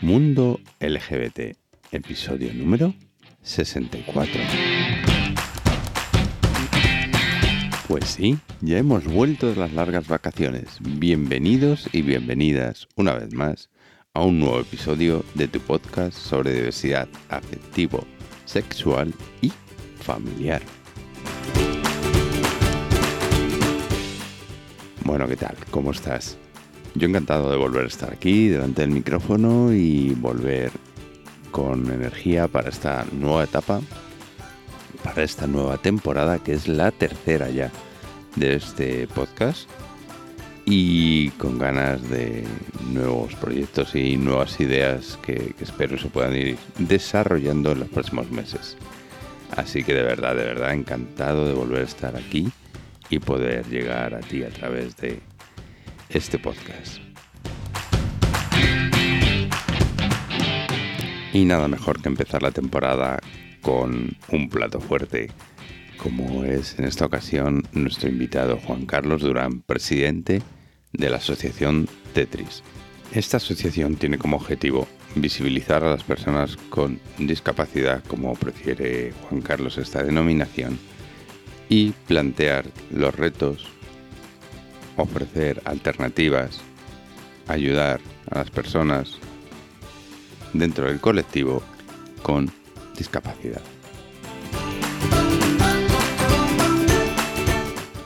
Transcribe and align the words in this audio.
Mundo 0.00 0.60
LGBT, 0.80 1.56
episodio 1.92 2.52
número 2.52 2.94
64. 3.42 4.40
Pues 7.88 8.04
sí, 8.04 8.38
ya 8.60 8.78
hemos 8.78 9.04
vuelto 9.06 9.48
de 9.48 9.56
las 9.56 9.72
largas 9.72 10.06
vacaciones. 10.08 10.78
Bienvenidos 10.80 11.88
y 11.92 12.02
bienvenidas 12.02 12.86
una 12.96 13.14
vez 13.14 13.32
más 13.32 13.70
a 14.12 14.22
un 14.22 14.40
nuevo 14.40 14.60
episodio 14.60 15.24
de 15.34 15.48
tu 15.48 15.60
podcast 15.60 16.16
sobre 16.16 16.52
diversidad 16.52 17.08
afectivo, 17.28 18.04
sexual 18.44 19.14
y 19.40 19.52
familiar. 20.00 20.62
Bueno, 25.04 25.28
¿qué 25.28 25.36
tal? 25.36 25.54
¿Cómo 25.70 25.90
estás? 25.90 26.38
Yo 26.94 27.06
encantado 27.06 27.50
de 27.50 27.58
volver 27.58 27.84
a 27.84 27.88
estar 27.88 28.10
aquí 28.10 28.48
delante 28.48 28.80
del 28.80 28.90
micrófono 28.90 29.70
y 29.70 30.14
volver 30.14 30.70
con 31.50 31.92
energía 31.92 32.48
para 32.48 32.70
esta 32.70 33.04
nueva 33.12 33.44
etapa, 33.44 33.82
para 35.02 35.22
esta 35.22 35.46
nueva 35.46 35.76
temporada 35.76 36.38
que 36.38 36.54
es 36.54 36.68
la 36.68 36.90
tercera 36.90 37.50
ya 37.50 37.70
de 38.36 38.54
este 38.54 39.06
podcast 39.08 39.68
y 40.64 41.28
con 41.32 41.58
ganas 41.58 42.08
de 42.08 42.44
nuevos 42.90 43.34
proyectos 43.34 43.94
y 43.94 44.16
nuevas 44.16 44.58
ideas 44.58 45.18
que, 45.20 45.54
espero 45.60 45.98
se 45.98 46.08
puedan 46.08 46.34
ir 46.34 46.56
desarrollando 46.78 47.72
en 47.72 47.80
los 47.80 47.88
próximos 47.90 48.30
meses. 48.30 48.78
Así 49.54 49.84
que 49.84 49.92
de 49.92 50.02
verdad, 50.02 50.34
de 50.34 50.44
verdad, 50.44 50.72
encantado 50.72 51.46
de 51.46 51.52
volver 51.52 51.82
a 51.82 51.84
estar 51.84 52.16
aquí 52.16 52.50
y 53.10 53.18
poder 53.18 53.66
llegar 53.68 54.14
a 54.14 54.20
ti 54.20 54.42
a 54.42 54.50
través 54.50 54.96
de 54.96 55.20
este 56.08 56.38
podcast. 56.38 56.98
Y 61.32 61.44
nada 61.44 61.66
mejor 61.66 62.00
que 62.00 62.08
empezar 62.08 62.42
la 62.42 62.52
temporada 62.52 63.18
con 63.60 64.16
un 64.30 64.48
plato 64.48 64.80
fuerte, 64.80 65.30
como 65.96 66.44
es 66.44 66.78
en 66.78 66.84
esta 66.84 67.06
ocasión 67.06 67.64
nuestro 67.72 68.08
invitado 68.08 68.58
Juan 68.58 68.86
Carlos 68.86 69.22
Durán, 69.22 69.60
presidente 69.62 70.42
de 70.92 71.10
la 71.10 71.16
asociación 71.16 71.88
Tetris. 72.12 72.62
Esta 73.12 73.38
asociación 73.38 73.96
tiene 73.96 74.18
como 74.18 74.36
objetivo 74.36 74.86
visibilizar 75.16 75.82
a 75.84 75.90
las 75.90 76.04
personas 76.04 76.56
con 76.68 77.00
discapacidad, 77.18 78.02
como 78.04 78.34
prefiere 78.34 79.12
Juan 79.28 79.40
Carlos 79.40 79.78
esta 79.78 80.02
denominación, 80.02 80.78
y 81.68 81.90
plantear 82.06 82.66
los 82.90 83.14
retos 83.14 83.66
ofrecer 84.96 85.60
alternativas, 85.64 86.60
ayudar 87.48 88.00
a 88.30 88.38
las 88.38 88.50
personas 88.50 89.18
dentro 90.52 90.86
del 90.86 91.00
colectivo 91.00 91.62
con 92.22 92.50
discapacidad. 92.96 93.62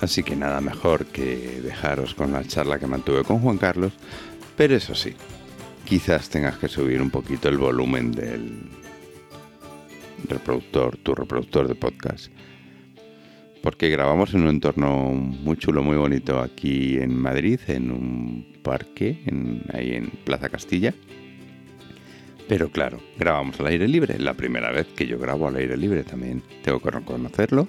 Así 0.00 0.22
que 0.22 0.36
nada 0.36 0.60
mejor 0.60 1.06
que 1.06 1.60
dejaros 1.60 2.14
con 2.14 2.32
la 2.32 2.44
charla 2.44 2.78
que 2.78 2.86
mantuve 2.86 3.24
con 3.24 3.40
Juan 3.40 3.58
Carlos, 3.58 3.92
pero 4.56 4.76
eso 4.76 4.94
sí, 4.94 5.14
quizás 5.84 6.30
tengas 6.30 6.56
que 6.56 6.68
subir 6.68 7.02
un 7.02 7.10
poquito 7.10 7.48
el 7.48 7.58
volumen 7.58 8.12
del 8.12 8.70
reproductor, 10.28 10.96
tu 10.98 11.14
reproductor 11.14 11.66
de 11.66 11.74
podcast, 11.74 12.32
porque 13.68 13.90
grabamos 13.90 14.32
en 14.32 14.44
un 14.44 14.48
entorno 14.48 15.10
muy 15.12 15.58
chulo, 15.58 15.82
muy 15.82 15.98
bonito 15.98 16.40
aquí 16.40 16.96
en 16.96 17.14
Madrid, 17.14 17.60
en 17.66 17.90
un 17.90 18.46
parque, 18.62 19.18
ahí 19.74 19.92
en 19.92 20.06
Plaza 20.24 20.48
Castilla. 20.48 20.94
Pero 22.48 22.70
claro, 22.70 22.98
grabamos 23.18 23.60
al 23.60 23.66
aire 23.66 23.86
libre, 23.86 24.18
la 24.18 24.32
primera 24.32 24.72
vez 24.72 24.86
que 24.96 25.06
yo 25.06 25.18
grabo 25.18 25.48
al 25.48 25.56
aire 25.56 25.76
libre 25.76 26.02
también 26.02 26.42
tengo 26.62 26.80
que 26.80 26.90
reconocerlo. 26.90 27.68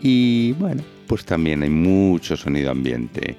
Y 0.00 0.52
bueno, 0.52 0.82
pues 1.06 1.26
también 1.26 1.62
hay 1.62 1.68
mucho 1.68 2.34
sonido 2.34 2.70
ambiente. 2.70 3.36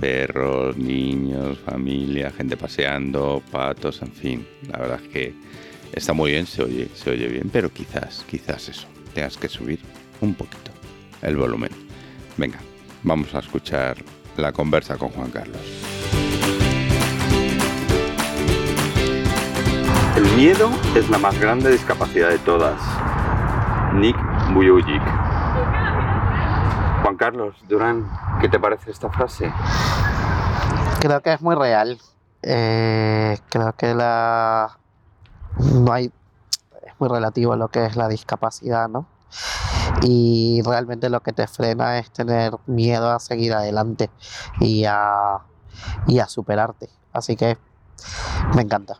Perros, 0.00 0.78
niños, 0.78 1.58
familia, 1.58 2.30
gente 2.30 2.56
paseando, 2.56 3.42
patos, 3.50 4.00
en 4.00 4.12
fin. 4.12 4.46
La 4.72 4.78
verdad 4.78 5.00
es 5.04 5.08
que 5.10 5.34
está 5.92 6.14
muy 6.14 6.30
bien, 6.30 6.46
se 6.46 6.62
oye, 6.62 6.88
se 6.94 7.10
oye 7.10 7.28
bien, 7.28 7.50
pero 7.52 7.70
quizás, 7.70 8.24
quizás 8.26 8.70
eso, 8.70 8.86
tengas 9.12 9.36
que 9.36 9.50
subir 9.50 9.80
un 10.22 10.32
poquito 10.32 10.75
el 11.22 11.36
volumen. 11.36 11.70
Venga, 12.36 12.58
vamos 13.02 13.34
a 13.34 13.38
escuchar 13.38 13.96
la 14.36 14.52
conversa 14.52 14.96
con 14.96 15.08
Juan 15.10 15.30
Carlos. 15.30 15.60
El 20.16 20.24
miedo 20.36 20.70
es 20.94 21.08
la 21.10 21.18
más 21.18 21.38
grande 21.38 21.70
discapacidad 21.70 22.30
de 22.30 22.38
todas. 22.38 22.80
Nick 23.94 24.16
Buyujic. 24.52 25.02
Juan 27.02 27.16
Carlos 27.16 27.54
Durán, 27.68 28.10
¿qué 28.40 28.48
te 28.48 28.58
parece 28.58 28.90
esta 28.90 29.10
frase? 29.10 29.52
Creo 31.00 31.20
que 31.20 31.32
es 31.32 31.40
muy 31.40 31.54
real. 31.54 31.98
Eh, 32.42 33.38
creo 33.48 33.72
que 33.74 33.94
la 33.94 34.78
no 35.58 35.92
hay 35.92 36.12
es 36.86 36.92
muy 36.98 37.08
relativo 37.08 37.52
a 37.52 37.56
lo 37.56 37.68
que 37.68 37.84
es 37.84 37.96
la 37.96 38.08
discapacidad, 38.08 38.88
¿no? 38.88 39.06
Y 40.02 40.62
realmente 40.64 41.10
lo 41.10 41.20
que 41.20 41.32
te 41.32 41.46
frena 41.46 41.98
es 41.98 42.10
tener 42.10 42.52
miedo 42.66 43.10
a 43.10 43.18
seguir 43.18 43.52
adelante 43.52 44.10
y 44.60 44.84
a, 44.84 45.38
y 46.06 46.18
a 46.18 46.26
superarte. 46.26 46.88
Así 47.12 47.36
que 47.36 47.56
me 48.54 48.62
encanta. 48.62 48.98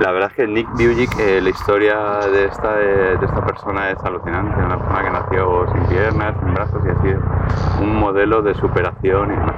La 0.00 0.12
verdad 0.12 0.30
es 0.30 0.36
que 0.36 0.46
Nick 0.46 0.70
Bujic, 0.70 1.18
eh, 1.18 1.40
la 1.42 1.50
historia 1.50 1.96
de 2.32 2.46
esta, 2.46 2.72
de, 2.74 3.14
esta 3.14 3.44
persona 3.44 3.90
es 3.90 3.98
alucinante. 3.98 4.58
Una 4.62 4.78
persona 4.78 5.02
que 5.02 5.10
nació 5.10 5.72
sin 5.72 5.86
piernas, 5.88 6.34
sin 6.40 6.54
brazos 6.54 6.82
y 6.86 6.88
así, 6.88 7.82
un 7.82 7.96
modelo 7.96 8.40
de 8.42 8.54
superación 8.54 9.32
y 9.32 9.36
demás. 9.36 9.56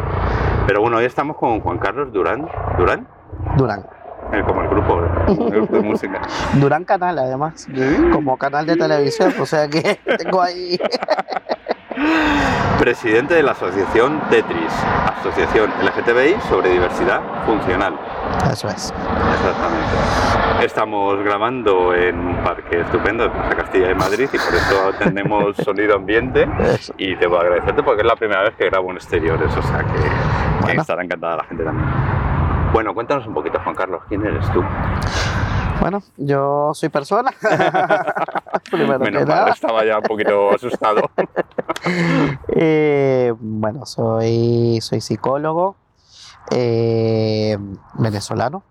Pero 0.66 0.80
bueno, 0.80 0.96
hoy 0.96 1.04
estamos 1.04 1.36
con 1.36 1.60
Juan 1.60 1.78
Carlos 1.78 2.12
Durán. 2.12 2.48
¿Durán? 2.76 3.06
Durán 3.56 4.01
como 4.46 4.62
el 4.62 4.68
grupo, 4.68 5.02
de 5.70 5.80
música. 5.80 6.22
Durán 6.54 6.84
Canal, 6.84 7.18
además, 7.18 7.68
como 8.12 8.36
canal 8.36 8.66
de 8.66 8.76
televisión, 8.76 9.32
o 9.38 9.46
sea 9.46 9.68
que 9.68 9.98
tengo 10.18 10.40
ahí. 10.40 10.78
Presidente 12.78 13.34
de 13.34 13.42
la 13.42 13.52
asociación 13.52 14.20
Tetris, 14.30 14.72
Asociación 15.20 15.70
LGTBI 15.82 16.40
sobre 16.48 16.70
Diversidad 16.70 17.20
Funcional. 17.44 17.96
Eso 18.50 18.68
es. 18.68 18.92
Exactamente. 19.34 20.64
Estamos 20.64 21.22
grabando 21.22 21.94
en 21.94 22.18
un 22.18 22.36
parque 22.42 22.80
estupendo 22.80 23.24
de 23.24 23.30
Plaza 23.30 23.56
Castilla 23.56 23.88
de 23.88 23.94
Madrid 23.94 24.28
y 24.32 24.38
por 24.38 24.54
eso 24.54 24.92
tenemos 24.98 25.56
sonido 25.64 25.96
ambiente. 25.96 26.48
Y 26.96 27.14
te 27.16 27.26
voy 27.26 27.38
a 27.38 27.40
agradecerte 27.42 27.82
porque 27.82 28.00
es 28.00 28.06
la 28.06 28.16
primera 28.16 28.42
vez 28.42 28.54
que 28.56 28.66
grabo 28.66 28.90
en 28.90 28.96
exteriores, 28.96 29.54
o 29.56 29.62
sea 29.62 29.84
que, 29.84 30.72
que 30.72 30.80
estará 30.80 31.04
encantada 31.04 31.36
la 31.36 31.44
gente 31.44 31.64
también. 31.64 32.31
Bueno, 32.72 32.94
cuéntanos 32.94 33.26
un 33.26 33.34
poquito, 33.34 33.60
Juan 33.62 33.74
Carlos, 33.74 34.02
¿quién 34.08 34.24
eres 34.24 34.50
tú? 34.50 34.62
Bueno, 35.80 36.02
yo 36.16 36.70
soy 36.72 36.88
persona. 36.88 37.30
Primero 38.70 39.00
que 39.04 39.10
nada. 39.10 39.50
estaba 39.50 39.84
ya 39.84 39.98
un 39.98 40.04
poquito 40.04 40.50
asustado. 40.54 41.10
Eh, 42.48 43.34
bueno, 43.38 43.84
soy, 43.84 44.78
soy 44.80 45.00
psicólogo 45.02 45.76
eh, 46.50 47.58
venezolano. 47.94 48.62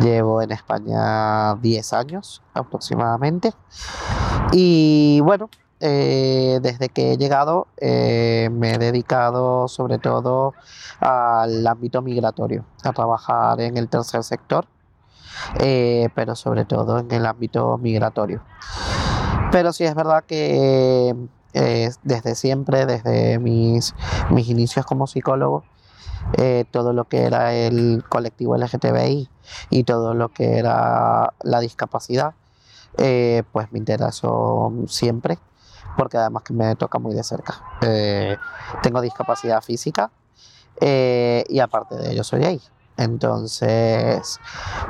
Llevo 0.00 0.42
en 0.42 0.50
España 0.50 1.54
10 1.56 1.92
años 1.92 2.42
aproximadamente. 2.54 3.52
Y 4.52 5.20
bueno, 5.20 5.48
eh, 5.82 6.58
desde 6.60 6.90
que 6.90 7.12
he 7.12 7.16
llegado 7.16 7.66
eh, 7.78 8.50
me 8.52 8.74
he 8.74 8.78
dedicado 8.78 9.66
sobre 9.66 9.98
todo 9.98 10.52
al 11.00 11.66
ámbito 11.66 12.02
migratorio, 12.02 12.66
a 12.84 12.92
trabajar 12.92 13.62
en 13.62 13.78
el 13.78 13.88
tercer 13.88 14.22
sector, 14.22 14.66
eh, 15.58 16.10
pero 16.14 16.36
sobre 16.36 16.66
todo 16.66 16.98
en 16.98 17.10
el 17.12 17.24
ámbito 17.24 17.78
migratorio. 17.78 18.42
Pero 19.52 19.72
sí 19.72 19.84
es 19.84 19.94
verdad 19.94 20.24
que 20.24 21.16
desde 21.52 22.34
siempre, 22.34 22.84
desde 22.84 23.38
mis, 23.38 23.94
mis 24.28 24.48
inicios 24.50 24.84
como 24.84 25.06
psicólogo, 25.06 25.64
todo 26.70 26.92
lo 26.92 27.06
que 27.06 27.22
era 27.22 27.54
el 27.54 28.04
colectivo 28.08 28.56
LGTBI 28.56 29.28
y 29.70 29.84
todo 29.84 30.14
lo 30.14 30.28
que 30.28 30.58
era 30.58 31.32
la 31.42 31.60
discapacidad, 31.60 32.34
pues 32.96 33.72
me 33.72 33.78
interesó 33.78 34.72
siempre 34.86 35.38
porque 35.96 36.18
además 36.18 36.42
que 36.42 36.52
me 36.52 36.74
toca 36.76 36.98
muy 36.98 37.14
de 37.14 37.22
cerca. 37.22 37.62
Eh, 37.82 38.36
tengo 38.82 39.00
discapacidad 39.00 39.62
física 39.62 40.10
eh, 40.80 41.44
y 41.48 41.60
aparte 41.60 41.96
de 41.96 42.12
ello 42.12 42.24
soy 42.24 42.40
gay. 42.40 42.60
Entonces, 42.96 44.38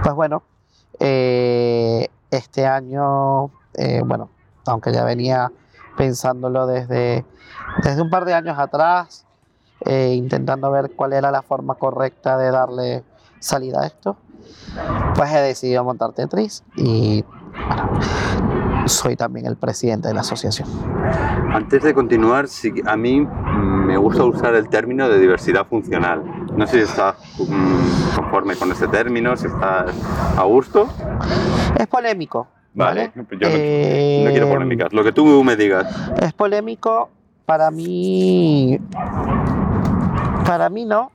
pues 0.02 0.14
bueno, 0.14 0.42
eh, 0.98 2.08
este 2.30 2.66
año, 2.66 3.50
bueno, 4.04 4.30
aunque 4.66 4.92
ya 4.92 5.04
venía 5.04 5.50
pensándolo 5.96 6.66
desde, 6.66 7.24
desde 7.82 8.02
un 8.02 8.10
par 8.10 8.24
de 8.24 8.34
años 8.34 8.58
atrás, 8.58 9.26
eh, 9.84 10.14
intentando 10.14 10.70
ver 10.70 10.92
cuál 10.94 11.14
era 11.14 11.30
la 11.30 11.42
forma 11.42 11.74
correcta 11.74 12.36
de 12.36 12.50
darle 12.50 13.04
salida 13.38 13.82
a 13.82 13.86
esto, 13.86 14.16
pues 15.14 15.32
he 15.32 15.40
decidido 15.40 15.84
montar 15.84 16.12
Tetris 16.12 16.62
y 16.76 17.24
soy 18.86 19.16
también 19.16 19.46
el 19.46 19.56
presidente 19.56 20.08
de 20.08 20.14
la 20.14 20.20
asociación. 20.20 20.68
Antes 21.52 21.82
de 21.82 21.94
continuar, 21.94 22.48
sí, 22.48 22.72
a 22.86 22.96
mí 22.96 23.20
me 23.20 23.96
gusta 23.96 24.24
usar 24.24 24.54
el 24.54 24.68
término 24.68 25.08
de 25.08 25.18
diversidad 25.18 25.66
funcional. 25.66 26.22
No 26.56 26.66
sé 26.66 26.78
si 26.78 26.90
estás 26.90 27.16
mm, 27.38 28.16
conforme 28.16 28.56
con 28.56 28.70
ese 28.72 28.88
término, 28.88 29.36
si 29.36 29.46
estás 29.46 29.92
a 30.36 30.42
gusto. 30.44 30.88
Es 31.78 31.86
polémico. 31.86 32.46
Vale, 32.72 33.12
¿vale? 33.14 33.26
yo 33.32 33.48
no, 33.48 33.54
Eh, 33.56 34.22
no 34.24 34.30
quiero 34.30 34.48
polémicas. 34.48 34.92
Lo 34.92 35.02
que 35.02 35.12
tú 35.12 35.42
me 35.42 35.56
digas. 35.56 35.86
Es 36.20 36.32
polémico 36.32 37.10
para 37.46 37.70
mí. 37.70 38.78
Para 40.46 40.68
mí 40.70 40.84
no. 40.84 41.10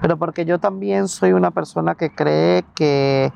Pero 0.00 0.16
porque 0.16 0.44
yo 0.44 0.58
también 0.58 1.08
soy 1.08 1.32
una 1.32 1.50
persona 1.50 1.94
que 1.94 2.10
cree 2.10 2.64
que, 2.74 3.32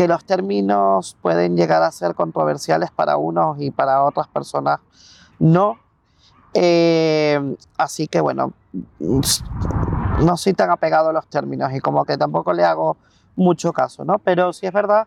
que 0.00 0.08
los 0.08 0.24
términos 0.24 1.14
pueden 1.20 1.58
llegar 1.58 1.82
a 1.82 1.92
ser 1.92 2.14
controversiales 2.14 2.90
para 2.90 3.18
unos 3.18 3.60
y 3.60 3.70
para 3.70 4.02
otras 4.02 4.28
personas 4.28 4.80
no. 5.38 5.78
Eh, 6.54 7.38
así 7.76 8.08
que 8.08 8.18
bueno, 8.22 8.54
no 8.98 10.36
soy 10.38 10.54
tan 10.54 10.70
apegado 10.70 11.10
a 11.10 11.12
los 11.12 11.26
términos 11.26 11.70
y 11.74 11.80
como 11.80 12.06
que 12.06 12.16
tampoco 12.16 12.54
le 12.54 12.64
hago 12.64 12.96
mucho 13.36 13.74
caso, 13.74 14.02
¿no? 14.06 14.18
Pero 14.20 14.54
sí 14.54 14.64
es 14.64 14.72
verdad 14.72 15.06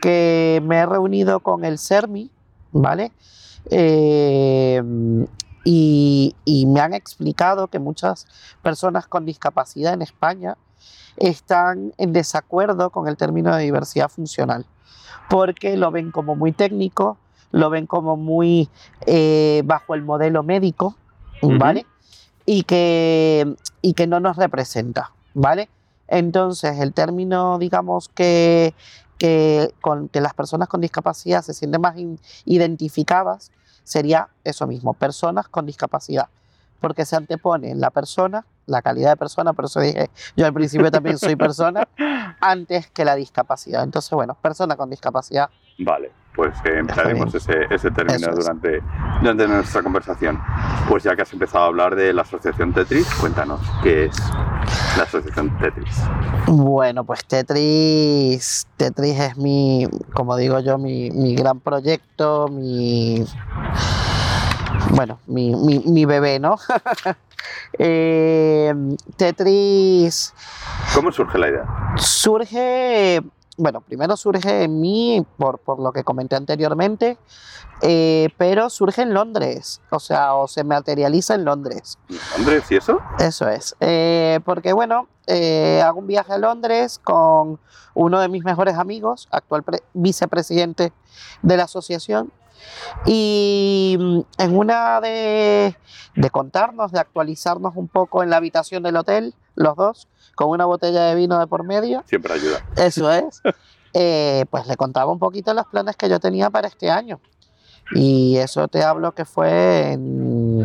que 0.00 0.62
me 0.64 0.76
he 0.76 0.86
reunido 0.86 1.40
con 1.40 1.64
el 1.64 1.80
CERMI, 1.80 2.30
¿vale? 2.70 3.10
Eh, 3.68 4.80
y, 5.64 6.36
y 6.44 6.66
me 6.66 6.78
han 6.78 6.94
explicado 6.94 7.66
que 7.66 7.80
muchas 7.80 8.28
personas 8.62 9.08
con 9.08 9.24
discapacidad 9.24 9.92
en 9.92 10.02
España 10.02 10.56
están 11.16 11.92
en 11.98 12.12
desacuerdo 12.12 12.90
con 12.90 13.08
el 13.08 13.16
término 13.16 13.54
de 13.54 13.62
diversidad 13.64 14.08
funcional, 14.08 14.64
porque 15.28 15.76
lo 15.76 15.90
ven 15.90 16.10
como 16.10 16.36
muy 16.36 16.52
técnico, 16.52 17.18
lo 17.52 17.70
ven 17.70 17.86
como 17.86 18.16
muy 18.16 18.68
eh, 19.06 19.62
bajo 19.64 19.94
el 19.94 20.02
modelo 20.02 20.42
médico. 20.42 20.96
¿vale? 21.58 21.86
Y 22.44 22.64
que, 22.64 23.54
y 23.80 23.94
que 23.94 24.06
no 24.06 24.20
nos 24.20 24.36
representa, 24.36 25.12
¿vale? 25.32 25.70
Entonces, 26.06 26.78
el 26.80 26.92
término, 26.92 27.58
digamos, 27.58 28.08
que, 28.08 28.74
que, 29.16 29.72
con, 29.80 30.08
que 30.08 30.20
las 30.20 30.34
personas 30.34 30.68
con 30.68 30.80
discapacidad 30.82 31.42
se 31.42 31.54
sienten 31.54 31.80
más 31.80 31.96
in- 31.96 32.20
identificadas 32.44 33.52
sería 33.84 34.28
eso 34.44 34.66
mismo, 34.66 34.92
personas 34.92 35.48
con 35.48 35.64
discapacidad. 35.64 36.28
Porque 36.80 37.04
se 37.04 37.16
antepone 37.16 37.74
la 37.74 37.90
persona, 37.90 38.44
la 38.66 38.82
calidad 38.82 39.10
de 39.10 39.16
persona, 39.16 39.52
por 39.52 39.66
eso 39.66 39.80
dije, 39.80 40.10
yo 40.36 40.46
al 40.46 40.54
principio 40.54 40.90
también 40.90 41.18
soy 41.18 41.36
persona, 41.36 41.86
antes 42.40 42.90
que 42.90 43.04
la 43.04 43.14
discapacidad. 43.16 43.82
Entonces, 43.82 44.10
bueno, 44.10 44.36
persona 44.40 44.76
con 44.76 44.90
discapacidad. 44.90 45.50
Vale, 45.78 46.10
pues 46.34 46.54
eh, 46.64 46.82
ese, 47.34 47.66
ese 47.70 47.90
término 47.90 48.30
es. 48.30 48.36
durante, 48.36 48.82
durante 49.20 49.48
nuestra 49.48 49.82
conversación. 49.82 50.40
Pues 50.88 51.02
ya 51.02 51.16
que 51.16 51.22
has 51.22 51.32
empezado 51.32 51.64
a 51.64 51.66
hablar 51.66 51.96
de 51.96 52.12
la 52.12 52.22
asociación 52.22 52.72
Tetris, 52.72 53.06
cuéntanos 53.16 53.60
qué 53.82 54.06
es 54.06 54.16
la 54.96 55.02
asociación 55.02 55.56
Tetris. 55.58 56.02
Bueno, 56.46 57.04
pues 57.04 57.24
Tetris, 57.26 58.66
Tetris 58.76 59.18
es 59.18 59.36
mi, 59.36 59.86
como 60.12 60.36
digo 60.36 60.60
yo, 60.60 60.78
mi, 60.78 61.10
mi 61.10 61.34
gran 61.34 61.60
proyecto, 61.60 62.48
mi, 62.48 63.24
bueno, 64.94 65.18
mi, 65.26 65.54
mi, 65.54 65.78
mi 65.80 66.04
bebé, 66.04 66.38
¿no? 66.38 66.56
Eh, 67.78 68.74
Tetris 69.16 70.34
¿Cómo 70.94 71.10
surge 71.10 71.38
la 71.38 71.48
idea? 71.48 71.64
surge, 71.96 73.22
bueno, 73.56 73.80
primero 73.80 74.16
surge 74.16 74.64
en 74.64 74.78
mí, 74.80 75.24
por, 75.38 75.58
por 75.58 75.80
lo 75.80 75.90
que 75.92 76.04
comenté 76.04 76.36
anteriormente, 76.36 77.16
eh, 77.80 78.28
pero 78.36 78.68
surge 78.68 79.02
en 79.02 79.14
Londres, 79.14 79.80
o 79.90 79.98
sea, 79.98 80.34
o 80.34 80.46
se 80.48 80.64
materializa 80.64 81.34
en 81.34 81.44
Londres. 81.46 81.98
¿Andrés 82.36 82.70
y 82.70 82.76
eso? 82.76 83.00
Eso 83.18 83.48
es. 83.48 83.74
Eh, 83.80 84.40
porque 84.44 84.72
bueno, 84.74 85.08
eh, 85.26 85.80
hago 85.82 85.98
un 86.00 86.06
viaje 86.06 86.34
a 86.34 86.38
Londres 86.38 87.00
con 87.02 87.58
uno 87.94 88.20
de 88.20 88.28
mis 88.28 88.44
mejores 88.44 88.76
amigos, 88.76 89.28
actual 89.30 89.62
pre- 89.62 89.82
vicepresidente 89.94 90.92
de 91.42 91.56
la 91.56 91.64
asociación. 91.64 92.30
Y 93.06 93.96
mm, 93.98 94.20
en 94.38 94.56
una 94.56 95.00
de, 95.00 95.76
de 96.14 96.30
contarnos, 96.30 96.92
de 96.92 97.00
actualizarnos 97.00 97.76
un 97.76 97.88
poco 97.88 98.22
en 98.22 98.30
la 98.30 98.36
habitación 98.36 98.82
del 98.82 98.96
hotel, 98.96 99.34
los 99.54 99.76
dos, 99.76 100.08
con 100.34 100.48
una 100.50 100.64
botella 100.64 101.04
de 101.04 101.14
vino 101.14 101.38
de 101.38 101.46
por 101.46 101.64
medio, 101.64 102.02
Siempre 102.06 102.34
ayuda. 102.34 102.64
eso 102.76 103.10
es, 103.12 103.42
eh, 103.94 104.44
pues 104.50 104.66
le 104.66 104.76
contaba 104.76 105.12
un 105.12 105.18
poquito 105.18 105.52
los 105.54 105.66
planes 105.66 105.96
que 105.96 106.08
yo 106.08 106.20
tenía 106.20 106.50
para 106.50 106.68
este 106.68 106.90
año. 106.90 107.20
Y 107.92 108.36
eso 108.36 108.68
te 108.68 108.84
hablo 108.84 109.12
que 109.12 109.24
fue 109.24 109.92
en 109.92 110.64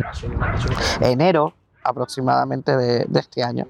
enero 1.00 1.54
aproximadamente 1.82 2.76
de, 2.76 3.04
de 3.06 3.20
este 3.20 3.42
año. 3.42 3.66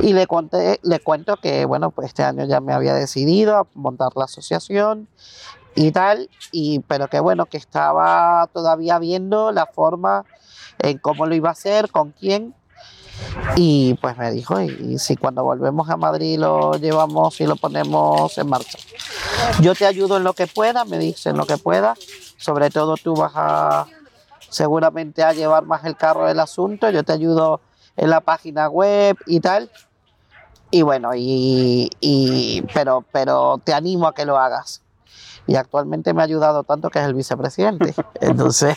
Y 0.00 0.12
le, 0.12 0.26
conté, 0.26 0.78
le 0.82 1.00
cuento 1.00 1.36
que, 1.36 1.64
bueno, 1.64 1.90
pues 1.90 2.08
este 2.08 2.22
año 2.22 2.44
ya 2.44 2.60
me 2.60 2.72
había 2.72 2.94
decidido 2.94 3.56
a 3.56 3.66
montar 3.74 4.10
la 4.14 4.24
asociación 4.24 5.08
y 5.74 5.92
tal, 5.92 6.28
y, 6.52 6.80
pero 6.80 7.08
que 7.08 7.20
bueno, 7.20 7.46
que 7.46 7.56
estaba 7.56 8.48
todavía 8.52 8.98
viendo 8.98 9.52
la 9.52 9.66
forma 9.66 10.24
en 10.78 10.98
cómo 10.98 11.26
lo 11.26 11.34
iba 11.34 11.48
a 11.50 11.52
hacer, 11.52 11.90
con 11.90 12.12
quién. 12.12 12.54
Y 13.56 13.94
pues 13.94 14.16
me 14.16 14.30
dijo, 14.30 14.60
y, 14.60 14.66
y 14.80 14.98
si 14.98 15.16
cuando 15.16 15.44
volvemos 15.44 15.88
a 15.90 15.96
Madrid 15.96 16.38
lo 16.38 16.76
llevamos 16.76 17.40
y 17.40 17.46
lo 17.46 17.56
ponemos 17.56 18.36
en 18.38 18.48
marcha. 18.48 18.78
Yo 19.60 19.74
te 19.74 19.86
ayudo 19.86 20.16
en 20.16 20.24
lo 20.24 20.32
que 20.32 20.46
pueda, 20.46 20.84
me 20.84 20.98
dice 20.98 21.30
en 21.30 21.36
lo 21.36 21.46
que 21.46 21.58
pueda. 21.58 21.94
Sobre 22.38 22.70
todo 22.70 22.96
tú 22.96 23.14
vas 23.14 23.32
a 23.34 23.86
seguramente 24.48 25.22
a 25.22 25.32
llevar 25.32 25.64
más 25.64 25.84
el 25.84 25.96
carro 25.96 26.26
del 26.26 26.40
asunto. 26.40 26.90
Yo 26.90 27.02
te 27.04 27.12
ayudo 27.12 27.60
en 27.96 28.10
la 28.10 28.20
página 28.20 28.68
web 28.68 29.16
y 29.26 29.40
tal. 29.40 29.70
Y 30.70 30.82
bueno, 30.82 31.10
y, 31.14 31.90
y- 32.00 32.62
pero, 32.72 33.04
pero 33.12 33.60
te 33.62 33.74
animo 33.74 34.06
a 34.06 34.14
que 34.14 34.24
lo 34.24 34.38
hagas. 34.38 34.82
Y 35.50 35.56
actualmente 35.56 36.14
me 36.14 36.20
ha 36.20 36.24
ayudado 36.26 36.62
tanto 36.62 36.90
que 36.90 37.00
es 37.00 37.04
el 37.04 37.14
vicepresidente. 37.14 37.92
Entonces, 38.20 38.76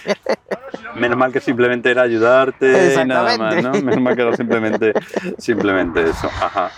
Menos 0.96 1.18
mal 1.20 1.32
que 1.32 1.40
simplemente 1.40 1.92
era 1.92 2.02
ayudarte 2.02 2.96
y 3.00 3.06
nada 3.06 3.38
más. 3.38 3.62
¿no? 3.62 3.72
Menos 3.74 4.02
mal 4.02 4.16
que 4.16 4.24
era 4.24 4.36
simplemente, 4.36 4.92
simplemente 5.38 6.02
eso. 6.10 6.28
Ajá. 6.42 6.72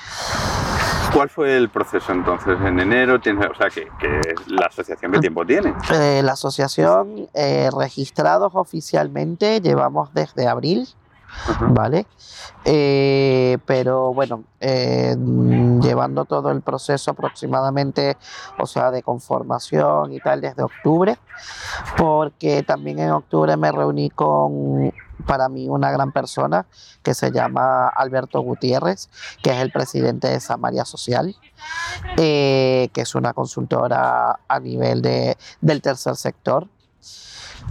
¿Cuál 1.14 1.30
fue 1.30 1.56
el 1.56 1.70
proceso 1.70 2.12
entonces? 2.12 2.58
En 2.66 2.78
enero, 2.78 3.22
tienes, 3.22 3.48
o 3.50 3.56
sea, 3.56 3.70
que, 3.70 3.88
que 3.98 4.36
la 4.48 4.66
asociación, 4.66 5.14
¿qué 5.14 5.20
tiempo 5.20 5.46
tiene? 5.46 5.74
eh, 5.94 6.22
la 6.22 6.34
asociación, 6.34 7.30
eh, 7.34 7.70
registrados 7.74 8.52
oficialmente, 8.54 9.62
llevamos 9.62 10.14
desde 10.14 10.46
abril. 10.46 10.90
¿Vale? 11.70 12.08
Eh, 12.64 13.58
pero 13.66 14.14
bueno, 14.14 14.44
eh, 14.60 15.16
llevando 15.82 16.26
todo 16.26 16.50
el 16.52 16.62
proceso 16.62 17.12
aproximadamente, 17.12 18.18
o 18.58 18.66
sea, 18.66 18.92
de 18.92 19.04
conformación 19.04 20.14
y 20.14 20.20
tal, 20.20 20.42
desde 20.42 20.64
octubre, 20.64 21.18
porque 21.98 22.64
también 22.64 23.00
en 23.00 23.12
octubre 23.12 23.56
me 23.56 23.72
reuní 23.72 24.10
con, 24.10 24.92
para 25.28 25.50
mí, 25.50 25.70
una 25.70 25.92
gran 25.92 26.12
persona 26.12 26.66
que 27.04 27.14
se 27.14 27.32
llama 27.32 27.88
Alberto 27.88 28.42
Gutiérrez, 28.42 29.10
que 29.42 29.52
es 29.52 29.58
el 29.58 29.72
presidente 29.72 30.28
de 30.28 30.40
Samaria 30.40 30.86
Social, 30.86 31.36
eh, 32.18 32.90
que 32.94 33.02
es 33.02 33.16
una 33.16 33.34
consultora 33.34 34.40
a 34.48 34.60
nivel 34.60 35.02
de, 35.02 35.38
del 35.62 35.82
tercer 35.82 36.16
sector. 36.16 36.68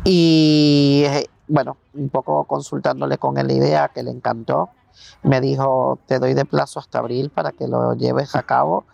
Y 0.04 1.04
eh, 1.06 1.30
bueno, 1.48 1.78
un 1.94 2.10
poco 2.10 2.44
consultándole 2.44 3.16
con 3.16 3.34
la 3.34 3.52
idea 3.52 3.88
que 3.88 4.02
le 4.02 4.10
encantó, 4.10 4.70
me 5.22 5.40
dijo, 5.40 5.98
te 6.06 6.18
doy 6.18 6.34
de 6.34 6.44
plazo 6.44 6.78
hasta 6.78 6.98
abril 6.98 7.30
para 7.30 7.52
que 7.52 7.66
lo 7.66 7.94
lleves 7.94 8.34
a 8.36 8.42
cabo, 8.42 8.84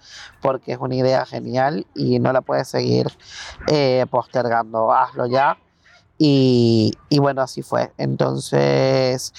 porque 0.40 0.72
es 0.72 0.78
una 0.78 0.94
idea 0.94 1.26
genial 1.26 1.86
y 1.94 2.20
no 2.20 2.32
la 2.32 2.40
puedes 2.40 2.68
seguir 2.68 3.08
eh, 3.66 4.06
postergando, 4.10 4.92
hazlo 4.92 5.26
ya. 5.26 5.58
Y, 6.16 6.92
y 7.08 7.18
bueno, 7.18 7.42
así 7.42 7.62
fue. 7.62 7.92
Entonces, 7.96 9.32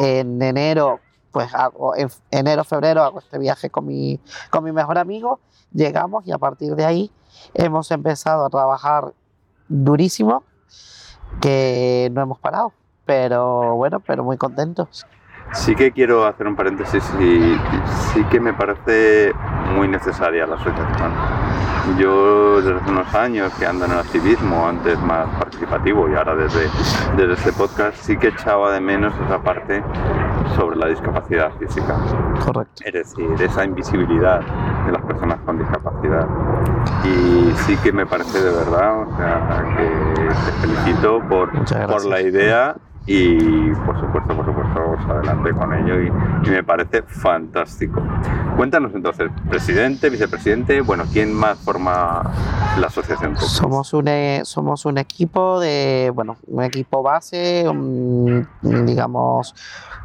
en 0.00 0.40
enero, 0.40 1.00
pues 1.32 1.52
hago, 1.54 1.96
en 1.96 2.08
enero, 2.30 2.62
febrero 2.64 3.02
hago 3.02 3.18
este 3.18 3.38
viaje 3.38 3.68
con 3.68 3.86
mi, 3.86 4.20
con 4.50 4.62
mi 4.62 4.72
mejor 4.72 4.98
amigo, 4.98 5.40
llegamos 5.72 6.26
y 6.26 6.32
a 6.32 6.38
partir 6.38 6.76
de 6.76 6.84
ahí 6.84 7.10
hemos 7.54 7.90
empezado 7.90 8.44
a 8.44 8.50
trabajar 8.50 9.12
durísimo 9.68 10.44
que 11.40 12.08
no 12.12 12.22
hemos 12.22 12.38
parado. 12.38 12.72
Pero 13.04 13.76
bueno, 13.76 14.00
pero 14.00 14.24
muy 14.24 14.36
contentos. 14.36 15.06
Sí 15.52 15.76
que 15.76 15.92
quiero 15.92 16.26
hacer 16.26 16.46
un 16.46 16.56
paréntesis 16.56 17.04
y 17.20 17.56
sí 18.12 18.24
que 18.30 18.40
me 18.40 18.52
parece 18.52 19.32
muy 19.76 19.86
necesaria 19.86 20.46
la 20.46 20.56
asociación. 20.56 21.12
Yo 21.98 22.60
desde 22.60 22.80
hace 22.80 22.90
unos 22.90 23.14
años 23.14 23.52
que 23.54 23.64
ando 23.64 23.84
en 23.84 23.92
el 23.92 23.98
activismo, 23.98 24.66
antes 24.66 24.98
más 24.98 25.28
participativo 25.38 26.08
y 26.08 26.16
ahora 26.16 26.34
desde, 26.34 26.68
desde 27.16 27.34
este 27.34 27.52
podcast, 27.52 27.96
sí 27.98 28.16
que 28.16 28.28
echaba 28.28 28.72
de 28.72 28.80
menos 28.80 29.14
esa 29.24 29.40
parte 29.40 29.84
sobre 30.54 30.76
la 30.76 30.86
discapacidad 30.86 31.52
física. 31.58 31.96
Correcto. 32.44 32.82
Es 32.84 32.92
decir, 32.92 33.26
esa 33.40 33.64
invisibilidad 33.64 34.40
de 34.86 34.92
las 34.92 35.02
personas 35.02 35.40
con 35.44 35.58
discapacidad. 35.58 36.26
Y 37.04 37.52
sí 37.64 37.76
que 37.78 37.92
me 37.92 38.06
parece 38.06 38.42
de 38.42 38.50
verdad, 38.50 39.02
o 39.02 39.16
sea, 39.16 39.74
que 39.76 40.24
te 40.24 40.52
felicito 40.60 41.20
por, 41.28 41.50
por 41.86 42.04
la 42.06 42.20
idea 42.20 42.76
y 43.06 43.70
por 43.86 44.00
supuesto, 44.00 44.34
por 44.34 44.44
supuesto, 44.44 45.12
adelante 45.12 45.52
con 45.52 45.72
ello 45.72 46.00
y, 46.02 46.50
me 46.50 46.64
parece 46.64 47.02
fantástico. 47.02 48.02
Cuéntanos 48.56 48.92
entonces, 48.94 49.30
presidente, 49.48 50.10
vicepresidente, 50.10 50.80
bueno, 50.80 51.04
¿quién 51.12 51.32
más 51.32 51.58
forma 51.58 52.22
la 52.80 52.86
asociación? 52.88 53.36
Somos 53.36 53.92
un, 53.94 54.08
e, 54.08 54.40
somos 54.44 54.84
un 54.86 54.98
equipo 54.98 55.60
de, 55.60 56.10
bueno, 56.14 56.36
un 56.46 56.64
equipo 56.64 57.02
base, 57.02 57.64
digamos, 58.62 59.54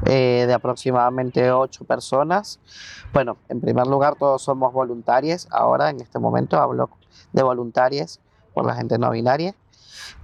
eh, 0.05 0.45
de 0.47 0.53
aproximadamente 0.53 1.51
ocho 1.51 1.85
personas. 1.85 2.59
Bueno, 3.13 3.37
en 3.49 3.61
primer 3.61 3.87
lugar, 3.87 4.15
todos 4.15 4.43
somos 4.43 4.73
voluntarios. 4.73 5.47
Ahora, 5.51 5.89
en 5.89 6.01
este 6.01 6.19
momento, 6.19 6.57
hablo 6.57 6.89
de 7.33 7.43
voluntarios 7.43 8.19
por 8.53 8.65
la 8.65 8.75
gente 8.75 8.97
no 8.97 9.09
binaria. 9.11 9.55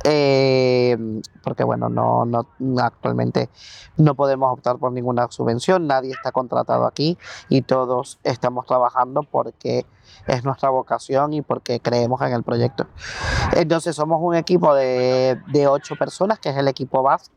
Eh, 0.03 0.95
porque 1.43 1.63
bueno, 1.63 1.89
no, 1.89 2.25
no, 2.25 2.47
actualmente 2.79 3.49
no 3.97 4.13
podemos 4.15 4.53
optar 4.53 4.77
por 4.77 4.91
ninguna 4.91 5.27
subvención, 5.31 5.87
nadie 5.87 6.11
está 6.11 6.31
contratado 6.31 6.85
aquí 6.85 7.17
y 7.49 7.63
todos 7.63 8.19
estamos 8.23 8.67
trabajando 8.67 9.23
porque 9.23 9.85
es 10.27 10.43
nuestra 10.43 10.69
vocación 10.69 11.33
y 11.33 11.41
porque 11.41 11.79
creemos 11.79 12.21
en 12.21 12.33
el 12.33 12.43
proyecto. 12.43 12.85
Entonces 13.53 13.95
somos 13.95 14.19
un 14.21 14.35
equipo 14.35 14.75
de, 14.75 15.41
de 15.51 15.67
ocho 15.67 15.95
personas, 15.95 16.39
que 16.39 16.49
es 16.49 16.57
el 16.57 16.67
equipo 16.67 17.01
base, 17.01 17.31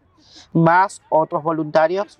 más 0.53 1.01
otros 1.09 1.43
voluntarios, 1.43 2.19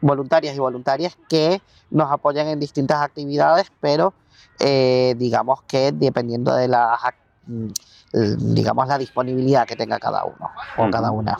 voluntarias 0.00 0.54
y 0.54 0.58
voluntarias 0.58 1.18
que 1.28 1.60
nos 1.90 2.10
apoyan 2.10 2.48
en 2.48 2.60
distintas 2.60 3.02
actividades, 3.02 3.72
pero 3.80 4.14
eh, 4.58 5.14
digamos 5.18 5.62
que 5.62 5.92
dependiendo 5.92 6.54
de 6.54 6.68
las 6.68 7.00
digamos, 8.12 8.88
la 8.88 8.98
disponibilidad 8.98 9.66
que 9.66 9.76
tenga 9.76 9.98
cada 9.98 10.24
uno 10.24 10.50
o 10.76 10.90
cada 10.90 11.10
una. 11.10 11.38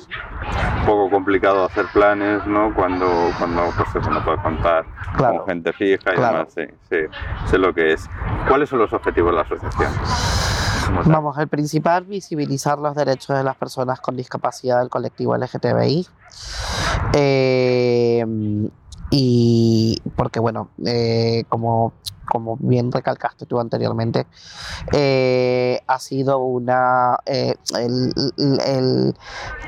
Un 0.80 0.86
poco 0.86 1.10
complicado 1.10 1.64
hacer 1.64 1.86
planes, 1.92 2.46
¿no? 2.46 2.72
Cuando, 2.74 3.06
cuando 3.38 3.62
pues 3.92 4.08
no 4.08 4.24
puedes 4.24 4.40
contar 4.40 4.84
con 5.16 5.44
gente 5.46 5.72
fija 5.72 6.14
y 6.14 6.16
demás, 6.16 6.48
sí, 6.54 6.62
sí, 6.88 6.96
sé 7.46 7.58
lo 7.58 7.74
que 7.74 7.92
es. 7.92 8.08
¿Cuáles 8.46 8.68
son 8.68 8.78
los 8.78 8.92
objetivos 8.92 9.32
de 9.32 9.36
la 9.36 9.42
asociación? 9.42 9.90
Vamos, 11.06 11.38
el 11.38 11.48
principal, 11.48 12.04
visibilizar 12.04 12.78
los 12.78 12.94
derechos 12.94 13.36
de 13.36 13.44
las 13.44 13.56
personas 13.56 14.00
con 14.00 14.16
discapacidad 14.16 14.80
del 14.80 14.88
colectivo 14.88 15.36
LGTBI. 15.36 16.06
Eh, 17.14 18.24
y 19.10 20.00
porque, 20.16 20.40
bueno, 20.40 20.70
eh, 20.84 21.44
como 21.48 21.92
como 22.30 22.56
bien 22.60 22.92
recalcaste 22.92 23.44
tú 23.44 23.60
anteriormente, 23.60 24.26
eh, 24.92 25.80
ha 25.86 25.98
sido 25.98 26.38
una. 26.38 27.18
Eh, 27.26 27.56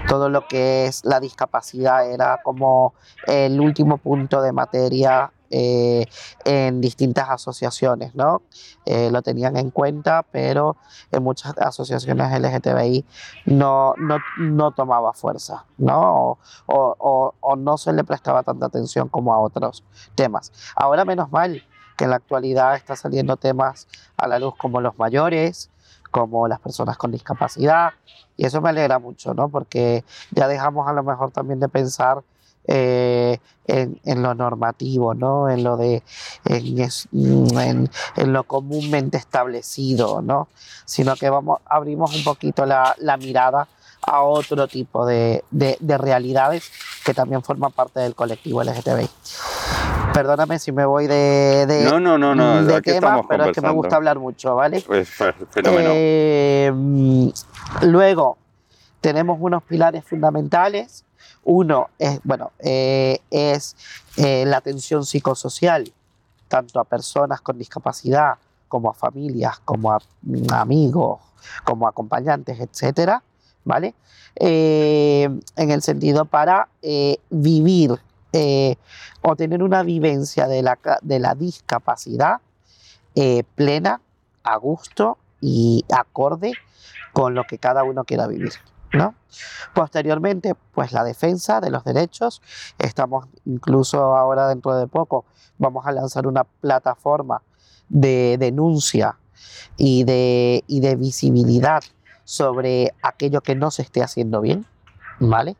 todo 0.08 0.28
lo 0.28 0.46
que 0.46 0.86
es 0.86 1.04
la 1.04 1.20
discapacidad 1.20 2.08
era 2.08 2.40
como 2.42 2.94
el 3.26 3.60
último 3.60 3.98
punto 3.98 4.40
de 4.40 4.52
materia 4.52 5.32
eh, 5.52 6.06
en 6.44 6.80
distintas 6.80 7.28
asociaciones, 7.28 8.14
¿no? 8.14 8.42
lo 8.86 9.22
tenían 9.22 9.56
en 9.56 9.70
cuenta, 9.70 10.24
pero 10.32 10.76
en 11.12 11.22
muchas 11.22 11.56
asociaciones 11.58 12.32
LGTBI 12.40 13.04
no, 13.46 13.94
no, 14.38 14.72
tomaba 14.72 15.12
fuerza, 15.12 15.66
¿no? 15.78 16.38
O, 16.66 17.34
o, 17.40 17.56
no 17.56 17.78
se 17.78 17.92
le 17.92 18.02
prestaba 18.02 18.42
tanta 18.42 18.66
atención 18.66 19.08
como 19.08 19.32
a 19.32 19.38
otros 19.38 19.84
temas. 20.14 20.52
Ahora, 20.74 21.04
menos 21.04 21.30
mal, 21.30 21.62
que 21.96 22.04
en 22.04 22.10
la 22.10 22.16
actualidad 22.16 22.74
está 22.74 22.96
saliendo 22.96 23.36
temas 23.36 23.86
a 24.16 24.26
la 24.26 24.38
luz 24.38 24.54
como 24.56 24.80
los 24.80 24.98
mayores, 24.98 25.70
como 26.10 26.48
las 26.48 26.60
personas 26.60 26.96
con 26.96 27.10
discapacidad, 27.10 27.92
y 28.36 28.46
eso 28.46 28.60
me 28.60 28.70
alegra 28.70 28.98
mucho, 28.98 29.34
¿no? 29.34 29.48
Porque 29.48 30.04
ya 30.30 30.48
dejamos 30.48 30.88
a 30.88 30.92
lo 30.92 31.02
mejor 31.02 31.30
también 31.30 31.60
de 31.60 31.68
pensar 31.68 32.22
eh, 32.66 33.38
en, 33.66 34.22
lo 34.22 34.34
normativo, 34.34 35.14
¿no? 35.14 35.48
En 35.48 35.64
lo 35.64 35.76
de 35.76 36.02
en, 36.44 37.88
lo 38.32 38.44
comúnmente 38.44 39.16
establecido, 39.16 40.22
¿no? 40.22 40.48
Sino 40.84 41.16
que 41.16 41.30
vamos, 41.30 41.60
abrimos 41.66 42.14
un 42.14 42.24
poquito 42.24 42.66
la, 42.66 42.94
mirada 43.18 43.68
a 44.02 44.22
otro 44.22 44.66
tipo 44.66 45.06
de, 45.06 45.44
de, 45.50 45.98
realidades 45.98 46.70
que 47.04 47.14
también 47.14 47.42
forman 47.42 47.72
parte 47.72 48.00
del 48.00 48.14
colectivo 48.14 48.62
LGTBI. 48.62 49.08
Perdóname 50.12 50.58
si 50.58 50.72
me 50.72 50.84
voy 50.84 51.06
de, 51.06 51.66
de, 51.66 51.84
no, 51.84 51.98
no, 51.98 52.18
no, 52.18 52.34
no. 52.34 52.64
de 52.64 52.82
tema, 52.82 53.22
pero 53.28 53.46
es 53.46 53.52
que 53.52 53.60
me 53.60 53.70
gusta 53.70 53.96
hablar 53.96 54.18
mucho, 54.18 54.56
¿vale? 54.56 54.82
Pues, 54.86 55.08
pues 55.16 55.34
fenómeno. 55.50 55.90
Eh, 55.94 56.72
luego, 57.82 58.36
tenemos 59.02 59.36
unos 59.38 59.62
pilares 59.64 60.04
fundamentales. 60.04 61.04
Uno 61.44 61.90
es, 61.98 62.20
bueno, 62.24 62.52
eh, 62.60 63.18
es 63.30 63.76
eh, 64.16 64.46
la 64.46 64.56
atención 64.56 65.04
psicosocial, 65.04 65.92
tanto 66.48 66.80
a 66.80 66.84
personas 66.84 67.42
con 67.42 67.58
discapacidad 67.58 68.38
como 68.68 68.88
a 68.88 68.94
familias, 68.94 69.58
como 69.60 69.92
a 69.92 70.00
amigos, 70.52 71.20
como 71.64 71.86
acompañantes, 71.86 72.58
etcétera, 72.58 73.22
¿vale? 73.64 73.94
en 74.34 75.42
el 75.56 75.82
sentido 75.82 76.24
para 76.24 76.66
vivir 77.28 78.00
eh, 78.32 78.76
o 79.20 79.36
tener 79.36 79.62
una 79.62 79.82
vivencia 79.82 80.48
de 80.48 80.62
la, 80.62 80.78
de 81.02 81.18
la 81.18 81.34
discapacidad 81.34 82.40
eh, 83.14 83.44
plena, 83.54 84.00
a 84.42 84.56
gusto 84.56 85.18
y 85.40 85.84
acorde 85.94 86.52
con 87.12 87.34
lo 87.34 87.44
que 87.44 87.58
cada 87.58 87.84
uno 87.84 88.04
quiera 88.04 88.26
vivir. 88.26 88.52
¿No? 88.92 89.14
Posteriormente, 89.74 90.54
pues 90.72 90.92
la 90.92 91.04
defensa 91.04 91.60
de 91.60 91.70
los 91.70 91.84
derechos. 91.84 92.42
Estamos 92.78 93.26
incluso 93.44 94.16
ahora 94.16 94.48
dentro 94.48 94.76
de 94.76 94.86
poco, 94.86 95.24
vamos 95.58 95.86
a 95.86 95.92
lanzar 95.92 96.26
una 96.26 96.44
plataforma 96.44 97.42
de 97.88 98.36
denuncia 98.38 99.18
y 99.76 100.04
de, 100.04 100.64
y 100.66 100.80
de 100.80 100.96
visibilidad 100.96 101.82
sobre 102.24 102.94
aquello 103.02 103.40
que 103.40 103.54
no 103.54 103.70
se 103.70 103.82
esté 103.82 104.02
haciendo 104.02 104.40
bien, 104.40 104.66
¿vale? 105.18 105.56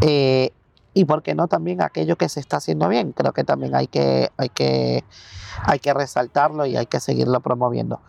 Eh, 0.00 0.52
y 0.92 1.04
por 1.04 1.22
qué 1.22 1.34
no 1.34 1.46
también 1.46 1.82
aquello 1.82 2.16
que 2.16 2.28
se 2.28 2.40
está 2.40 2.56
haciendo 2.56 2.88
bien. 2.88 3.12
Creo 3.12 3.32
que 3.32 3.44
también 3.44 3.74
hay 3.74 3.86
que, 3.86 4.30
hay 4.36 4.48
que, 4.48 5.04
hay 5.62 5.78
que 5.78 5.94
resaltarlo 5.94 6.66
y 6.66 6.76
hay 6.76 6.86
que 6.86 7.00
seguirlo 7.00 7.40
promoviendo. 7.40 8.00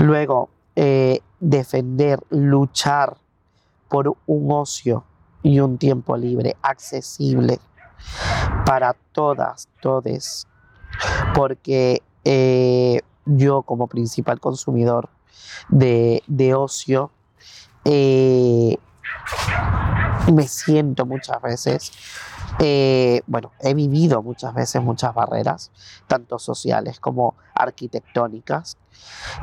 Luego, 0.00 0.48
eh, 0.74 1.20
defender, 1.40 2.20
luchar 2.30 3.18
por 3.92 4.16
un 4.26 4.50
ocio 4.50 5.04
y 5.42 5.60
un 5.60 5.76
tiempo 5.76 6.16
libre 6.16 6.56
accesible 6.62 7.60
para 8.64 8.94
todas, 9.12 9.68
todes, 9.82 10.48
porque 11.34 12.02
eh, 12.24 13.02
yo 13.26 13.62
como 13.62 13.88
principal 13.88 14.40
consumidor 14.40 15.10
de, 15.68 16.22
de 16.26 16.54
ocio, 16.54 17.10
eh, 17.84 18.78
me 20.32 20.48
siento 20.48 21.04
muchas 21.04 21.42
veces, 21.42 21.92
eh, 22.58 23.22
bueno, 23.26 23.52
he 23.60 23.74
vivido 23.74 24.22
muchas 24.22 24.54
veces 24.54 24.82
muchas 24.82 25.14
barreras, 25.14 25.70
tanto 26.06 26.38
sociales 26.38 27.00
como 27.00 27.34
arquitectónicas. 27.54 28.76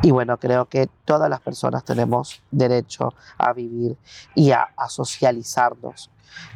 Y 0.01 0.11
bueno, 0.11 0.37
creo 0.37 0.65
que 0.65 0.87
todas 1.05 1.29
las 1.29 1.41
personas 1.41 1.83
tenemos 1.83 2.41
derecho 2.51 3.13
a 3.37 3.53
vivir 3.53 3.97
y 4.35 4.51
a, 4.51 4.67
socializarnos 4.87 6.09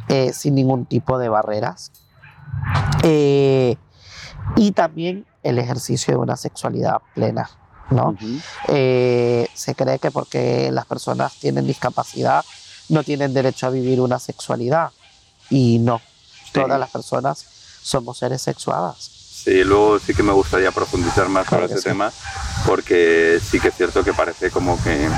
eh, 0.07 0.31
sin 0.33 0.55
ningún 0.55 0.86
tipo 0.86 1.17
de 1.17 1.29
barreras. 1.29 1.91
Eh, 3.03 3.75
y 4.55 4.72
también 4.72 5.25
el 5.41 5.60
ejercicio 5.60 6.13
de 6.13 6.19
una 6.19 6.38
sexualidad 6.38 7.01
plena. 7.13 7.50
¿no? 7.89 8.15
se 8.65 9.75
cree 9.75 10.00
que 10.00 10.10
porque 10.10 10.72
las 10.72 10.86
personas 10.86 11.38
tienen 11.39 11.67
discapacidad 11.67 12.43
no 12.89 13.03
tienen 13.03 13.33
derecho 13.33 13.67
a 13.67 13.69
vivir 13.69 14.01
una 14.01 14.19
sexualidad. 14.19 14.91
Y 15.50 15.79
no, 15.79 16.01
todas 16.53 16.79
las 16.79 16.89
personas 16.89 17.45
somos 17.81 18.17
seres 18.17 18.41
sexuadas. 18.41 18.95
Sí, 19.43 19.63
luego 19.63 20.00
sí 20.00 20.13
que 20.13 20.24
me 20.24 20.31
gustaría 20.31 20.72
profundizar 20.72 21.27
más 21.27 21.48
sobre 21.48 21.65
ese 21.65 21.81
tema, 21.81 22.12
porque 22.65 23.39
sí 23.43 23.60
que 23.60 23.67
es 23.67 23.75
cierto 23.75 24.03
que 24.03 24.13
parece 24.13 24.50
como 24.51 24.81
que 24.81 25.10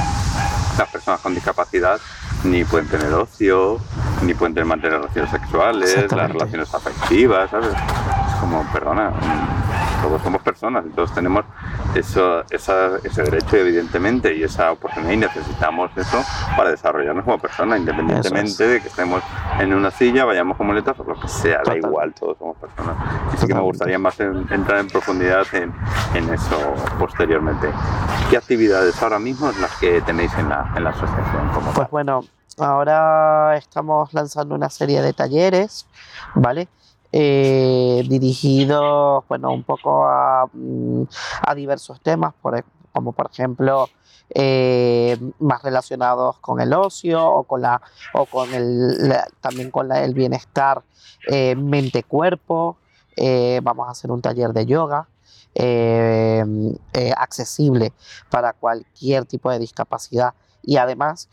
las 0.78 0.90
personas 0.90 1.20
con 1.22 1.36
discapacidad 1.36 2.00
ni 2.44 2.64
pueden 2.64 2.88
tener 2.88 3.14
ocio, 3.14 3.80
ni 4.24 4.34
pueden 4.34 4.68
mantener 4.68 5.00
relaciones 5.00 5.32
sexuales, 5.32 6.12
las 6.12 6.32
relaciones 6.32 6.74
afectivas, 6.74 7.52
¿sabes? 7.52 7.70
Es 7.70 8.36
como, 8.40 8.66
perdona, 8.72 9.14
todos 10.02 10.22
somos 10.22 10.42
personas, 10.42 10.86
todos 10.96 11.14
tenemos 11.14 11.46
eso, 11.96 12.44
ese 12.50 13.24
derecho 13.24 13.58
evidentemente 13.58 14.36
y 14.36 14.44
esa 14.44 14.72
oportunidad 14.72 15.12
y 15.12 15.18
necesitamos 15.18 15.92
eso 15.96 16.24
para 16.56 16.72
desarrollarnos 16.72 17.24
como 17.26 17.40
personas, 17.40 17.80
independientemente 17.80 18.68
de 18.68 18.82
que 18.82 18.88
estemos 18.88 19.22
en 19.60 19.74
una 19.74 19.92
silla, 19.92 20.26
vayamos 20.26 20.58
con 20.58 20.68
muletas 20.68 21.00
o 21.00 21.04
lo 21.04 21.20
que 21.20 21.28
sea, 21.28 21.62
da 21.66 21.76
igual, 21.76 22.14
todos 22.14 22.38
somos 22.38 22.58
personas. 22.58 22.96
Y 23.34 23.38
sí 23.38 23.48
que 23.48 23.54
me 23.54 23.62
gustaría 23.62 24.00
más 24.00 24.20
entrar 24.20 24.80
en 24.80 24.88
profundidad 24.88 25.46
en, 25.54 25.74
en, 26.14 26.34
eso 26.34 26.58
posteriormente. 27.00 27.70
¿Qué 28.30 28.38
actividades 28.38 29.02
ahora 29.02 29.20
mismo 29.20 29.50
es 29.50 29.60
las 29.60 29.76
que 29.78 30.02
tenéis 30.02 30.34
en 30.38 30.50
la, 30.50 30.72
en 30.76 30.84
la 30.84 30.90
asociación? 30.90 31.50
Como 31.54 31.72
pues 31.74 31.90
bueno, 31.90 32.22
ahora 32.58 33.58
estamos 33.58 34.14
lanzando 34.14 34.56
una 34.56 34.70
serie 34.70 35.02
de 35.02 35.14
talleres, 35.14 35.88
¿vale? 36.36 36.68
Eh, 37.18 38.04
dirigidos, 38.10 39.24
bueno, 39.30 39.54
un 39.54 39.64
poco 39.64 40.06
a, 40.06 40.50
mm, 40.52 41.04
diversos 41.56 42.02
temas, 42.02 42.34
como 42.92 43.14
por 43.14 43.30
ejemplo 43.32 43.88
eh, 44.32 45.18
más 45.40 45.64
relacionados 45.64 46.40
con 46.40 46.60
el 46.60 46.74
ocio 46.74 47.26
o 47.26 47.44
con 47.44 47.62
la 47.62 47.82
o 48.14 48.26
con 48.26 48.54
el 48.54 49.14
también 49.40 49.72
con 49.72 49.90
el 49.94 50.14
bienestar 50.14 50.84
eh, 51.30 51.56
mente 51.56 52.04
cuerpo 52.04 52.80
vamos 53.64 53.88
a 53.88 53.92
hacer 53.92 54.12
un 54.12 54.22
taller 54.22 54.52
de 54.52 54.66
yoga 54.66 55.08
accesible 57.16 57.94
para 58.30 58.52
cualquier 58.52 59.24
tipo 59.24 59.50
de 59.50 59.60
discapacidad. 59.60 60.34
Y 60.64 60.76
además 60.76 61.30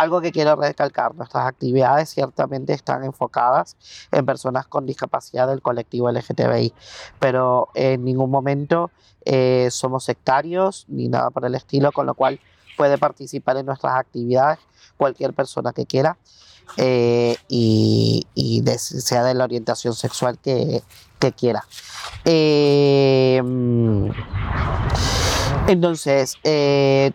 algo 0.00 0.22
que 0.22 0.32
quiero 0.32 0.56
recalcar, 0.56 1.14
nuestras 1.14 1.46
actividades 1.46 2.08
ciertamente 2.08 2.72
están 2.72 3.04
enfocadas 3.04 3.76
en 4.10 4.24
personas 4.24 4.66
con 4.66 4.86
discapacidad 4.86 5.46
del 5.46 5.60
colectivo 5.60 6.10
LGTBI, 6.10 6.72
pero 7.18 7.68
en 7.74 8.02
ningún 8.02 8.30
momento 8.30 8.90
eh, 9.26 9.68
somos 9.70 10.04
sectarios 10.04 10.86
ni 10.88 11.08
nada 11.08 11.28
por 11.28 11.44
el 11.44 11.54
estilo, 11.54 11.92
con 11.92 12.06
lo 12.06 12.14
cual 12.14 12.40
puede 12.78 12.96
participar 12.96 13.58
en 13.58 13.66
nuestras 13.66 13.94
actividades 13.98 14.58
cualquier 14.96 15.34
persona 15.34 15.74
que 15.74 15.84
quiera 15.84 16.16
eh, 16.78 17.36
y, 17.48 18.24
sea 18.78 19.22
de 19.22 19.34
la 19.34 19.44
orientación 19.44 19.92
sexual 19.92 20.38
que, 20.38 20.82
quiera. 21.36 21.62
Eh, 22.24 23.42
entonces, 25.66 26.38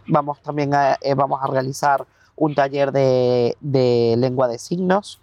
vamos 0.06 0.40
también 0.44 0.70
vamos 1.16 1.40
a 1.42 1.48
realizar 1.48 2.06
un 2.36 2.56
taller 2.56 2.92
de, 2.92 3.56
lengua 4.18 4.48
de 4.48 4.60
signos. 4.60 5.20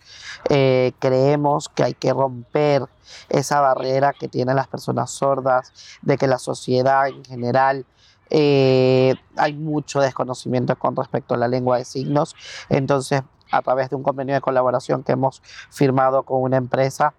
Eh, 0.49 0.93
creemos 0.99 1.69
que 1.69 1.85
hay 1.85 1.95
que 1.95 2.13
romper 2.13 2.87
esa 3.29 3.61
barrera 3.61 4.13
que 4.13 4.29
tienen 4.29 4.57
las 4.57 4.69
personas 4.69 5.11
sordas, 5.11 5.73
de 6.03 6.17
que 6.17 6.27
la 6.27 6.39
sociedad 6.39 7.09
en 7.09 7.25
general 7.25 7.85
eh, 8.31 9.15
hay 9.37 9.55
mucho 9.55 10.01
desconocimiento 10.01 10.77
con 10.79 10.97
respecto 10.97 11.35
a 11.35 11.37
la 11.37 11.49
lengua 11.49 11.79
de 11.79 11.85
signos. 11.85 12.35
Entonces, 12.69 13.23
a 13.51 13.63
través 13.63 13.91
de 13.91 13.97
un 13.97 14.03
convenio 14.03 14.35
de 14.35 14.41
colaboración 14.41 15.03
que 15.03 15.13
hemos 15.13 15.43
firmado 15.71 16.23
con 16.23 16.43
una 16.43 16.57
empresa, 16.57 17.15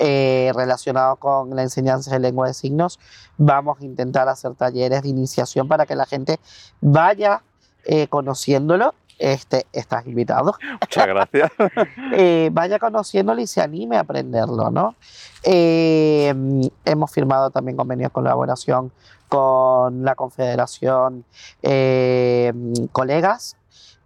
eh, 0.00 0.52
relacionado 0.54 1.16
con 1.16 1.56
la 1.56 1.62
enseñanza 1.62 2.12
de 2.12 2.20
lengua 2.20 2.46
de 2.46 2.54
signos, 2.54 3.00
vamos 3.36 3.80
a 3.80 3.84
intentar 3.84 4.28
hacer 4.28 4.54
talleres 4.54 5.02
de 5.02 5.08
iniciación 5.08 5.66
para 5.66 5.86
que 5.86 5.96
la 5.96 6.06
gente 6.06 6.38
vaya 6.80 7.42
conociéndolo 8.10 8.94
este, 9.18 9.66
estás 9.72 10.06
invitado. 10.06 10.54
Muchas 10.80 11.06
gracias. 11.06 11.50
Eh, 12.12 12.50
vaya 12.52 12.78
conociéndolo 12.78 13.40
y 13.40 13.46
se 13.46 13.60
anime 13.60 13.96
a 13.96 14.00
aprenderlo, 14.00 14.70
¿no? 14.70 14.94
Eh, 15.42 16.32
hemos 16.84 17.10
firmado 17.10 17.50
también 17.50 17.76
convenios 17.76 18.10
de 18.10 18.12
colaboración 18.12 18.92
con 19.28 20.04
la 20.04 20.14
Confederación 20.14 21.24
eh, 21.62 22.52
Colegas. 22.92 23.56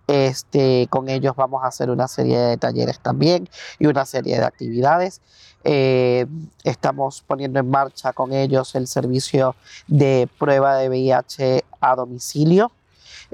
Este, 0.09 0.89
con 0.91 1.09
ellos 1.09 1.37
vamos 1.37 1.63
a 1.65 1.69
hacer 1.69 1.91
una 1.91 2.09
serie 2.09 2.39
de 2.39 2.57
talleres 2.57 2.99
también 2.99 3.49
y 3.79 3.87
una 3.87 4.05
serie 4.05 4.39
de 4.39 4.45
actividades. 4.45 5.21
estamos 5.63 7.23
poniendo 7.23 7.61
en 7.61 7.71
marcha 7.71 8.13
con 8.13 8.33
ellos 8.33 8.75
el 8.75 8.89
servicio 8.89 9.55
de 9.87 10.29
prueba 10.39 10.77
de 10.77 10.89
VIH 10.89 11.65
a 11.81 11.95
domicilio 11.95 12.73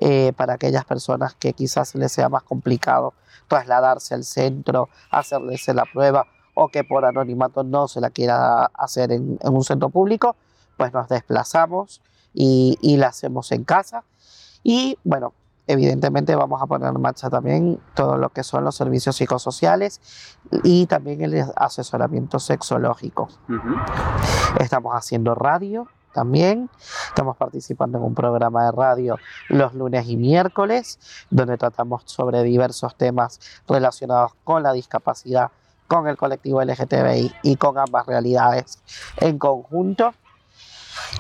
eh, 0.01 0.33
para 0.37 0.55
aquellas 0.55 0.85
personas 0.85 1.35
que 1.35 1.53
quizás 1.53 1.95
les 1.95 2.13
sea 2.13 2.29
más 2.29 2.45
complicado 2.45 3.15
trasladarse 3.49 4.15
al 4.15 4.25
centro, 4.25 4.89
hacerles 5.11 5.67
la 5.69 5.85
prueba 5.93 6.27
o 6.55 6.69
que 6.69 6.85
por 6.85 7.05
anonimato 7.05 7.65
no 7.65 7.89
se 7.89 8.01
la 8.01 8.11
quiera 8.11 8.65
hacer 8.75 9.13
en, 9.13 9.39
un 9.43 9.65
centro 9.65 9.89
público, 9.91 10.37
pues 10.77 10.93
nos 10.93 11.09
desplazamos 11.09 12.03
y, 12.35 12.97
la 12.97 13.09
hacemos 13.09 13.51
en 13.53 13.65
casa. 13.65 14.05
Y 14.63 14.99
bueno, 15.05 15.35
evidentemente 15.67 16.35
vamos 16.35 16.61
a 16.61 16.67
poner 16.67 16.89
en 16.89 17.01
marcha 17.01 17.31
también 17.31 17.81
todo 17.95 18.17
lo 18.17 18.31
que 18.31 18.43
son 18.43 18.65
los 18.65 18.75
servicios 18.75 19.17
psicosociales 19.17 20.01
y 20.65 20.87
también 20.87 21.23
el 21.23 21.45
asesoramiento 21.57 22.39
sexológico. 22.39 23.29
Estamos 24.59 24.95
haciendo 24.95 25.35
radio, 25.35 25.89
también. 26.13 26.71
Estamos 27.09 27.37
participando 27.37 27.99
en 27.99 28.05
un 28.05 28.15
programa 28.15 28.67
de 28.67 28.73
radio 28.73 29.17
los 29.49 29.75
lunes 29.75 30.09
y 30.09 30.17
miércoles, 30.17 30.99
donde 31.31 31.57
tratamos 31.57 32.03
sobre 32.07 32.43
diversos 32.43 32.95
temas 32.97 33.41
relacionados 33.69 34.33
con 34.45 34.63
la 34.63 34.73
discapacidad, 34.73 35.51
con 35.87 36.09
el 36.09 36.17
colectivo 36.17 36.63
LGTBI 36.63 37.33
y 37.43 37.57
con 37.57 37.79
ambas 37.79 38.07
realidades 38.07 38.79
en 39.19 39.39
conjunto. 39.39 40.15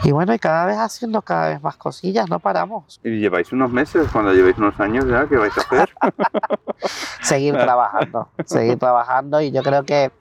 Y 0.04 0.12
bueno, 0.12 0.34
y 0.34 0.38
cada 0.38 0.66
vez 0.66 0.76
haciendo 0.76 1.22
cada 1.22 1.48
vez 1.48 1.62
más 1.62 1.76
cosillas, 1.76 2.28
no 2.28 2.38
paramos. 2.38 3.00
¿Y 3.02 3.18
lleváis 3.18 3.52
unos 3.52 3.70
meses, 3.70 4.08
cuando 4.12 4.32
llevéis 4.32 4.58
unos 4.58 4.78
años 4.80 5.06
ya, 5.08 5.26
qué 5.26 5.36
vais 5.36 5.52
a 5.56 5.60
hacer? 5.60 5.90
seguir 7.22 7.54
trabajando, 7.54 8.28
seguir 8.44 8.78
trabajando 8.78 9.40
y 9.40 9.50
yo 9.50 9.62
creo 9.62 9.84
que 9.84 10.12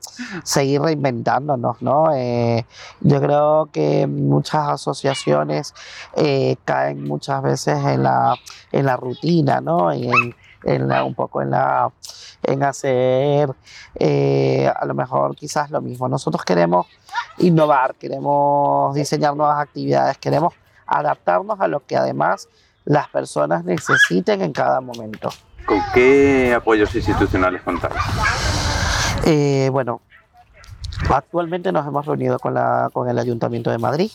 seguir 0.44 0.82
reinventándonos, 0.82 1.82
¿no? 1.82 2.14
Eh, 2.16 2.66
yo 3.02 3.22
creo 3.22 3.70
que 3.72 4.08
muchas 4.08 4.68
asociaciones 4.70 5.74
eh, 6.16 6.58
caen 6.66 7.04
muchas 7.04 7.42
veces 7.44 7.78
en 7.86 8.04
la, 8.04 8.36
en 8.72 8.86
la 8.86 8.98
rutina, 8.98 9.62
¿no? 9.62 9.92
en, 9.92 10.36
en 10.64 10.92
un 10.92 11.16
poco 11.16 11.42
en 11.42 11.52
la 11.52 11.92
en 12.44 12.64
hacer 12.64 13.50
eh, 13.96 14.72
a 14.74 14.86
lo 14.86 14.94
mejor 14.94 15.36
quizás 15.36 15.72
lo 15.72 15.82
mismo. 15.82 16.08
Nosotros 16.08 16.44
queremos 16.44 16.88
innovar, 17.38 17.96
queremos 17.96 18.96
diseñar 18.96 19.36
nuevas 19.36 19.60
actividades, 19.60 20.18
queremos 20.18 20.54
adaptarnos 20.86 21.60
a 21.60 21.68
lo 21.68 21.86
que 21.86 21.98
además 21.98 22.48
las 22.86 23.10
personas 23.10 23.66
necesiten 23.66 24.42
en 24.42 24.54
cada 24.54 24.82
momento. 24.82 25.30
¿Con 25.66 25.82
qué 25.94 26.54
apoyos 26.56 26.96
institucionales 26.96 27.62
contáis? 27.62 27.96
Eh, 29.26 29.70
bueno, 29.72 30.02
actualmente 31.10 31.72
nos 31.74 31.86
hemos 31.86 32.06
reunido 32.06 32.40
con, 32.40 32.54
la, 32.54 32.90
con 32.94 33.10
el 33.10 33.20
Ayuntamiento 33.20 33.70
de 33.72 33.78
Madrid, 33.78 34.12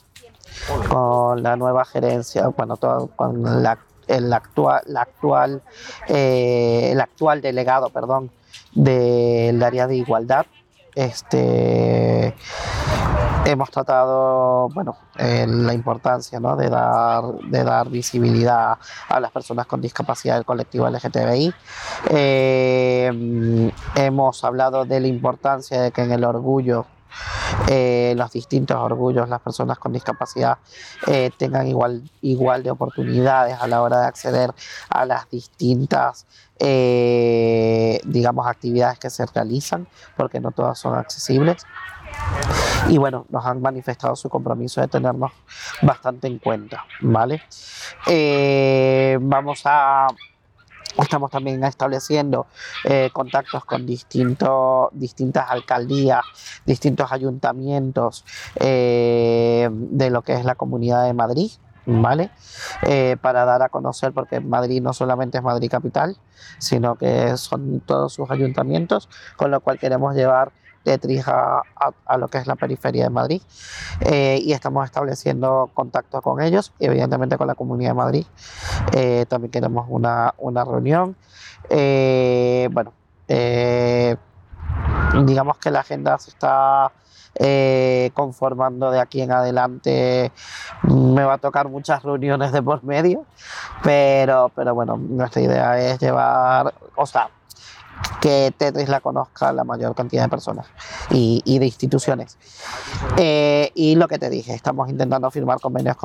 con 0.89 1.43
la 1.43 1.57
nueva 1.57 1.85
gerencia, 1.85 2.49
bueno, 2.49 2.79
con 2.79 3.63
la 3.63 3.79
el 4.07 4.33
actual, 4.33 4.83
la 4.87 5.03
actual, 5.03 5.63
eh, 6.09 6.91
el 6.93 7.01
actual 7.01 7.41
delegado, 7.41 7.91
perdón, 7.91 8.31
del 8.75 9.63
área 9.63 9.87
de 9.87 9.97
igualdad. 9.97 10.47
Este, 10.95 12.35
hemos 13.47 13.71
tratado, 13.71 14.69
bueno, 14.71 14.97
eh, 15.19 15.47
la 15.49 15.73
importancia 15.73 16.39
¿no? 16.39 16.57
de, 16.57 16.69
dar, 16.69 17.25
de 17.49 17.65
dar 17.65 17.89
visibilidad 17.89 18.77
a 19.09 19.21
las 19.21 19.31
personas 19.31 19.67
con 19.67 19.81
discapacidad 19.81 20.37
del 20.37 20.45
colectivo 20.45 20.89
LGTBI. 20.89 21.55
Eh, 22.11 23.73
hemos 23.95 24.45
hablado 24.45 24.85
de 24.85 25.01
la 25.01 25.07
importancia 25.07 25.81
de 25.81 25.93
que 25.93 26.03
en 26.03 26.13
el 26.13 26.25
orgullo 26.25 26.87
eh, 27.69 28.15
los 28.17 28.33
distintos 28.33 28.77
orgullos, 28.77 29.29
las 29.29 29.41
personas 29.41 29.79
con 29.79 29.93
discapacidad 29.93 30.59
eh, 31.07 31.31
tengan 31.37 31.67
igual, 31.67 32.03
igual 32.21 32.63
de 32.63 32.71
oportunidades 32.71 33.57
a 33.61 33.67
la 33.67 33.83
hora 33.83 34.01
de 34.01 34.07
acceder 34.07 34.53
a 34.89 35.05
las 35.05 35.29
distintas, 35.31 36.27
eh, 36.59 38.01
digamos, 38.05 38.47
actividades 38.47 38.99
que 38.99 39.11
se 39.11 39.27
realizan, 39.27 39.87
porque 40.17 40.41
no 40.41 40.51
todas 40.51 40.79
son 40.79 40.97
accesibles. 40.97 41.65
Y 42.89 42.99
bueno, 42.99 43.27
nos 43.31 43.47
han 43.47 43.63
manifestado 43.63 44.17
su 44.17 44.29
compromiso 44.29 44.81
de 44.81 44.89
tenernos 44.89 45.33
bastante 45.83 46.27
en 46.27 46.39
cuenta, 46.39 46.85
¿vale? 47.01 47.43
vamos 49.21 49.63
a 49.65 50.09
Estamos 50.99 51.31
también 51.31 51.63
estableciendo 51.65 52.47
eh, 52.85 53.11
contactos 53.13 53.65
con 53.65 53.87
distintos, 53.87 54.89
distintas 54.93 55.51
alcaldías, 55.51 56.23
distintos 56.67 57.11
ayuntamientos 57.13 58.25
eh, 58.57 59.69
de 59.73 60.11
lo 60.11 60.23
que 60.23 60.35
es 60.35 60.45
la 60.45 60.55
comunidad 60.55 61.05
de 61.05 61.15
Madrid, 61.15 61.51
¿vale? 61.87 62.31
Eh, 62.83 63.17
para 63.21 63.45
dar 63.45 63.63
a 63.63 63.69
conocer, 63.69 64.13
porque 64.13 64.41
Madrid 64.41 64.83
no 64.83 64.93
solamente 64.93 65.39
es 65.39 65.45
Madrid 65.45 65.71
capital, 65.71 66.17
sino 66.59 66.97
que 66.97 67.37
son 67.37 67.81
todos 67.81 68.13
sus 68.13 68.31
ayuntamientos, 68.31 69.09
con 69.37 69.51
lo 69.51 69.61
cual 69.61 69.79
queremos 69.79 70.15
llevar 70.15 70.53
Tetris 70.83 71.27
a, 71.29 71.63
a- 72.07 72.17
lo 72.19 72.29
que 72.29 72.39
es 72.39 72.47
la 72.47 72.57
periferia 72.57 73.05
de 73.05 73.11
Madrid 73.11 73.43
eh, 74.01 74.39
y 74.43 74.53
estamos 74.53 74.85
estableciendo 74.85 75.71
contacto 75.75 76.21
con 76.23 76.41
ellos, 76.41 76.73
evidentemente 76.79 77.37
con 77.37 77.47
la 77.47 77.55
Comunidad 77.55 77.91
de 77.91 77.95
Madrid. 77.95 78.27
Eh, 78.93 79.27
también 79.29 79.51
queremos 79.51 79.87
una, 79.89 80.35
una 80.39 80.65
reunión. 80.65 81.17
Eh, 81.71 82.69
bueno, 82.73 82.93
digamos 85.25 85.57
que 85.59 85.71
la 85.71 85.81
agenda 85.81 86.19
se 86.19 86.31
está 86.31 86.91
conformando 88.15 88.91
de 88.91 89.01
aquí 89.01 89.23
en 89.23 89.33
adelante. 89.33 90.31
Me 90.83 91.25
va 91.25 91.35
a 91.35 91.39
tocar 91.39 91.69
muchas 91.69 92.03
reuniones 92.03 92.53
de 92.53 92.63
por 92.63 92.85
medio, 92.85 93.25
pero, 93.83 94.51
pero 94.55 94.75
bueno, 94.75 94.97
nuestra 94.97 95.41
idea 95.41 95.79
es 95.81 95.99
llevar, 95.99 96.75
o 96.95 97.07
sea, 97.07 97.31
que 98.23 98.55
Tetris 98.57 98.89
la 98.89 99.01
conozca 99.01 99.53
la 99.53 99.65
mayor 99.65 99.97
cantidad 99.97 100.23
de 100.23 100.29
personas 100.29 100.67
y, 101.11 101.43
y 101.45 101.59
de 101.59 101.67
instituciones. 101.67 102.39
Eh, 103.17 103.73
y 103.75 103.97
lo 103.97 104.07
que 104.07 104.17
te 104.17 104.31
dije, 104.31 104.55
estamos 104.55 104.89
intentando 104.89 105.29
firmar 105.33 105.61
convenios 105.61 105.97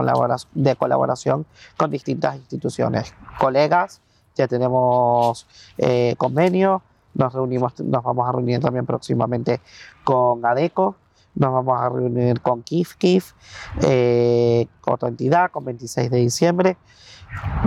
de 0.56 0.76
colaboración 0.76 1.46
con 1.78 1.92
distintas 1.92 2.36
instituciones, 2.36 3.14
colegas, 3.40 4.02
ya 4.36 4.48
tenemos 4.48 5.48
eh, 5.78 6.16
convenios, 6.18 6.82
nos 7.14 7.34
reunimos, 7.34 7.80
nos 7.82 8.04
vamos 8.04 8.28
a 8.28 8.32
reunir 8.32 8.62
también 8.62 8.88
próximamente 8.88 9.62
con 10.04 10.44
ADECO, 10.44 10.96
nos 11.36 11.54
vamos 11.54 11.80
a 11.80 11.88
reunir 11.88 12.42
con 12.42 12.64
KIF 12.64 12.96
KIF, 12.96 13.34
eh, 13.84 14.68
otra 14.88 15.10
entidad, 15.10 15.52
con 15.52 15.66
26 15.66 16.10
de 16.10 16.18
diciembre, 16.18 16.78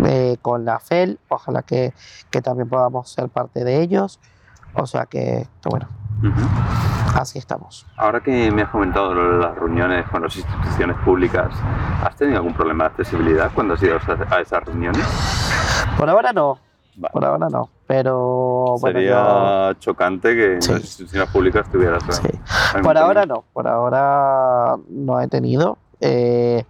eh, 0.07 0.39
con 0.43 0.65
la 0.65 0.81
FEL, 0.81 1.21
ojalá 1.29 1.63
que, 1.63 1.95
que 2.31 2.43
también 2.43 2.69
podamos 2.69 3.11
ser 3.11 3.29
parte 3.29 3.63
de 3.63 3.81
ellos. 3.81 4.19
O 4.75 4.87
sea 4.87 5.07
que, 5.07 5.47
bueno, 5.69 5.89
Ujú. 6.23 6.41
así 7.19 7.39
estamos. 7.39 7.87
Ahora 7.97 8.21
que 8.21 8.51
me 8.51 8.63
has 8.63 8.71
comentado 8.71 9.15
las 9.15 9.55
reuniones 9.57 10.07
con 10.09 10.23
las 10.23 10.37
instituciones 10.37 10.97
públicas, 10.99 11.49
¿has 12.05 12.15
tenido 12.17 12.39
algún 12.39 12.55
problema 12.55 12.85
de 12.85 12.91
accesibilidad 12.91 13.51
cuando 13.55 13.75
has 13.75 13.83
ido 13.83 13.97
a 14.31 14.41
esas- 14.41 14.65
reuniones? 14.65 15.05
Por 15.99 16.09
ahora 16.09 16.33
no, 16.33 16.59
Vale. 16.97 17.13
por 17.13 17.25
ahora 17.25 17.49
no, 17.51 17.69
pero 17.87 18.77
bueno, 18.81 18.99
Sería 18.99 19.77
chocante 19.81 20.35
que 20.35 20.55
en 20.55 20.63
Sí. 20.63 20.73
las 20.73 20.81
instituciones 20.83 21.29
públicas 21.31 21.67
tuvieras 21.71 22.03
yo- 22.07 22.13
sí. 22.13 22.29
Por 22.83 22.97
ahora 22.97 23.23
problema. 23.23 23.27
no, 23.27 23.45
por 23.53 23.67
ahora 23.69 24.77
no 24.89 25.21
he 25.21 25.29
tenido. 25.29 25.79
Eh, 26.01 26.65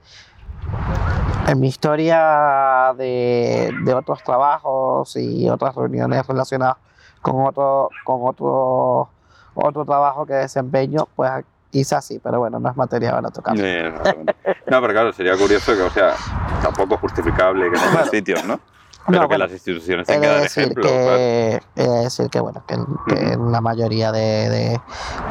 en 1.46 1.60
mi 1.60 1.68
historia 1.68 2.92
de, 2.96 3.72
de 3.82 3.94
otros 3.94 4.22
trabajos 4.22 5.16
y 5.16 5.48
otras 5.48 5.74
reuniones 5.74 6.26
relacionadas 6.26 6.76
con 7.22 7.46
otro, 7.46 7.90
con 8.04 8.20
otro, 8.22 9.08
otro 9.54 9.84
trabajo 9.84 10.24
que 10.26 10.34
desempeño, 10.34 11.06
pues 11.14 11.30
quizás 11.70 12.04
sí, 12.04 12.18
pero 12.22 12.38
bueno, 12.40 12.58
no 12.58 12.68
es 12.70 12.76
materia 12.76 13.12
para 13.12 13.30
tocar. 13.30 13.54
No, 13.56 14.80
pero 14.80 14.88
claro, 14.92 15.12
sería 15.12 15.36
curioso 15.36 15.74
que, 15.74 15.82
o 15.82 15.90
sea, 15.90 16.14
tampoco 16.62 16.96
justificable 16.98 17.70
que 17.70 17.76
en 17.78 17.88
otros 17.88 18.10
sitios, 18.10 18.44
¿no? 18.44 18.58
Pero 19.06 19.22
No, 19.22 19.22
que 19.22 19.26
bueno, 19.28 19.44
las 19.44 19.52
instituciones 19.52 20.06
tengan 20.06 20.22
que 20.22 20.28
dar 20.36 20.44
ejemplo. 20.44 20.82
que, 20.82 21.60
de 21.74 21.88
decir 22.04 22.28
que 22.28 22.38
bueno, 22.38 22.62
que, 22.66 22.76
que 23.08 23.32
en 23.32 23.50
la 23.50 23.60
mayoría 23.62 24.12
de, 24.12 24.20
de- 24.50 24.80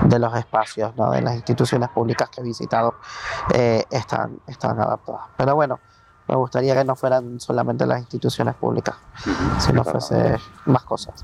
de 0.04 0.20
los 0.20 0.36
espacios, 0.36 0.96
¿no? 0.96 1.12
de 1.12 1.22
las 1.22 1.36
instituciones 1.36 1.88
públicas 1.90 2.30
que 2.30 2.42
he 2.42 2.44
visitado, 2.44 2.96
eh, 3.54 3.84
están, 3.92 4.40
están 4.48 4.80
adaptadas. 4.82 5.22
Pero 5.38 5.54
bueno, 5.56 5.80
me 6.30 6.36
gustaría 6.36 6.76
que 6.76 6.84
no 6.86 6.96
fueran 6.96 7.40
solamente 7.40 7.86
las 7.88 8.00
instituciones 8.00 8.54
públicas, 8.56 8.96
Ujú. 9.26 9.34
sino 9.62 9.84
Claro. 9.84 10.00
fuese 10.00 10.36
más 10.66 10.84
cosas. 10.84 11.16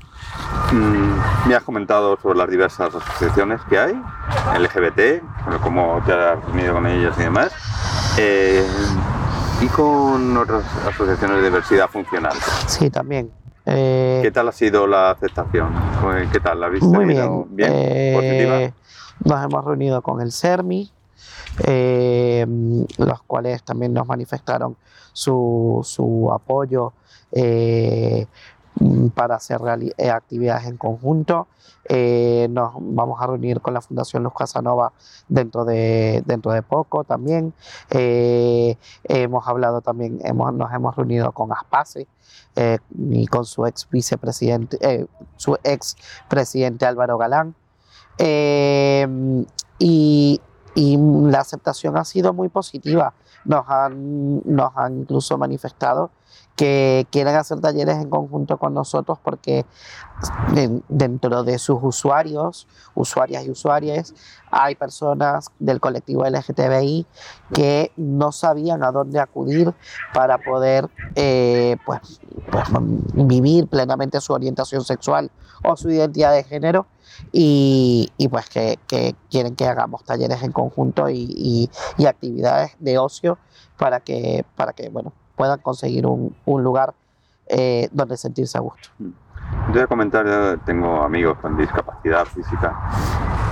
Mm, 0.72 1.48
me 1.48 1.54
has 1.54 1.62
comentado 1.62 2.18
sobre 2.20 2.38
las 2.38 2.50
diversas 2.50 2.92
asociaciones 2.92 3.60
que 3.68 3.78
hay, 3.78 3.94
LGBT, 4.58 5.22
cómo 5.62 6.00
te 6.04 6.12
has 6.12 6.44
reunido 6.44 6.74
con 6.74 6.86
ellas 6.86 7.14
y 7.18 7.22
demás, 7.22 7.52
eh, 8.18 8.66
y 9.60 9.66
con 9.68 10.36
otras 10.36 10.64
asociaciones 10.86 11.36
de 11.38 11.44
diversidad 11.44 11.88
funcional. 11.88 12.32
Sí, 12.66 12.90
también. 12.90 13.30
Eh, 13.64 14.20
¿Qué 14.22 14.30
tal 14.32 14.48
ha 14.48 14.52
sido 14.52 14.86
la 14.88 15.10
aceptación? 15.10 15.68
¿Qué 16.32 16.40
tal? 16.40 16.60
¿La 16.60 16.66
has 16.66 16.72
visto? 16.72 16.86
Muy 16.88 17.04
bien. 17.04 17.44
¿Bien? 17.50 17.70
Eh, 17.72 18.12
¿Positiva? 18.14 18.74
Nos 19.24 19.44
hemos 19.44 19.64
reunido 19.64 20.02
con 20.02 20.20
el 20.20 20.30
CERMI, 20.32 20.92
eh, 21.64 22.46
los 22.98 23.22
cuales 23.22 23.62
también 23.62 23.92
nos 23.92 24.06
manifestaron 24.06 24.76
su, 25.12 25.80
su 25.84 26.30
apoyo 26.32 26.92
eh, 27.32 28.26
para 29.14 29.36
hacer 29.36 29.60
eh, 29.96 30.10
actividades 30.10 30.66
en 30.66 30.76
conjunto. 30.76 31.48
Nos 31.88 32.72
vamos 32.80 33.20
a 33.20 33.26
reunir 33.28 33.60
con 33.60 33.72
la 33.72 33.80
Fundación 33.80 34.24
Luz 34.24 34.32
Casanova 34.36 34.92
dentro 35.28 35.64
de, 35.64 36.22
dentro 36.26 36.50
de 36.52 36.62
poco 36.62 37.04
también. 37.04 37.54
Hemos 37.88 39.48
hablado 39.48 39.80
también, 39.80 40.18
hemos, 40.24 40.52
nos 40.52 40.72
hemos 40.72 40.96
reunido 40.96 41.30
con 41.32 41.52
Aspace 41.52 42.08
eh, 42.56 42.78
y 42.98 43.26
con 43.28 43.44
su 43.44 43.66
ex 43.66 43.88
vicepresidente, 43.88 45.06
su 45.36 45.56
ex 45.62 45.96
presidente 46.28 46.86
Álvaro 46.86 47.18
Galán. 47.18 47.54
Y, 49.78 50.40
y 50.76 50.96
la 50.98 51.40
aceptación 51.40 51.96
ha 51.96 52.04
sido 52.04 52.32
muy 52.32 52.48
positiva. 52.48 53.14
Nos 53.44 53.64
han, 53.68 54.42
nos 54.44 54.76
han 54.76 55.00
incluso 55.00 55.36
manifestado 55.38 56.10
que 56.56 57.06
quieren 57.12 57.36
hacer 57.36 57.60
talleres 57.60 57.96
en 57.96 58.08
conjunto 58.08 58.56
con 58.58 58.72
nosotros 58.74 59.18
porque 59.22 59.64
de- 60.54 60.80
dentro 60.88 61.44
de 61.44 61.58
sus 61.58 61.78
usuarios, 61.82 62.66
usuarias 62.94 63.44
y 63.44 63.50
usuarias, 63.50 64.14
hay 64.50 64.74
personas 64.74 65.48
del 65.58 65.80
colectivo 65.80 66.24
LGTBI 66.24 67.06
que 67.52 67.92
no 67.96 68.32
sabían 68.32 68.82
a 68.82 68.90
dónde 68.90 69.20
acudir 69.20 69.74
para 70.14 70.38
poder 70.38 70.88
eh, 71.14 71.76
pues, 71.84 72.00
pues, 72.50 72.64
vivir 73.14 73.66
plenamente 73.68 74.20
su 74.20 74.32
orientación 74.32 74.82
sexual 74.84 75.30
o 75.62 75.76
su 75.76 75.90
identidad 75.90 76.32
de 76.32 76.42
género 76.44 76.86
y, 77.32 78.10
pues 78.30 78.48
que, 78.48 78.78
quieren 79.30 79.54
que 79.56 79.66
hagamos 79.66 80.04
talleres 80.04 80.42
en 80.42 80.52
conjunto 80.52 81.08
y, 81.10 81.26
y- 81.36 81.70
y 81.98 82.06
actividades 82.06 82.72
de 82.78 82.98
ocio 82.98 83.38
para 83.78 84.00
que, 84.00 84.44
para 84.56 84.72
que 84.72 84.88
bueno, 84.88 85.12
puedan 85.36 85.60
conseguir 85.60 86.06
un, 86.06 86.34
un 86.44 86.62
lugar 86.64 86.94
eh, 87.48 87.88
donde 87.92 88.16
sentirse 88.16 88.58
a 88.58 88.60
gusto. 88.62 88.88
Te 88.98 89.72
voy 89.72 89.80
a 89.82 89.86
comentar, 89.86 90.26
yo 90.26 90.58
tengo 90.60 91.02
amigos 91.02 91.38
con 91.40 91.56
discapacidad 91.56 92.24
física 92.24 92.74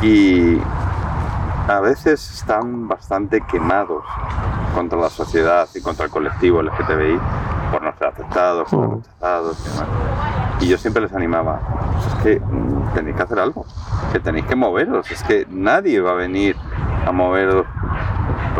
y 0.02 0.58
a 1.68 1.80
veces 1.80 2.30
están 2.32 2.88
bastante 2.88 3.40
quemados 3.42 4.04
contra 4.74 4.98
la 4.98 5.08
sociedad 5.10 5.68
y 5.74 5.80
contra 5.80 6.06
el 6.06 6.10
colectivo 6.10 6.60
LGTBI 6.62 7.18
por 7.70 7.82
no 7.82 7.96
ser 7.96 8.08
aceptados, 8.08 8.68
por 8.70 8.88
Mm. 8.88 8.94
rechazados 8.96 9.60
y 9.60 9.70
demás. 9.70 9.88
Y 10.60 10.68
yo 10.68 10.78
siempre 10.78 11.02
les 11.02 11.12
animaba, 11.12 11.60
"Pues 11.94 12.06
es 12.06 12.14
que 12.22 12.40
mm, 12.40 12.94
tenéis 12.94 13.16
que 13.16 13.22
hacer 13.22 13.38
algo, 13.38 13.64
que 14.12 14.20
tenéis 14.20 14.46
que 14.46 14.56
moveros, 14.56 15.10
es 15.10 15.22
que 15.22 15.46
nadie 15.50 16.00
va 16.00 16.12
a 16.12 16.14
venir 16.14 16.56
a 17.06 17.12
moveros 17.12 17.66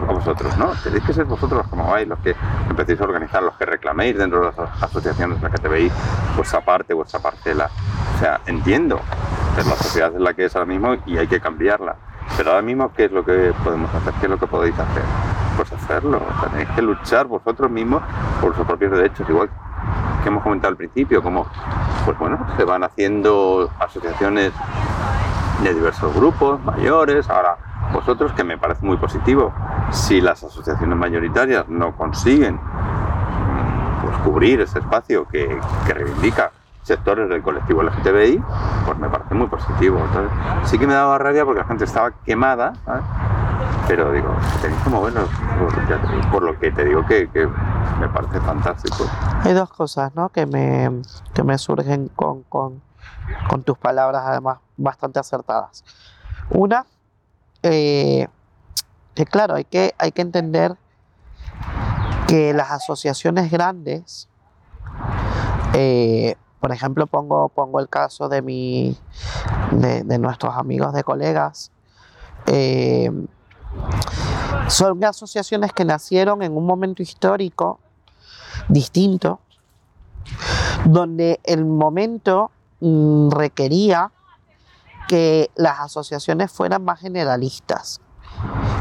por 0.06 0.16
vosotros, 0.16 0.56
¿no? 0.58 0.72
Tenéis 0.82 1.04
que 1.04 1.12
ser 1.12 1.24
vosotros 1.24 1.64
los 1.70 2.00
que 2.00 2.06
los 2.06 2.18
que 2.20 2.36
empecéis 2.68 3.00
a 3.00 3.04
organizar, 3.04 3.42
los 3.42 3.54
que 3.56 3.66
reclaméis 3.66 4.16
dentro 4.16 4.40
de 4.40 4.46
las 4.46 4.82
asociaciones 4.82 5.42
LGTBI 5.42 5.90
vuestra 6.36 6.60
parte, 6.60 6.94
vuestra 6.94 7.20
parcela. 7.20 7.70
O 8.14 8.18
sea, 8.18 8.40
entiendo 8.46 9.00
que 9.56 9.62
la 9.68 9.76
sociedad 9.76 10.14
es 10.14 10.20
la 10.20 10.34
que 10.34 10.44
es 10.44 10.56
ahora 10.56 10.66
mismo 10.66 10.96
y 11.06 11.18
hay 11.18 11.26
que 11.26 11.40
cambiarla. 11.40 11.96
Pero 12.36 12.50
ahora 12.50 12.62
mismo, 12.62 12.92
¿qué 12.92 13.04
es 13.04 13.12
lo 13.12 13.24
que 13.24 13.52
podemos 13.62 13.92
hacer? 13.94 14.12
¿Qué 14.14 14.26
es 14.26 14.30
lo 14.30 14.38
que 14.38 14.46
podéis 14.46 14.78
hacer? 14.78 15.02
Pues 15.56 15.72
hacerlo. 15.72 16.20
Tenéis 16.50 16.68
que 16.70 16.82
luchar 16.82 17.26
vosotros 17.26 17.70
mismos 17.70 18.02
por 18.40 18.50
vuestros 18.50 18.66
propios 18.66 18.92
derechos, 18.92 19.28
igual 19.28 19.50
que 20.22 20.28
hemos 20.28 20.42
comentado 20.42 20.70
al 20.70 20.76
principio, 20.76 21.22
como, 21.22 21.46
pues 22.04 22.18
bueno, 22.18 22.44
se 22.56 22.64
van 22.64 22.82
haciendo 22.82 23.70
asociaciones 23.78 24.52
de 25.62 25.74
diversos 25.74 26.14
grupos, 26.14 26.62
mayores, 26.64 27.28
ahora 27.30 27.56
vosotros, 27.92 28.32
que 28.32 28.44
me 28.44 28.58
parece 28.58 28.84
muy 28.84 28.96
positivo. 28.96 29.52
Si 29.90 30.20
las 30.20 30.42
asociaciones 30.42 30.96
mayoritarias 30.96 31.68
no 31.68 31.96
consiguen 31.96 32.54
mm, 32.56 34.02
pues, 34.02 34.16
cubrir 34.18 34.60
ese 34.60 34.80
espacio 34.80 35.26
que, 35.28 35.58
que 35.86 35.94
reivindica 35.94 36.52
sectores 36.82 37.28
del 37.28 37.42
colectivo 37.42 37.82
LGTBI, 37.82 38.42
pues 38.84 38.98
me 38.98 39.08
parece 39.08 39.34
muy 39.34 39.46
positivo. 39.46 39.98
Entonces, 40.06 40.32
sí 40.64 40.78
que 40.78 40.86
me 40.86 40.94
daba 40.94 41.18
rabia 41.18 41.44
porque 41.44 41.60
la 41.60 41.66
gente 41.66 41.84
estaba 41.84 42.10
quemada, 42.24 42.74
¿sabes? 42.84 43.04
pero 43.86 44.12
digo, 44.12 44.34
tenéis 44.62 44.80
que 44.82 44.90
movernos 44.90 45.28
por, 45.58 46.30
por 46.30 46.42
lo 46.42 46.58
que 46.58 46.70
te 46.70 46.84
digo 46.84 47.04
que, 47.06 47.28
que 47.28 47.46
me 48.00 48.08
parece 48.08 48.40
fantástico. 48.40 49.04
Hay 49.42 49.52
dos 49.52 49.70
cosas 49.70 50.14
¿no? 50.14 50.28
que, 50.30 50.46
me, 50.46 50.90
que 51.32 51.42
me 51.42 51.58
surgen 51.58 52.08
con, 52.14 52.42
con, 52.44 52.80
con 53.48 53.62
tus 53.62 53.78
palabras, 53.78 54.22
además 54.26 54.58
bastante 54.76 55.18
acertadas. 55.18 55.84
Una, 56.50 56.86
eh, 57.62 58.26
que 59.14 59.24
claro, 59.24 59.54
hay 59.54 59.64
que, 59.64 59.94
hay 59.98 60.12
que 60.12 60.22
entender 60.22 60.76
que 62.26 62.52
las 62.52 62.70
asociaciones 62.70 63.50
grandes, 63.50 64.28
eh, 65.74 66.36
por 66.60 66.72
ejemplo, 66.72 67.06
pongo, 67.06 67.48
pongo 67.48 67.80
el 67.80 67.88
caso 67.88 68.28
de, 68.28 68.42
mi, 68.42 68.98
de, 69.70 70.18
nuestros 70.18 70.56
amigos 70.56 70.92
de 70.94 71.04
colegas. 71.04 71.70
Eh, 72.46 73.10
son 74.68 75.04
asociaciones 75.04 75.72
que 75.72 75.84
nacieron 75.84 76.42
en 76.42 76.56
un 76.56 76.66
momento 76.66 77.02
histórico 77.02 77.80
distinto, 78.68 79.40
donde 80.84 81.40
el 81.44 81.64
momento 81.64 82.50
requería 83.30 84.12
que 85.08 85.50
las 85.54 85.80
asociaciones 85.80 86.50
fueran 86.52 86.84
más 86.84 87.00
generalistas 87.00 88.00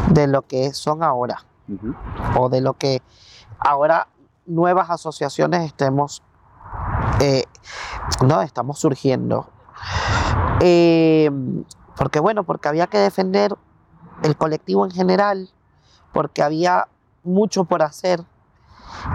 de 0.10 0.28
lo 0.28 0.44
que 0.44 0.74
son 0.74 1.04
ahora. 1.04 1.46
O 2.38 2.50
de 2.50 2.62
lo 2.62 2.74
que 2.74 3.02
ahora 3.60 4.08
nuevas 4.46 4.90
asociaciones 4.90 5.66
estemos 5.66 6.22
eh, 7.20 7.46
no 8.26 8.42
estamos 8.42 8.80
surgiendo. 8.80 9.50
Eh, 10.60 11.30
porque 11.96 12.20
bueno 12.20 12.44
porque 12.44 12.68
había 12.70 12.88
que 12.88 12.98
defender 12.98 13.56
el 14.24 14.36
colectivo 14.36 14.86
en 14.86 14.92
general 14.92 15.50
porque 16.12 16.44
había 16.44 16.88
mucho 17.24 17.64
por 17.66 17.82
hacer. 17.82 18.24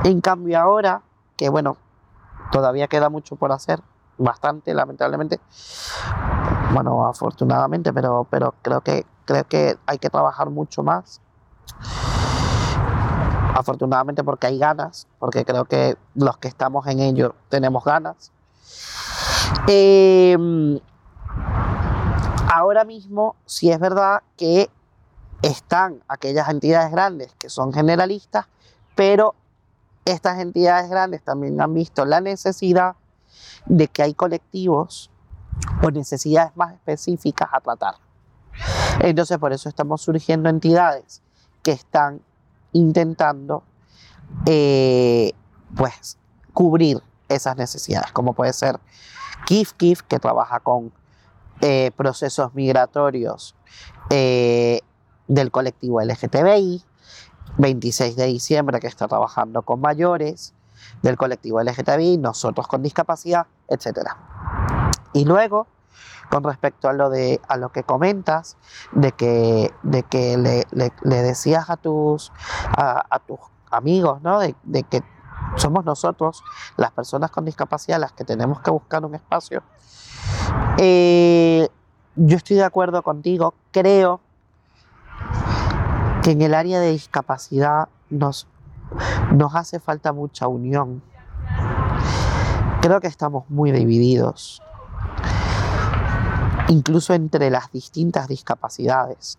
En 0.04 0.20
cambio 0.20 0.58
ahora 0.58 1.02
que 1.36 1.48
bueno 1.48 1.76
todavía 2.50 2.88
queda 2.88 3.08
mucho 3.08 3.36
por 3.36 3.52
hacer 3.52 3.82
bastante 4.18 4.74
lamentablemente 4.74 5.40
bueno, 6.72 7.06
afortunadamente, 7.06 7.92
pero, 7.92 8.26
pero 8.30 8.54
creo, 8.62 8.80
que, 8.82 9.06
creo 9.24 9.44
que 9.44 9.76
hay 9.86 9.98
que 9.98 10.10
trabajar 10.10 10.50
mucho 10.50 10.82
más. 10.82 11.20
Afortunadamente 13.54 14.22
porque 14.22 14.46
hay 14.48 14.58
ganas, 14.58 15.06
porque 15.18 15.44
creo 15.44 15.64
que 15.64 15.96
los 16.14 16.36
que 16.38 16.48
estamos 16.48 16.86
en 16.86 17.00
ello 17.00 17.34
tenemos 17.48 17.84
ganas. 17.84 18.32
Em, 19.66 20.78
ahora 22.52 22.84
mismo, 22.84 23.36
sí 23.46 23.70
es 23.70 23.80
verdad 23.80 24.22
que 24.36 24.70
están 25.42 26.02
aquellas 26.08 26.48
entidades 26.48 26.90
grandes 26.92 27.34
que 27.38 27.48
son 27.48 27.72
generalistas, 27.72 28.46
pero 28.94 29.34
estas 30.04 30.38
entidades 30.38 30.90
grandes 30.90 31.22
también 31.22 31.60
han 31.60 31.74
visto 31.74 32.04
la 32.04 32.20
necesidad 32.20 32.96
de 33.66 33.88
que 33.88 34.02
hay 34.02 34.14
colectivos 34.14 35.10
o 35.82 35.90
necesidades 35.90 36.56
más 36.56 36.74
específicas 36.74 37.48
a 37.52 37.60
tratar. 37.60 37.94
Entonces, 39.00 39.38
por 39.38 39.52
eso 39.52 39.68
estamos 39.68 40.02
surgiendo 40.02 40.48
entidades 40.48 41.22
que 41.62 41.72
están 41.72 42.20
intentando 42.72 43.62
eh, 44.46 45.32
pues, 45.76 46.18
cubrir 46.52 47.02
esas 47.28 47.56
necesidades, 47.56 48.12
como 48.12 48.32
puede 48.32 48.52
ser 48.52 48.80
KIF 49.46 49.72
KIF, 49.74 50.02
que 50.02 50.18
trabaja 50.18 50.60
con 50.60 50.92
eh, 51.60 51.90
procesos 51.96 52.54
migratorios 52.54 53.54
eh, 54.10 54.80
del 55.26 55.50
colectivo 55.50 56.00
LGTBI, 56.00 56.82
26 57.58 58.16
de 58.16 58.26
diciembre, 58.26 58.80
que 58.80 58.86
está 58.86 59.08
trabajando 59.08 59.62
con 59.62 59.80
mayores 59.80 60.54
del 61.02 61.16
colectivo 61.16 61.60
LGTBI, 61.62 62.18
nosotros 62.18 62.66
con 62.66 62.82
discapacidad, 62.82 63.46
etcétera. 63.68 64.16
Y 65.12 65.24
luego, 65.24 65.66
con 66.30 66.44
respecto 66.44 66.88
a 66.88 66.92
lo, 66.92 67.10
de, 67.10 67.40
a 67.48 67.56
lo 67.56 67.70
que 67.70 67.82
comentas, 67.82 68.56
de 68.92 69.12
que, 69.12 69.72
de 69.82 70.02
que 70.02 70.36
le, 70.36 71.22
decías 71.22 71.70
a 71.70 71.76
tus, 71.76 72.32
a, 72.76 73.20
tus 73.26 73.38
amigos, 73.70 74.22
¿no? 74.22 74.38
De, 74.38 74.54
que 74.84 75.02
somos 75.56 75.84
nosotros, 75.84 76.42
las 76.76 76.92
personas 76.92 77.30
con 77.30 77.44
discapacidad, 77.44 77.98
las 77.98 78.12
que 78.12 78.24
tenemos 78.24 78.60
que 78.60 78.70
buscar 78.70 79.04
un 79.04 79.14
espacio. 79.14 79.62
Eh, 80.76 81.68
yo 82.16 82.36
estoy 82.36 82.56
de 82.56 82.64
acuerdo 82.64 83.02
contigo, 83.02 83.54
creo 83.70 84.20
que 86.22 86.32
en 86.32 86.42
el 86.42 86.54
área 86.54 86.80
de 86.80 86.90
discapacidad 86.90 87.88
nos, 88.10 88.46
nos 89.32 89.54
hace 89.54 89.80
falta 89.80 90.12
mucha 90.12 90.48
unión. 90.48 91.02
Creo 92.80 93.00
que 93.00 93.08
estamos 93.08 93.48
muy 93.50 93.72
divididos 93.72 94.62
incluso 96.68 97.14
entre 97.14 97.50
las 97.50 97.72
distintas 97.72 98.28
discapacidades, 98.28 99.38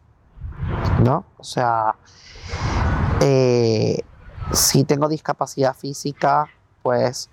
¿no? 1.03 1.25
O 1.37 1.43
sea, 1.43 1.95
eh, 3.21 4.03
si 4.51 4.83
tengo 4.83 5.07
discapacidad 5.07 5.75
física, 5.75 6.47
pues 6.81 7.29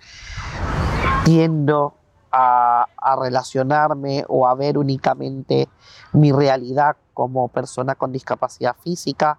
tiendo 1.24 1.94
a, 2.30 2.86
relacionarme 3.18 4.24
o 4.28 4.46
a 4.46 4.54
ver 4.54 4.76
únicamente 4.76 5.68
mi 6.12 6.32
realidad 6.32 6.96
como 7.14 7.48
persona 7.48 7.94
con 7.94 8.12
discapacidad 8.12 8.76
física. 8.82 9.38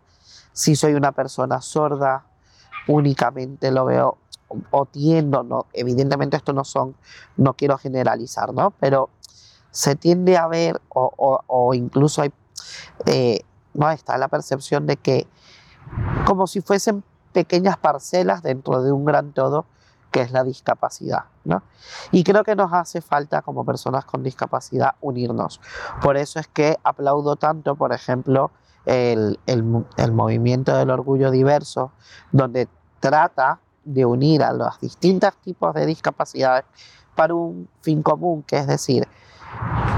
Si 0.51 0.75
soy 0.75 0.93
una 0.93 1.11
persona 1.11 1.61
sorda, 1.61 2.25
únicamente 2.87 3.71
lo 3.71 3.85
veo 3.85 4.17
o 4.71 4.85
tiendo, 4.85 5.43
no, 5.43 5.65
evidentemente 5.73 6.37
esto 6.37 6.53
no 6.53 6.63
son, 6.63 6.95
no 7.35 7.53
quiero 7.55 7.77
generalizar, 7.77 8.53
¿no? 8.53 8.71
Pero 8.79 9.09
se 9.71 9.95
tiende 9.95 10.37
a 10.37 10.47
ver 10.47 10.81
o, 10.89 11.73
incluso 11.73 12.21
hay, 12.21 12.31
eh, 13.05 13.41
no 13.73 13.89
está 13.91 14.17
la 14.17 14.27
percepción 14.27 14.85
de 14.87 14.97
que 14.97 15.27
como 16.25 16.47
si 16.47 16.61
fuesen 16.61 17.03
pequeñas 17.31 17.77
parcelas 17.77 18.41
dentro 18.41 18.81
de 18.81 18.91
un 18.91 19.05
gran 19.05 19.33
todo 19.33 19.65
que 20.11 20.21
es 20.21 20.31
la 20.31 20.43
discapacidad. 20.43 21.25
¿no? 21.43 21.61
Y 22.11 22.23
creo 22.23 22.43
que 22.43 22.55
nos 22.55 22.73
hace 22.73 23.01
falta 23.01 23.41
como 23.41 23.65
personas 23.65 24.05
con 24.05 24.23
discapacidad 24.23 24.95
unirnos. 25.01 25.61
Por 26.01 26.17
eso 26.17 26.39
es 26.39 26.47
que 26.47 26.77
aplaudo 26.83 27.35
tanto, 27.35 27.75
por 27.75 27.93
ejemplo, 27.93 28.51
el, 28.85 29.39
el 29.45 30.11
movimiento 30.13 30.75
del 30.75 30.89
orgullo 30.89 31.29
diverso, 31.29 31.91
donde 32.31 32.67
trata 32.99 33.59
de 33.83 34.05
unir 34.05 34.43
a 34.43 34.51
los 34.51 34.79
distintos 34.79 35.33
tipos 35.37 35.73
de 35.73 35.85
discapacidades 35.85 36.65
para 37.15 37.33
un 37.33 37.67
fin 37.81 38.03
común, 38.03 38.43
que 38.43 38.57
es 38.57 38.67
decir, 38.67 39.07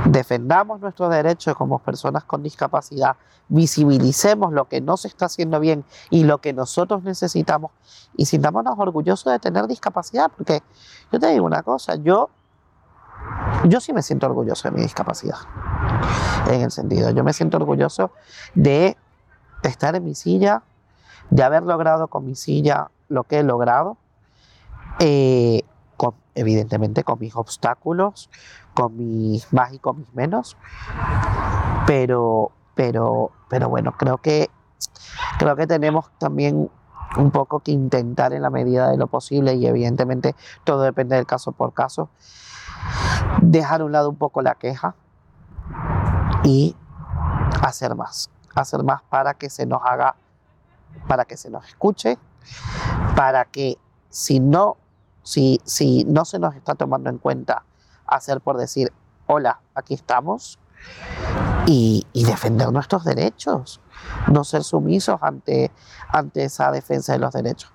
defendamos 0.05 0.79
nuestros 0.79 1.09
derechos 1.09 1.55
como 1.55 1.79
personas 1.79 2.23
con 2.23 2.43
discapacidad, 2.43 3.15
visibilicemos 3.47 4.53
lo 4.53 4.65
que 4.65 4.79
no 4.79 4.95
se 4.95 5.07
está 5.07 5.25
haciendo 5.25 5.59
bien 5.59 5.83
y 6.09 6.23
lo 6.23 6.37
que 6.37 6.53
nosotros 6.53 7.03
necesitamos 7.03 7.71
y 8.15 8.25
sintámonos 8.25 8.77
orgullosos 8.77 9.31
de 9.33 9.39
tener 9.39 9.67
discapacidad, 9.67 10.31
porque 10.35 10.61
yo 11.11 11.19
te 11.19 11.27
digo 11.27 11.45
una 11.45 11.63
cosa, 11.63 11.95
yo, 11.95 12.29
yo 13.65 13.79
sí 13.79 13.91
me 13.91 14.03
siento 14.03 14.27
orgulloso 14.27 14.69
de 14.69 14.75
mi 14.75 14.81
discapacidad, 14.81 15.37
en 16.47 16.61
el 16.61 16.71
sentido, 16.71 17.09
yo 17.09 17.23
me 17.23 17.33
siento 17.33 17.57
orgulloso 17.57 18.11
de 18.53 18.95
estar 19.63 19.95
en 19.95 20.05
mi 20.05 20.15
silla, 20.15 20.63
de 21.29 21.43
haber 21.43 21.63
logrado 21.63 22.07
con 22.07 22.25
mi 22.25 22.35
silla 22.35 22.89
lo 23.07 23.23
que 23.23 23.39
he 23.39 23.43
logrado. 23.43 23.97
Eh, 24.99 25.63
evidentemente 26.39 27.03
con 27.03 27.19
mis 27.19 27.35
obstáculos, 27.35 28.29
con 28.73 28.95
mis 28.95 29.51
más 29.51 29.73
y 29.73 29.79
con 29.79 29.97
mis 29.99 30.13
menos, 30.13 30.57
pero, 31.85 32.51
pero, 32.75 33.31
pero 33.49 33.67
bueno, 33.69 33.93
creo 33.97 34.17
que, 34.17 34.49
creo 35.37 35.55
que 35.55 35.67
tenemos 35.67 36.09
también 36.17 36.69
un 37.17 37.31
poco 37.31 37.59
que 37.59 37.71
intentar 37.71 38.33
en 38.33 38.43
la 38.43 38.49
medida 38.49 38.89
de 38.89 38.97
lo 38.97 39.07
posible 39.07 39.55
y 39.55 39.65
evidentemente 39.65 40.35
todo 40.63 40.83
depende 40.83 41.15
del 41.15 41.25
caso 41.25 41.51
por 41.51 41.73
caso, 41.73 42.09
dejar 43.41 43.81
a 43.81 43.85
un 43.85 43.91
lado 43.91 44.09
un 44.09 44.15
poco 44.15 44.41
la 44.41 44.55
queja 44.55 44.95
y 46.43 46.75
hacer 47.61 47.95
más, 47.95 48.29
hacer 48.55 48.83
más 48.83 49.01
para 49.09 49.33
que 49.33 49.49
se 49.49 49.65
nos 49.65 49.81
haga, 49.83 50.15
para 51.07 51.25
que 51.25 51.37
se 51.37 51.49
nos 51.49 51.67
escuche, 51.67 52.17
para 53.15 53.45
que 53.45 53.77
si 54.09 54.39
no 54.39 54.77
si, 55.23 55.61
si 55.63 56.05
no 56.05 56.25
se 56.25 56.39
nos 56.39 56.55
está 56.55 56.75
tomando 56.75 57.09
en 57.09 57.17
cuenta 57.19 57.63
hacer 58.07 58.41
por 58.41 58.57
decir, 58.57 58.91
hola, 59.27 59.61
aquí 59.75 59.93
estamos, 59.93 60.57
y, 61.67 62.05
defender 62.13 62.71
nuestros 62.71 63.03
derechos, 63.03 63.79
no 64.31 64.43
ser 64.43 64.63
sumisos 64.63 65.19
ante, 65.21 65.71
ante 66.07 66.43
esa 66.43 66.71
defensa 66.71 67.13
de 67.13 67.19
los 67.19 67.33
derechos. 67.33 67.71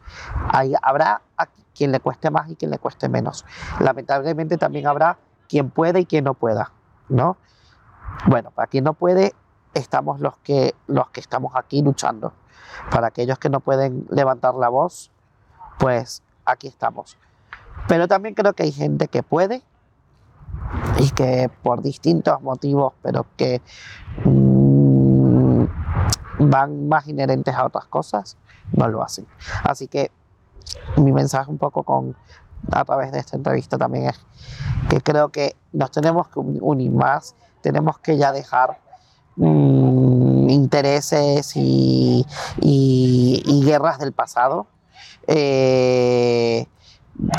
Hay, 0.52 0.74
habrá 0.82 1.22
a 1.36 1.46
quien 1.74 1.92
le 1.92 2.00
cueste 2.00 2.30
más 2.30 2.50
y 2.50 2.56
quien 2.56 2.70
le 2.70 2.78
cueste 2.78 3.08
menos. 3.08 3.44
Lamentablemente 3.80 4.58
también 4.58 4.86
habrá 4.86 5.18
quien 5.48 5.70
puede 5.70 6.00
y 6.00 6.06
quien 6.06 6.24
no 6.24 6.34
pueda, 6.34 6.72
¿no? 7.08 7.36
Bueno, 8.26 8.50
para 8.50 8.66
quien 8.66 8.84
no 8.84 8.94
puede, 8.94 9.34
estamos 9.74 10.20
los 10.20 10.36
que, 10.38 10.74
los 10.86 11.10
que 11.10 11.20
estamos 11.20 11.54
aquí 11.54 11.82
luchando. 11.82 12.32
Para 12.90 13.08
aquellos 13.08 13.38
que 13.38 13.48
no 13.48 13.60
pueden 13.60 14.06
levantar 14.10 14.54
la 14.54 14.68
voz, 14.68 15.10
pues 15.78 16.22
aquí 16.44 16.66
estamos. 16.66 17.16
Pero 17.88 18.08
también 18.08 18.34
creo 18.34 18.52
que 18.52 18.62
hay 18.64 18.72
gente 18.72 19.08
que 19.08 19.22
puede 19.22 19.62
y 20.98 21.10
que 21.10 21.50
por 21.62 21.82
distintos 21.82 22.40
motivos, 22.42 22.94
pero 23.02 23.26
que 23.36 23.60
mm, 24.24 25.64
van 26.38 26.88
más 26.88 27.06
inherentes 27.08 27.54
a 27.54 27.64
otras 27.64 27.86
cosas, 27.86 28.36
no 28.72 28.88
lo 28.88 29.02
hacen. 29.02 29.26
Así 29.62 29.88
que 29.88 30.10
mi 30.96 31.12
mensaje 31.12 31.50
un 31.50 31.58
poco 31.58 31.82
con 31.82 32.16
a 32.72 32.84
través 32.84 33.12
de 33.12 33.18
esta 33.18 33.36
entrevista 33.36 33.76
también 33.76 34.06
es 34.06 34.18
que 34.88 35.00
creo 35.00 35.28
que 35.28 35.56
nos 35.72 35.90
tenemos 35.90 36.28
que 36.28 36.40
unir 36.40 36.90
más, 36.90 37.34
tenemos 37.60 37.98
que 37.98 38.16
ya 38.16 38.32
dejar 38.32 38.80
mm, 39.36 39.93
intereses 40.54 41.52
y, 41.56 42.24
guerras 43.64 43.98
del 43.98 44.12
pasado. 44.12 44.66
Eh, 45.26 46.66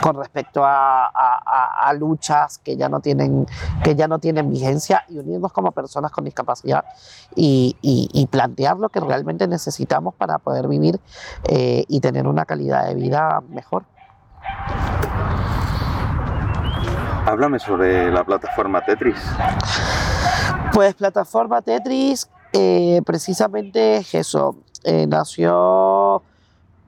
con 0.01 0.15
respecto 0.15 0.61
a, 0.63 1.93
luchas 1.99 2.57
que 2.57 2.75
ya 2.75 2.89
no 2.89 2.99
tienen 2.99 3.45
que 3.83 3.95
ya 3.95 4.07
no 4.07 4.19
tienen 4.19 4.49
vigencia 4.49 5.05
y 5.07 5.17
unirnos 5.17 5.53
como 5.53 5.71
personas 5.71 6.11
con 6.11 6.25
discapacidad 6.25 6.83
y, 7.35 8.27
plantear 8.31 8.77
lo 8.77 8.89
que 8.89 8.99
realmente 8.99 9.47
necesitamos 9.47 10.15
para 10.15 10.39
poder 10.39 10.67
vivir 10.67 10.99
eh, 11.43 11.85
y 11.87 11.99
tener 11.99 12.27
una 12.27 12.45
calidad 12.45 12.87
de 12.87 12.95
vida 12.95 13.41
mejor. 13.49 13.85
Háblame 17.25 17.59
sobre 17.59 18.11
la 18.11 18.23
plataforma 18.23 18.83
Tetris. 18.85 19.17
Pues 20.73 20.93
plataforma 20.93 21.61
Tetris, 21.61 22.29
eh, 22.57 23.01
precisamente 23.05 23.97
es 23.97 24.15
eso. 24.15 24.55
Eh, 24.85 25.07
nació 25.07 26.23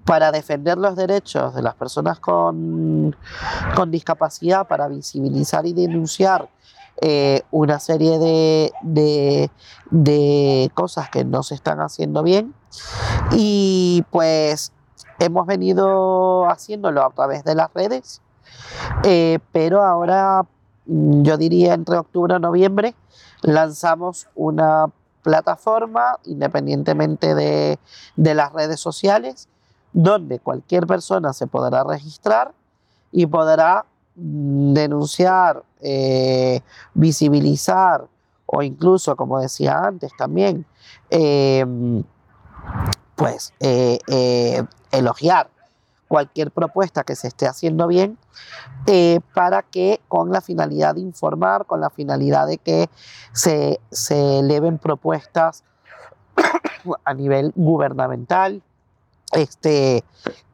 para 0.06 0.32
defender 0.32 0.78
los 0.78 0.96
derechos 0.96 1.54
de 1.56 1.62
las 1.62 1.76
personas 1.76 2.22
con, 2.22 3.14
discapacidad, 3.88 4.66
para 4.68 4.88
visibilizar 4.88 5.66
y 5.66 5.74
denunciar 5.74 6.48
eh, 7.02 7.42
una 7.52 7.80
serie 7.80 8.18
de, 8.82 9.52
cosas 10.74 11.10
que 11.10 11.26
no 11.26 11.44
se 11.44 11.56
están 11.56 11.82
haciendo 11.82 12.24
bien. 12.24 12.54
Y 13.32 14.06
pues 14.10 14.72
hemos 15.20 15.46
venido 15.48 16.50
haciéndolo 16.50 17.04
a 17.04 17.10
través 17.10 17.44
de 17.44 17.56
las 17.56 17.74
redes, 17.74 18.22
pero 19.52 19.84
ahora 19.84 20.46
mm, 20.86 21.24
yo 21.24 21.38
diría 21.38 21.74
entre 21.74 21.98
octubre 21.98 22.36
y 22.38 22.40
noviembre 22.40 22.96
lanzamos 23.42 24.28
una 24.36 24.88
plataforma 25.28 26.18
independientemente 26.24 27.36
de, 27.36 27.80
de 28.16 28.34
las 28.34 28.54
redes 28.54 28.80
sociales 28.80 29.50
donde 29.92 30.40
cualquier 30.40 30.88
persona 30.88 31.34
se 31.34 31.48
podrá 31.48 31.84
registrar 31.84 32.54
y 33.12 33.26
podrá 33.26 33.86
denunciar, 34.16 35.64
eh, 35.82 36.62
visibilizar 36.94 38.08
o 38.46 38.62
incluso, 38.62 39.18
como 39.18 39.42
decía 39.42 39.80
antes 39.80 40.12
también, 40.18 40.66
em, 41.10 42.04
pues 43.18 43.54
eh, 43.60 44.00
eh, 44.08 44.64
elogiar 44.92 45.50
cualquier 46.08 46.52
propuesta 46.52 47.04
que 47.04 47.16
se 47.16 47.28
esté 47.28 47.48
haciendo 47.48 47.88
bien 47.88 48.18
para 49.34 49.62
que 49.64 50.00
con 50.08 50.32
la 50.32 50.42
finalidad 50.42 50.96
de 50.96 51.02
informar, 51.02 51.66
con 51.66 51.82
la 51.82 51.90
finalidad 51.90 52.48
de 52.48 52.58
que 52.58 52.90
se, 53.34 53.80
se 53.92 54.40
eleven 54.40 54.78
propuestas 54.78 55.64
a 57.04 57.14
nivel 57.14 57.52
gubernamental, 57.56 58.62
este, 59.34 60.04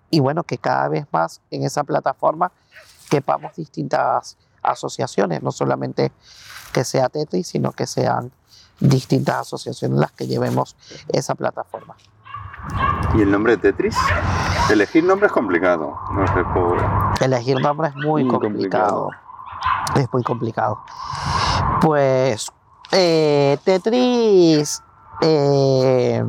y 0.10 0.20
bueno, 0.20 0.44
que 0.44 0.58
cada 0.58 0.88
vez 0.88 1.06
más 1.12 1.42
en 1.52 1.64
esa 1.64 1.84
plataforma 1.84 2.52
quepamos 3.10 3.56
distintas 3.56 4.38
asociaciones, 4.64 5.44
no 5.44 5.52
solamente 5.52 6.12
que 6.74 6.84
sea 6.84 7.10
Tetris, 7.10 7.48
sino 7.48 7.72
que 7.72 7.86
sean 7.86 8.32
distintas 8.80 9.36
asociaciones 9.38 10.00
las 10.00 10.12
que 10.12 10.28
llevemos 10.28 10.76
esa 11.10 11.36
plataforma. 11.36 11.96
¿Y 13.16 13.22
el 13.22 13.32
nombre 13.32 13.58
de 13.58 13.72
Tetris? 13.72 13.98
Elegir 14.72 15.04
nombre 15.04 15.28
es 15.28 15.34
complicado. 15.34 16.00
No 16.14 16.26
sé 16.28 16.44
Elegir 17.24 17.62
nombre 17.62 17.90
es 17.90 17.96
muy, 17.96 18.28
complicado. 18.28 19.10
Es 19.96 20.12
muy 20.12 20.24
complicado. 20.24 20.84
Pues 21.82 22.52
eh, 22.92 23.58
Tetris 23.64 24.82
eh, 25.22 26.24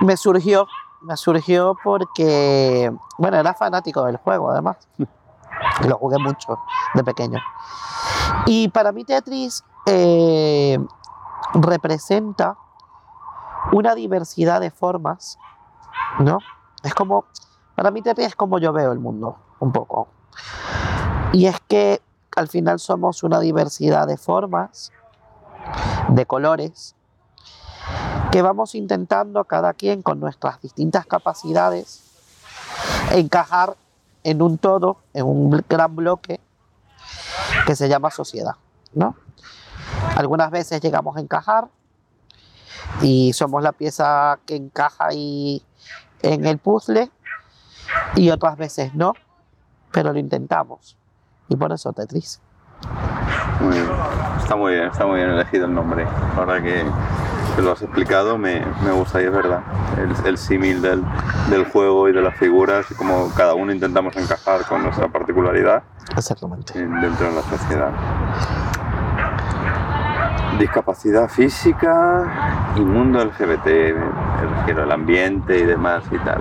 me 0.00 0.16
surgió, 0.16 0.66
me 1.02 1.16
surgió 1.16 1.76
porque, 1.82 2.92
bueno, 3.18 3.36
era 3.38 3.54
fanático 3.54 4.04
del 4.04 4.18
juego 4.18 4.50
además. 4.50 4.76
Lo 5.88 5.96
jugué 5.96 6.18
mucho 6.18 6.58
de 6.94 7.02
pequeño. 7.02 7.40
Y 8.46 8.68
para 8.68 8.92
mí 8.92 9.04
Tetris 9.04 9.64
eh, 9.86 10.78
representa 11.54 12.56
una 13.72 13.94
diversidad 13.94 14.60
de 14.60 14.70
formas, 14.70 15.38
¿no? 16.20 16.38
Es 16.82 16.94
como, 16.94 17.24
para 17.74 17.90
mí 17.90 18.02
Tetris 18.02 18.28
es 18.28 18.36
como 18.36 18.58
yo 18.58 18.72
veo 18.72 18.92
el 18.92 18.98
mundo, 18.98 19.36
un 19.60 19.72
poco. 19.72 20.08
Y 21.32 21.46
es 21.46 21.60
que 21.60 22.00
al 22.36 22.48
final 22.48 22.78
somos 22.78 23.22
una 23.22 23.40
diversidad 23.40 24.06
de 24.06 24.16
formas, 24.16 24.92
de 26.08 26.24
colores, 26.26 26.94
que 28.30 28.42
vamos 28.42 28.74
intentando 28.74 29.44
cada 29.44 29.72
quien 29.72 30.02
con 30.02 30.20
nuestras 30.20 30.60
distintas 30.60 31.06
capacidades 31.06 32.04
encajar 33.12 33.76
en 34.22 34.42
un 34.42 34.58
todo, 34.58 34.98
en 35.14 35.26
un 35.26 35.64
gran 35.68 35.96
bloque 35.96 36.40
que 37.66 37.74
se 37.74 37.88
llama 37.88 38.10
sociedad, 38.10 38.56
¿no? 38.92 39.16
Algunas 40.16 40.50
veces 40.50 40.80
llegamos 40.80 41.16
a 41.16 41.20
encajar 41.20 41.68
y 43.02 43.32
somos 43.32 43.62
la 43.62 43.72
pieza 43.72 44.38
que 44.46 44.56
encaja 44.56 45.06
ahí 45.06 45.62
en 46.22 46.46
el 46.46 46.58
puzzle 46.58 47.10
y 48.16 48.30
otras 48.30 48.56
veces 48.56 48.94
no, 48.94 49.14
pero 49.92 50.12
lo 50.12 50.18
intentamos 50.18 50.96
y 51.48 51.56
por 51.56 51.72
eso 51.72 51.92
Tetris. 51.92 52.40
Muy 53.60 53.76
Está 54.40 54.56
muy 54.56 54.72
bien, 54.72 54.86
está 54.86 55.06
muy 55.06 55.16
bien 55.16 55.30
elegido 55.30 55.66
el 55.66 55.74
nombre. 55.74 56.06
Ahora 56.36 56.62
que 56.62 56.84
lo 57.60 57.72
has 57.72 57.82
explicado, 57.82 58.38
me, 58.38 58.64
me 58.82 58.92
gusta 58.92 59.20
y 59.20 59.24
es 59.24 59.32
verdad. 59.32 59.62
El, 60.24 60.38
símil 60.38 60.80
del, 60.80 61.04
del, 61.50 61.64
juego 61.64 62.08
y 62.08 62.12
de 62.12 62.22
las 62.22 62.36
figuras, 62.36 62.86
y 62.90 62.94
como 62.94 63.30
cada 63.34 63.54
uno 63.54 63.72
intentamos 63.72 64.16
encajar 64.16 64.64
con 64.66 64.84
nuestra 64.84 65.08
particularidad 65.08 65.82
Exactamente. 66.16 66.72
dentro 66.78 67.28
de 67.28 67.34
la 67.34 67.42
sociedad. 67.42 67.90
Discapacidad 70.58 71.28
física 71.28 72.72
y 72.76 72.80
mundo 72.80 73.24
LGBT, 73.24 73.66
el, 73.66 74.78
el 74.78 74.92
ambiente 74.92 75.58
y 75.58 75.64
demás 75.64 76.04
y 76.10 76.18
tal. 76.18 76.40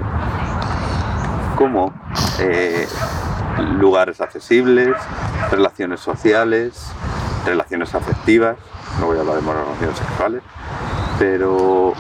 ¿Cómo? 1.55 1.91
Eh, 2.39 2.87
lugares 3.79 4.21
accesibles, 4.21 4.95
relaciones 5.49 5.99
sociales, 5.99 6.91
relaciones 7.45 7.95
afectivas, 7.95 8.57
no 8.99 9.07
voy 9.07 9.17
a 9.17 9.21
hablar 9.21 9.35
de 9.37 9.41
relaciones 9.41 9.97
sexuales, 9.97 10.43
pero 11.17 11.93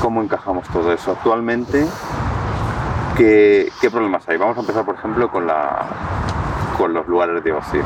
¿cómo 0.00 0.22
encajamos 0.22 0.68
todo 0.68 0.92
eso 0.92 1.12
actualmente? 1.12 1.86
¿Qué, 3.16 3.70
problemas 3.90 4.28
hay? 4.28 4.38
Vamos 4.38 4.56
a 4.56 4.60
empezar, 4.60 4.84
por 4.84 4.94
ejemplo, 4.94 5.30
con, 5.30 5.46
la, 5.46 5.86
con 6.78 6.94
los 6.94 7.06
lugares 7.06 7.42
de 7.44 7.52
ocio. 7.52 7.84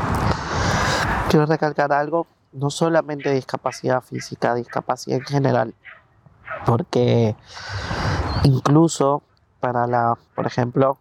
Quiero 1.29 1.45
recalcar 1.45 1.91
algo, 1.91 2.27
no 2.55 2.69
solamente 2.69 3.31
discapacidad 3.31 4.01
física, 4.01 4.55
discapacidad 4.55 5.19
en 5.19 5.25
general, 5.25 5.75
porque 6.65 7.35
incluso 8.43 9.23
para 9.59 9.87
la, 9.87 10.17
por 10.35 10.47
ejemplo, 10.47 10.97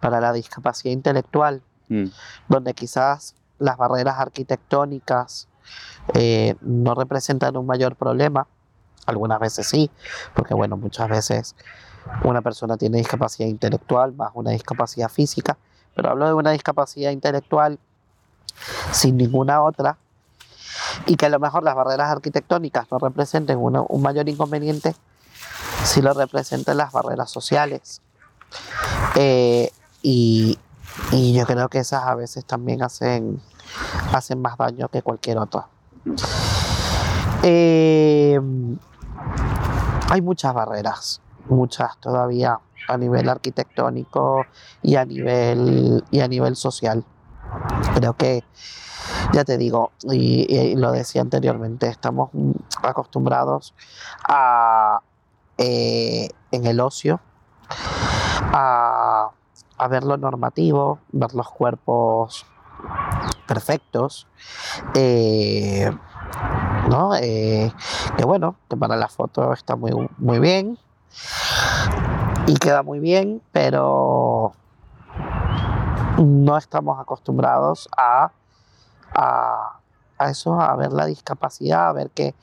para 0.00 0.20
la 0.20 0.32
discapacidad 0.32 0.92
intelectual, 0.92 1.62
mm. 1.88 2.06
donde 2.48 2.74
quizás 2.74 3.34
las 3.58 3.76
barreras 3.76 4.18
arquitectónicas 4.18 5.48
eh, 6.14 6.56
no 6.60 6.94
representan 6.94 7.56
un 7.56 7.66
mayor 7.66 7.94
problema, 7.94 8.46
algunas 9.06 9.38
veces 9.38 9.66
sí, 9.68 9.90
porque 10.34 10.54
bueno, 10.54 10.76
muchas 10.76 11.08
veces 11.08 11.54
una 12.24 12.42
persona 12.42 12.76
tiene 12.76 12.98
discapacidad 12.98 13.48
intelectual 13.48 14.14
más 14.14 14.30
una 14.34 14.50
discapacidad 14.50 15.08
física, 15.08 15.56
pero 15.94 16.10
hablo 16.10 16.26
de 16.26 16.34
una 16.34 16.50
discapacidad 16.50 17.10
intelectual 17.10 17.78
sin 18.90 19.16
ninguna 19.16 19.62
otra 19.62 19.96
y 21.06 21.16
que 21.16 21.26
a 21.26 21.28
lo 21.28 21.38
mejor 21.38 21.62
las 21.62 21.74
barreras 21.74 22.10
arquitectónicas 22.10 22.86
no 22.90 22.98
representen 22.98 23.58
un 23.58 24.02
mayor 24.02 24.28
inconveniente, 24.28 24.94
si 25.84 26.02
lo 26.02 26.12
representan 26.12 26.76
las 26.76 26.92
barreras 26.92 27.30
sociales. 27.30 28.02
Eh, 29.14 29.70
y, 30.02 30.58
y 31.12 31.32
yo 31.32 31.46
creo 31.46 31.68
que 31.68 31.78
esas 31.78 32.04
a 32.04 32.14
veces 32.14 32.44
también 32.44 32.82
hacen, 32.82 33.40
hacen 34.12 34.40
más 34.40 34.56
daño 34.56 34.88
que 34.88 35.02
cualquier 35.02 35.38
otra. 35.38 35.66
Eh, 37.42 38.38
hay 40.10 40.20
muchas 40.20 40.52
barreras, 40.52 41.20
muchas 41.48 41.96
todavía 41.98 42.58
a 42.88 42.96
nivel 42.96 43.28
arquitectónico 43.28 44.44
y 44.82 44.96
a 44.96 45.04
nivel, 45.04 46.04
y 46.10 46.20
a 46.20 46.28
nivel 46.28 46.56
social. 46.56 47.04
Creo 47.94 48.14
que, 48.14 48.44
ya 49.32 49.44
te 49.44 49.58
digo, 49.58 49.92
y, 50.10 50.74
lo 50.76 50.92
decía 50.92 51.22
anteriormente, 51.22 51.88
estamos 51.88 52.30
acostumbrados 52.82 53.74
a, 54.28 55.00
eh, 55.58 56.28
en 56.50 56.66
el 56.66 56.80
ocio, 56.80 57.20
a 58.52 59.30
a 59.80 59.88
ver 59.88 60.04
lo 60.04 60.18
normativo, 60.18 60.98
ver 61.10 61.34
los 61.34 61.48
cuerpos 61.48 62.44
perfectos, 63.48 64.26
eh, 64.94 65.90
¿no? 66.90 67.14
Eh, 67.14 67.72
que 68.18 68.24
bueno, 68.26 68.56
que 68.68 68.76
para 68.76 68.96
la 68.96 69.08
foto 69.08 69.54
está 69.54 69.76
muy, 69.76 69.92
muy 70.18 70.38
bien 70.38 70.78
y 72.46 72.54
queda 72.56 72.82
muy 72.82 73.00
bien, 73.00 73.40
pero 73.52 74.52
no 76.18 76.58
estamos 76.58 77.00
acostumbrados 77.00 77.88
a, 77.96 78.32
a, 79.14 79.80
eso, 80.28 80.60
a 80.60 80.76
ver 80.76 80.92
la 80.92 81.06
discapacidad, 81.06 81.88
a 81.88 81.92
ver 81.92 82.10
que 82.10 82.34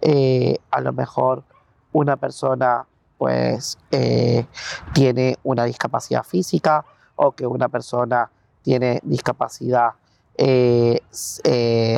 eh, 0.00 0.58
a 0.70 0.80
lo 0.80 0.92
mejor 0.92 1.44
una 1.92 2.16
persona 2.16 2.86
pues 3.18 3.78
eh, 3.90 4.46
tiene 4.92 5.38
una 5.42 5.64
discapacidad 5.64 6.22
física 6.22 6.84
o 7.16 7.32
que 7.32 7.46
una 7.46 7.68
persona 7.68 8.30
tiene 8.62 9.00
discapacidad 9.02 9.92
eh, 10.36 11.00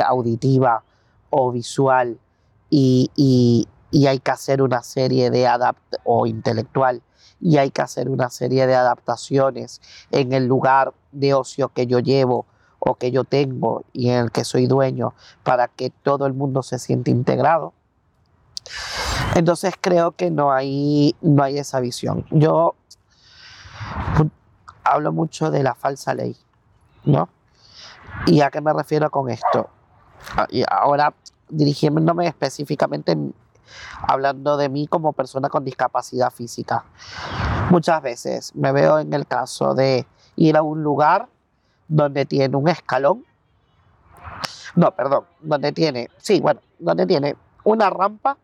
auditiva 0.06 0.82
o 1.30 1.50
visual 1.50 2.18
y, 2.70 3.10
y, 3.16 4.06
hay 4.06 4.20
que 4.20 4.30
hacer 4.30 4.62
una 4.62 4.82
serie 4.82 5.30
de 5.30 5.46
adapt 5.46 5.94
o 6.04 6.26
intelectual 6.26 7.02
y 7.40 7.56
hay 7.56 7.70
que 7.70 7.82
hacer 7.82 8.08
una 8.08 8.30
serie 8.30 8.66
de 8.66 8.74
adaptaciones 8.74 9.80
en 10.10 10.32
el 10.32 10.46
lugar 10.46 10.92
de 11.10 11.34
ocio 11.34 11.68
que 11.70 11.86
yo 11.86 11.98
llevo 11.98 12.46
o 12.78 12.94
que 12.94 13.10
yo 13.10 13.24
tengo 13.24 13.84
y 13.92 14.10
en 14.10 14.24
el 14.24 14.30
que 14.30 14.44
soy 14.44 14.66
dueño 14.66 15.14
para 15.42 15.68
que 15.68 15.90
todo 15.90 16.26
el 16.26 16.34
mundo 16.34 16.62
se 16.62 16.78
siente 16.78 17.10
integrado. 17.10 17.72
Entonces 19.34 19.74
creo 19.80 20.12
que 20.12 20.30
no 20.30 20.52
hay, 20.52 21.16
no 21.20 21.42
hay 21.42 21.58
esa 21.58 21.80
visión. 21.80 22.26
Yo 22.30 22.74
hablo 24.84 25.12
mucho 25.12 25.50
de 25.50 25.62
la 25.62 25.74
falsa 25.74 26.14
ley, 26.14 26.36
¿no? 27.04 27.28
¿Y 28.26 28.40
a 28.40 28.50
qué 28.50 28.60
me 28.60 28.72
refiero 28.72 29.10
con 29.10 29.30
esto? 29.30 29.68
Ah, 30.36 30.46
y 30.50 30.64
ahora 30.68 31.14
dirigiéndome 31.48 32.26
específicamente 32.26 33.16
hablando 34.02 34.56
de 34.56 34.68
mí 34.68 34.86
como 34.86 35.12
persona 35.12 35.48
con 35.48 35.64
discapacidad 35.64 36.30
física. 36.30 36.84
Muchas 37.70 38.02
veces 38.02 38.54
me 38.54 38.72
veo 38.72 38.98
en 38.98 39.12
el 39.12 39.26
caso 39.26 39.74
de 39.74 40.06
ir 40.36 40.56
a 40.56 40.62
un 40.62 40.82
lugar 40.82 41.28
donde 41.88 42.26
tiene 42.26 42.56
un 42.56 42.68
escalón. 42.68 43.24
No, 44.76 44.94
perdón, 44.94 45.24
donde 45.40 45.72
tiene, 45.72 46.08
sí, 46.18 46.40
bueno, 46.40 46.60
donde 46.78 47.06
tiene 47.06 47.36
una 47.64 47.90
rampa 47.90 48.36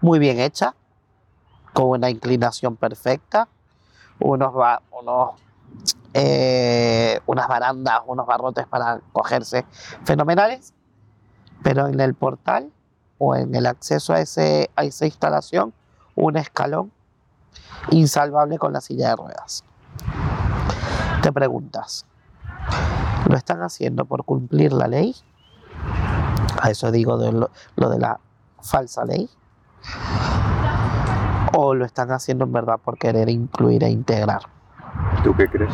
muy 0.00 0.18
bien 0.18 0.38
hecha, 0.38 0.74
con 1.72 1.88
una 1.88 2.10
inclinación 2.10 2.76
perfecta, 2.76 3.48
unos, 4.20 4.52
unos 5.00 5.30
eh, 6.14 7.20
unas 7.24 7.48
barandas, 7.48 8.02
unos 8.06 8.26
barrotes 8.26 8.66
para 8.66 9.00
cogerse 9.12 9.64
fenomenales, 10.04 10.74
pero 11.62 11.86
en 11.86 12.00
el 12.00 12.14
portal 12.14 12.70
o 13.18 13.34
en 13.34 13.54
el 13.54 13.66
acceso 13.66 14.12
a, 14.12 14.20
ese, 14.20 14.70
a 14.76 14.84
esa 14.84 15.06
instalación, 15.06 15.72
un 16.14 16.36
escalón 16.36 16.92
insalvable 17.90 18.58
con 18.58 18.72
la 18.74 18.82
silla 18.82 19.10
de 19.10 19.16
ruedas. 19.16 19.64
Te 21.22 21.32
preguntas, 21.32 22.04
¿lo 23.32 23.38
están 23.38 23.62
haciendo 23.62 24.04
por 24.04 24.26
cumplir 24.26 24.74
la 24.74 24.88
ley? 24.88 25.16
A 26.60 26.68
eso 26.68 26.92
digo 26.92 27.16
de 27.16 27.32
lo, 27.32 27.50
lo 27.76 27.88
de 27.88 27.98
la 27.98 28.20
falsa 28.60 29.06
ley. 29.06 29.26
¿O 31.54 31.74
lo 31.74 31.86
están 31.86 32.10
haciendo 32.10 32.44
en 32.44 32.52
verdad 32.52 32.78
por 32.78 32.98
querer 32.98 33.30
incluir 33.30 33.84
e 33.84 33.88
integrar? 33.88 34.42
¿Tú 35.24 35.34
qué 35.34 35.48
crees? 35.48 35.72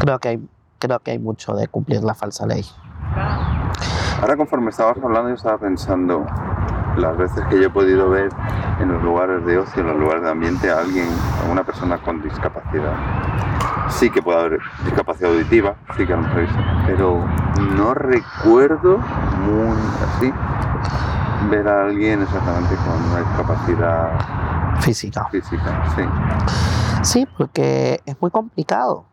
Creo 0.00 0.18
que 0.18 0.28
hay, 0.28 0.48
creo 0.78 0.98
que 1.00 1.10
hay 1.10 1.18
mucho 1.18 1.54
de 1.54 1.68
cumplir 1.68 2.02
la 2.02 2.14
falsa 2.14 2.46
ley. 2.46 2.64
Ahora 4.22 4.38
conforme 4.38 4.70
estabas 4.70 4.96
hablando 4.96 5.28
yo 5.28 5.34
estaba 5.34 5.58
pensando 5.58 6.24
las 6.96 7.14
veces 7.18 7.44
que 7.50 7.60
yo 7.60 7.66
he 7.66 7.70
podido 7.70 8.08
ver 8.08 8.30
en 8.80 8.90
los 8.90 9.02
lugares 9.02 9.44
de 9.44 9.58
ocio, 9.58 9.82
en 9.82 9.88
los 9.88 9.98
lugares 9.98 10.22
de 10.22 10.30
ambiente 10.30 10.70
a 10.70 10.78
alguien, 10.78 11.08
a 11.46 11.52
una 11.52 11.62
persona 11.62 11.98
con 11.98 12.22
discapacidad. 12.22 12.94
Sí 13.90 14.10
que 14.10 14.20
puede 14.20 14.38
haber 14.38 14.60
discapacidad 14.84 15.30
auditiva, 15.30 15.76
sí 15.96 16.06
que 16.06 16.12
a 16.12 16.16
lo 16.16 16.22
mejor 16.22 16.46
pero 16.86 17.24
no 17.76 17.94
recuerdo 17.94 18.98
muy 18.98 19.76
así 20.02 20.32
ver 21.50 21.68
a 21.68 21.86
alguien 21.86 22.22
exactamente 22.22 22.74
con 22.76 23.02
una 23.10 23.18
discapacidad 23.20 24.80
física. 24.80 25.28
Física, 25.30 25.94
sí. 25.94 26.02
Sí, 27.02 27.28
porque 27.36 28.00
es 28.04 28.20
muy 28.20 28.30
complicado. 28.30 29.06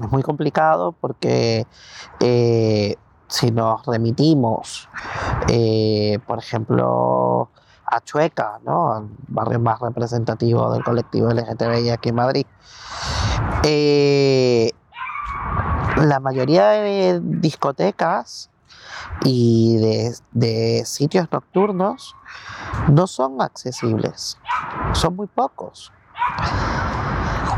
Es 0.00 0.10
muy 0.10 0.22
complicado 0.22 0.92
porque 0.92 1.66
eh, 2.20 2.96
si 3.28 3.50
nos 3.50 3.84
remitimos, 3.86 4.88
eh, 5.48 6.18
por 6.26 6.38
ejemplo, 6.38 7.50
a 7.90 8.00
Chueca, 8.00 8.60
¿no? 8.64 9.08
barrio 9.28 9.58
más 9.58 9.80
representativo 9.80 10.72
del 10.72 10.84
colectivo 10.84 11.30
LGTBI 11.30 11.90
aquí 11.90 12.10
en 12.10 12.14
Madrid, 12.14 12.46
eh, 13.64 14.70
la 15.96 16.20
mayoría 16.20 16.68
de 16.68 17.20
discotecas 17.22 18.50
y 19.24 19.76
de, 20.32 20.84
sitios 20.86 21.28
nocturnos 21.30 22.14
no 22.88 23.06
son 23.06 23.42
accesibles, 23.42 24.38
son 24.92 25.16
muy 25.16 25.26
pocos. 25.26 25.92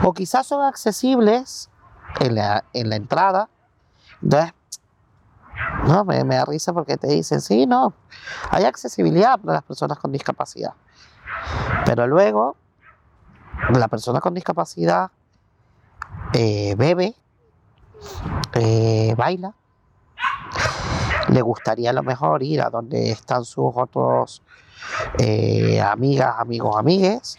O 0.03 0.13
quizás 0.13 0.47
son 0.47 0.65
accesibles 0.65 1.71
en 2.21 2.35
la, 2.35 2.65
en 2.73 2.89
la 2.91 2.97
entrada, 2.97 3.49
entonces 4.23 4.53
no, 5.85 6.05
me, 6.05 6.23
me, 6.25 6.37
da 6.37 6.45
risa 6.45 6.73
porque 6.73 6.97
te 6.97 7.09
dicen, 7.09 7.41
sí, 7.41 7.67
no, 7.67 7.95
hay 8.51 8.65
accesibilidad 8.65 9.39
para 9.39 9.55
las 9.55 9.63
personas 9.63 9.99
con 9.99 10.13
discapacidad. 10.13 10.75
Pero 11.85 12.07
luego, 12.07 12.57
la 13.71 13.89
persona 13.89 14.21
con 14.21 14.35
discapacidad 14.35 15.11
eh, 16.33 16.75
bebe, 16.77 17.15
eh, 18.55 19.15
baila, 19.17 19.55
le 21.29 21.43
gustaría 21.43 21.91
a 21.91 21.93
lo 21.93 22.03
mejor 22.03 22.43
ir 22.43 22.63
a 22.63 22.71
donde 22.71 23.11
están 23.11 23.45
sus 23.45 23.73
otros 23.75 24.43
eh, 25.19 25.81
amigas, 25.81 26.35
amigos, 26.39 26.77
amigues. 26.79 27.39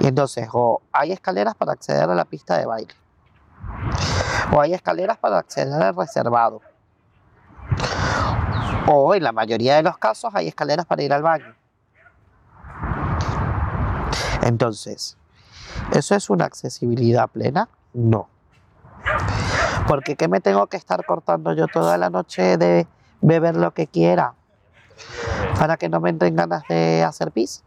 Y 0.00 0.06
entonces, 0.06 0.48
o 0.52 0.82
hay 0.92 1.12
escaleras 1.12 1.54
para 1.54 1.72
acceder 1.72 2.08
a 2.08 2.14
la 2.14 2.24
pista 2.24 2.56
de 2.58 2.66
baile, 2.66 2.94
o 4.52 4.60
hay 4.60 4.74
escaleras 4.74 5.18
para 5.18 5.38
acceder 5.38 5.82
al 5.82 5.94
reservado, 5.94 6.60
o 8.86 9.14
en 9.14 9.22
la 9.22 9.32
mayoría 9.32 9.76
de 9.76 9.82
los 9.82 9.98
casos 9.98 10.34
hay 10.34 10.48
escaleras 10.48 10.86
para 10.86 11.02
ir 11.02 11.12
al 11.12 11.22
baño. 11.22 11.54
Entonces, 14.42 15.16
¿eso 15.92 16.14
es 16.14 16.28
una 16.30 16.44
accesibilidad 16.44 17.28
plena? 17.28 17.68
No. 17.92 18.28
Porque 19.86 20.16
¿qué 20.16 20.28
me 20.28 20.40
tengo 20.40 20.66
que 20.66 20.76
estar 20.76 21.04
cortando 21.04 21.52
yo 21.54 21.66
toda 21.68 21.96
la 21.98 22.10
noche 22.10 22.56
de 22.56 22.86
beber 23.20 23.56
lo 23.56 23.72
que 23.72 23.86
quiera? 23.86 24.34
Para 25.58 25.76
que 25.76 25.88
no 25.88 26.00
me 26.00 26.10
entren 26.10 26.36
ganas 26.36 26.62
de 26.68 27.02
hacer 27.02 27.30
pis. 27.30 27.62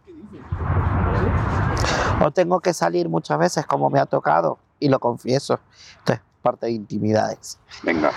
O 2.22 2.32
tengo 2.32 2.60
que 2.60 2.74
salir 2.74 3.10
muchas 3.10 3.38
veces 3.38 3.66
como 3.66 3.89
me 3.89 4.00
ha 4.00 4.06
tocado, 4.06 4.58
y 4.80 4.89
lo 4.89 5.00
confieso. 5.00 5.60
Esto 5.98 6.14
es 6.14 6.22
parte 6.41 6.68
de 6.68 6.74
intimidades. 6.74 7.60
Venga. 7.84 8.12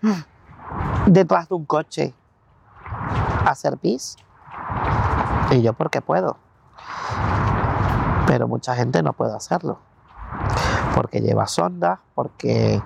Detrás 1.06 1.48
de 1.48 1.54
un 1.54 1.64
coche 1.64 2.14
hacer 3.46 3.76
pis. 3.78 4.16
Y 5.50 5.62
yo 5.62 5.72
porque 5.72 6.00
puedo. 6.00 6.36
Pero 8.26 8.48
mucha 8.48 8.74
gente 8.74 9.02
no 9.02 9.12
puede 9.12 9.34
hacerlo 9.34 9.78
porque 10.94 11.20
lleva 11.20 11.46
sonda, 11.46 12.00
porque, 12.14 12.82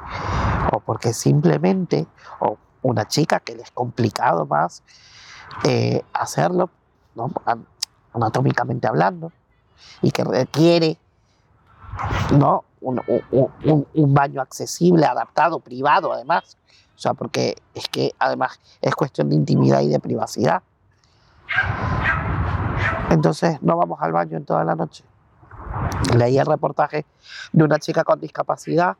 o 0.72 0.80
porque 0.80 1.12
simplemente, 1.12 2.07
o 2.41 2.57
una 2.82 3.07
chica 3.09 3.41
que 3.41 3.55
le 3.55 3.62
es 3.62 3.70
complicado 3.70 4.47
más 4.47 4.82
eh, 5.64 6.03
hacerlo, 6.12 6.70
anatómicamente 8.12 8.87
hablando, 8.87 9.32
y 10.03 10.11
que 10.11 10.24
requiere 10.24 10.99
¿no? 12.32 12.64
Un, 12.80 13.01
un, 13.95 14.14
baño 14.14 14.41
accesible, 14.41 15.07
adaptado, 15.07 15.61
privado 15.61 16.12
además. 16.12 16.57
O 16.97 16.99
sea, 16.99 17.14
porque 17.14 17.57
es 17.74 17.88
que 17.88 18.12
además 18.18 18.59
es 18.80 18.94
cuestión 18.94 19.28
de 19.28 19.36
intimidad 19.36 19.82
y 19.82 19.88
de 19.88 20.01
privacidad. 20.01 20.62
Entonces 23.11 23.62
no 23.62 23.76
vamos 23.76 23.99
al 24.01 24.12
baño 24.12 24.36
en 24.38 24.44
toda 24.44 24.64
la 24.64 24.74
noche. 24.74 25.05
Leí 26.16 26.38
el 26.38 26.47
reportaje 26.47 27.05
de 27.53 27.64
una 27.64 27.78
chica 27.78 28.03
con 28.03 28.18
discapacidad 28.18 28.97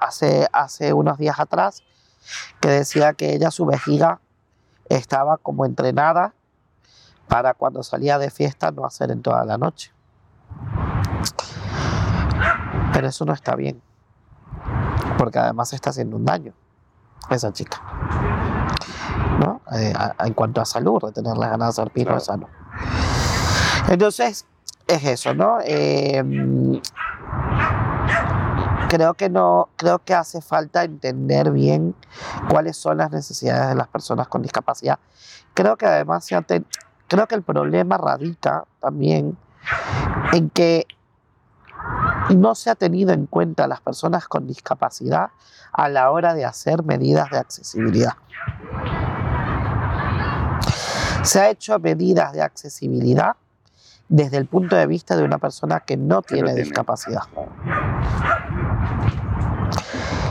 hace, 0.00 0.46
hace 0.52 0.92
unos 0.92 1.18
días 1.18 1.38
atrás 1.38 1.82
que 2.60 2.68
decía 2.68 3.12
que 3.12 3.34
ella, 3.34 3.50
su 3.50 3.66
vejiga, 3.66 4.20
estaba 4.88 5.36
como 5.38 5.64
entrenada 5.64 6.34
para 7.28 7.54
cuando 7.54 7.82
salía 7.82 8.18
de 8.18 8.30
fiesta 8.30 8.70
no 8.70 8.84
hacer 8.84 9.10
en 9.10 9.22
toda 9.22 9.44
la 9.44 9.58
noche. 9.58 9.92
Pero 12.92 13.08
eso 13.08 13.24
no 13.24 13.32
está 13.32 13.54
bien. 13.56 13.80
Porque 15.24 15.38
además 15.38 15.72
está 15.72 15.88
haciendo 15.88 16.16
un 16.18 16.24
daño 16.26 16.52
esa 17.30 17.50
chica. 17.50 17.80
¿No? 19.40 19.62
Eh, 19.74 19.90
a- 19.96 20.26
en 20.26 20.34
cuanto 20.34 20.60
a 20.60 20.66
salud, 20.66 20.98
retener 21.00 21.34
las 21.38 21.48
ganas 21.48 21.74
de 21.74 21.80
hacer 21.82 21.92
pis 21.94 22.04
no 22.06 22.18
es 22.18 22.24
sano. 22.26 22.46
Entonces, 23.88 24.44
es 24.86 25.02
eso, 25.04 25.32
¿no? 25.32 25.60
Eh, 25.64 26.22
creo 28.90 29.14
que 29.14 29.30
no, 29.30 29.70
creo 29.76 29.98
que 30.00 30.12
hace 30.12 30.42
falta 30.42 30.84
entender 30.84 31.50
bien 31.50 31.94
cuáles 32.50 32.76
son 32.76 32.98
las 32.98 33.10
necesidades 33.10 33.70
de 33.70 33.76
las 33.76 33.88
personas 33.88 34.28
con 34.28 34.42
discapacidad. 34.42 34.98
Creo 35.54 35.78
que 35.78 35.86
además 35.86 36.28
creo 37.08 37.26
que 37.26 37.34
el 37.34 37.42
problema 37.42 37.96
radica 37.96 38.64
también 38.78 39.38
en 40.34 40.50
que 40.50 40.86
no 42.30 42.54
se 42.54 42.70
ha 42.70 42.74
tenido 42.74 43.12
en 43.12 43.26
cuenta 43.26 43.64
a 43.64 43.68
las 43.68 43.80
personas 43.80 44.26
con 44.28 44.46
discapacidad 44.46 45.30
a 45.72 45.88
la 45.88 46.10
hora 46.10 46.34
de 46.34 46.44
hacer 46.44 46.84
medidas 46.84 47.30
de 47.30 47.38
accesibilidad. 47.38 48.14
Se 51.22 51.40
ha 51.40 51.50
hecho 51.50 51.78
medidas 51.78 52.32
de 52.32 52.42
accesibilidad 52.42 53.36
desde 54.08 54.36
el 54.36 54.46
punto 54.46 54.76
de 54.76 54.86
vista 54.86 55.16
de 55.16 55.24
una 55.24 55.38
persona 55.38 55.80
que 55.80 55.96
no 55.96 56.22
tiene 56.22 56.52
tiene. 56.52 56.62
discapacidad. 56.62 57.22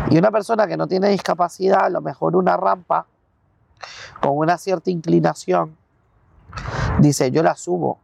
Y 0.10 0.18
una 0.18 0.32
persona 0.32 0.68
que 0.68 0.78
no 0.78 0.88
tiene 0.88 1.10
discapacidad, 1.10 1.86
a 1.86 1.90
lo 1.90 2.02
mejor 2.02 2.36
una 2.36 2.56
rampa 2.56 3.08
con 4.22 4.38
una 4.38 4.58
cierta 4.58 4.92
inclinación, 4.92 5.76
dice 7.00 7.32
yo 7.32 7.44
la 7.44 7.56
subo, 7.56 8.00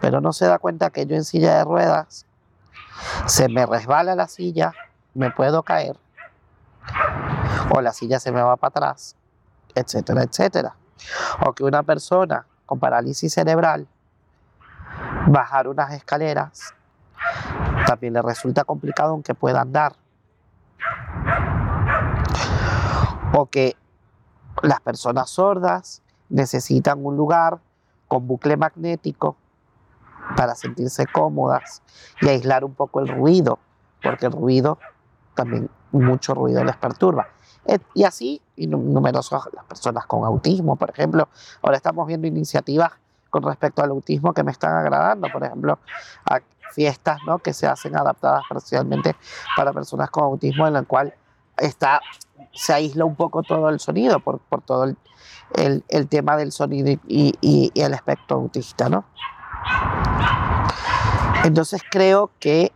pero 0.00 0.20
no 0.20 0.32
se 0.32 0.46
da 0.46 0.58
cuenta 0.58 0.90
que 0.90 1.06
yo 1.06 1.16
en 1.16 1.24
silla 1.24 1.58
de 1.58 1.64
ruedas 1.64 2.26
se 3.26 3.48
me 3.48 3.66
resbala 3.66 4.14
la 4.14 4.28
silla, 4.28 4.72
me 5.14 5.30
puedo 5.30 5.62
caer, 5.62 5.96
o 7.70 7.80
la 7.80 7.92
silla 7.92 8.18
se 8.20 8.32
me 8.32 8.42
va 8.42 8.56
para 8.56 8.68
atrás, 8.68 9.16
etcétera, 9.74 10.22
etcétera. 10.22 10.74
O 11.46 11.52
que 11.52 11.64
una 11.64 11.82
persona 11.82 12.46
con 12.66 12.78
parálisis 12.78 13.32
cerebral 13.32 13.86
bajar 15.26 15.68
unas 15.68 15.92
escaleras 15.92 16.74
también 17.86 18.12
le 18.12 18.22
resulta 18.22 18.64
complicado 18.64 19.12
aunque 19.12 19.34
pueda 19.34 19.60
andar. 19.60 19.94
O 23.32 23.46
que 23.46 23.76
las 24.62 24.80
personas 24.80 25.30
sordas 25.30 26.02
necesitan 26.28 27.04
un 27.04 27.16
lugar 27.16 27.58
con 28.08 28.26
bucle 28.26 28.56
magnético 28.56 29.36
para 30.38 30.54
sentirse 30.54 31.04
cómodas 31.06 31.82
y 32.20 32.28
aislar 32.28 32.64
un 32.64 32.72
poco 32.72 33.00
el 33.00 33.08
ruido, 33.08 33.58
porque 34.00 34.26
el 34.26 34.32
ruido 34.32 34.78
también 35.34 35.68
mucho 35.90 36.32
ruido 36.32 36.62
les 36.62 36.76
perturba. 36.76 37.26
Y 37.92 38.04
así, 38.04 38.40
y 38.54 38.68
nu- 38.68 38.78
numerosas 38.78 39.42
las 39.52 39.64
personas 39.64 40.06
con 40.06 40.24
autismo, 40.24 40.76
por 40.76 40.90
ejemplo. 40.90 41.28
Ahora 41.60 41.76
estamos 41.76 42.06
viendo 42.06 42.28
iniciativas 42.28 42.92
con 43.30 43.42
respecto 43.42 43.82
al 43.82 43.90
autismo 43.90 44.32
que 44.32 44.44
me 44.44 44.52
están 44.52 44.74
agradando, 44.76 45.26
por 45.32 45.42
ejemplo, 45.42 45.80
a 46.24 46.38
fiestas 46.72 47.18
¿no? 47.26 47.40
que 47.40 47.52
se 47.52 47.66
hacen 47.66 47.96
adaptadas 47.96 48.42
parcialmente 48.48 49.16
para 49.56 49.72
personas 49.72 50.08
con 50.10 50.22
autismo, 50.22 50.68
en 50.68 50.74
la 50.74 50.82
cual 50.84 51.12
está, 51.56 52.00
se 52.54 52.72
aísla 52.72 53.04
un 53.04 53.16
poco 53.16 53.42
todo 53.42 53.68
el 53.70 53.80
sonido 53.80 54.20
por, 54.20 54.38
por 54.38 54.62
todo 54.62 54.84
el, 54.84 54.96
el- 55.56 55.84
el 55.88 56.06
tema 56.08 56.36
del 56.36 56.52
sonido 56.52 56.90
y, 56.90 57.00
y- 57.40 57.70
y 57.74 57.80
el 57.80 57.92
aspecto 57.92 58.36
autista. 58.36 58.88
¿no? 58.88 59.04
Entonces 61.44 61.82
creo 61.90 62.30
que 62.40 62.72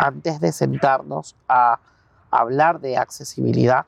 antes 0.00 0.40
de 0.40 0.52
sentarnos 0.52 1.36
a 1.48 1.78
hablar 2.30 2.80
de 2.80 2.96
accesibilidad, 2.96 3.86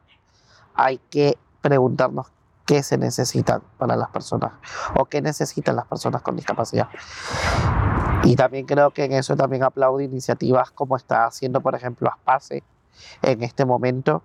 hay 0.75 0.99
que 1.11 1.37
preguntarnos 1.61 2.29
qué 2.67 2.83
se 2.83 2.99
necesitan 2.99 3.63
para 3.79 3.97
las 3.97 4.11
personas 4.11 4.53
o 4.95 5.05
qué 5.07 5.21
necesitan 5.21 5.77
las 5.77 5.87
personas 5.87 6.23
con 6.23 6.37
discapacidad. 6.37 6.89
Y 8.23 8.37
también 8.37 8.67
creo 8.67 8.91
que 8.91 9.05
en 9.05 9.13
eso 9.13 9.35
también 9.37 9.63
aplaudo 9.63 10.01
iniciativas 10.01 10.71
como 10.71 10.97
está 10.97 11.25
haciendo, 11.25 11.61
por 11.61 11.75
ejemplo, 11.75 12.09
Aspace 12.09 12.63
en 13.23 13.43
este 13.43 13.65
momento, 13.65 14.23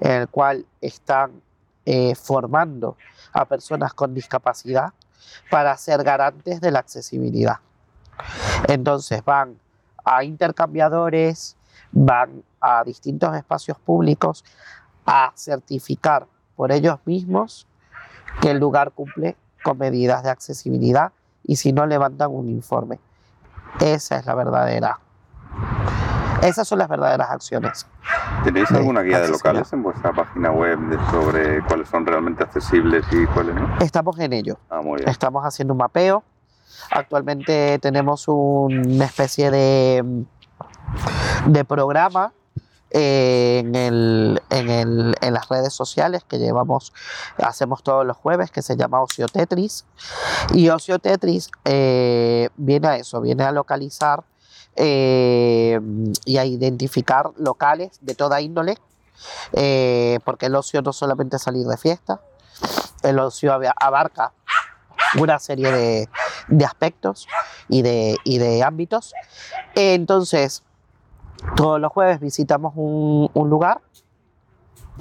en 0.00 0.10
el 0.12 0.28
cual 0.28 0.66
están 0.80 1.40
eh, 1.86 2.14
formando 2.14 2.96
a 3.32 3.44
personas 3.44 3.94
con 3.94 4.12
discapacidad 4.12 4.92
para 5.50 5.76
ser 5.76 6.02
garantes 6.02 6.60
de 6.60 6.70
la 6.70 6.80
accesibilidad. 6.80 7.58
Entonces 8.68 9.24
van 9.24 9.58
a 10.04 10.24
intercambiadores, 10.24 11.56
van 11.92 12.42
a 12.60 12.84
distintos 12.84 13.34
espacios 13.36 13.78
públicos 13.78 14.44
a 15.04 15.32
certificar 15.36 16.26
por 16.56 16.72
ellos 16.72 16.98
mismos 17.04 17.66
que 18.40 18.50
el 18.50 18.58
lugar 18.58 18.92
cumple 18.92 19.36
con 19.62 19.78
medidas 19.78 20.22
de 20.22 20.30
accesibilidad 20.30 21.12
y 21.44 21.56
si 21.56 21.72
no 21.72 21.86
levantan 21.86 22.30
un 22.30 22.48
informe. 22.48 22.98
Esa 23.80 24.18
es 24.18 24.26
la 24.26 24.34
verdadera. 24.34 25.00
Esas 26.42 26.68
son 26.68 26.78
las 26.78 26.88
verdaderas 26.88 27.30
acciones. 27.30 27.86
¿Tenéis 28.44 28.70
alguna 28.70 29.02
guía 29.02 29.20
de 29.20 29.28
locales 29.28 29.72
en 29.72 29.82
vuestra 29.82 30.12
página 30.12 30.50
web 30.50 30.78
de- 30.88 30.98
sobre 31.10 31.62
cuáles 31.64 31.88
son 31.88 32.06
realmente 32.06 32.42
accesibles 32.44 33.04
y 33.10 33.26
cuáles 33.26 33.54
no? 33.54 33.78
Estamos 33.80 34.18
en 34.18 34.32
ello. 34.32 34.58
Ah, 34.70 34.80
muy 34.82 34.98
bien. 34.98 35.08
Estamos 35.08 35.44
haciendo 35.44 35.74
un 35.74 35.78
mapeo. 35.78 36.22
Actualmente 36.90 37.78
tenemos 37.80 38.24
una 38.28 39.04
especie 39.04 39.50
de, 39.50 40.24
de 41.46 41.64
programa 41.64 42.32
eh, 42.90 43.58
en, 43.64 43.74
el- 43.74 44.42
en 44.50 44.70
el- 44.70 45.14
en 45.20 45.34
las 45.34 45.48
redes 45.48 45.72
sociales 45.74 46.22
que 46.26 46.38
llevamos, 46.38 46.92
hacemos 47.38 47.82
todos 47.82 48.06
los 48.06 48.16
jueves, 48.16 48.50
que 48.52 48.62
se 48.62 48.76
llama 48.76 49.00
Ocio 49.02 49.26
Tetris. 49.26 49.84
Y 50.54 50.68
Ocio 50.68 50.98
Tetris 51.00 51.50
eh, 51.64 52.48
viene 52.56 52.86
a 52.88 52.96
eso, 52.96 53.20
viene 53.20 53.42
a 53.42 53.50
localizar 53.52 54.22
eh, 54.76 55.80
y 56.24 56.36
a 56.38 56.44
identificar 56.44 57.30
locales 57.36 57.98
de 58.00 58.14
toda 58.14 58.40
índole, 58.40 58.76
eh, 59.52 60.18
porque 60.24 60.46
el 60.46 60.54
ocio 60.54 60.82
no 60.82 60.92
solamente 60.92 61.36
es 61.36 61.42
salir 61.42 61.66
de 61.66 61.76
fiesta, 61.76 62.20
el 63.02 63.18
ocio 63.18 63.52
ab- 63.52 63.72
abarca 63.80 64.32
una 65.18 65.38
serie 65.38 65.70
de, 65.70 66.08
de 66.48 66.64
aspectos 66.64 67.26
y 67.68 67.82
de, 67.82 68.16
y 68.24 68.38
de 68.38 68.62
ámbitos. 68.62 69.14
Entonces, 69.74 70.62
todos 71.54 71.80
los 71.80 71.92
jueves 71.92 72.20
visitamos 72.20 72.72
un, 72.76 73.30
un 73.32 73.50
lugar, 73.50 73.80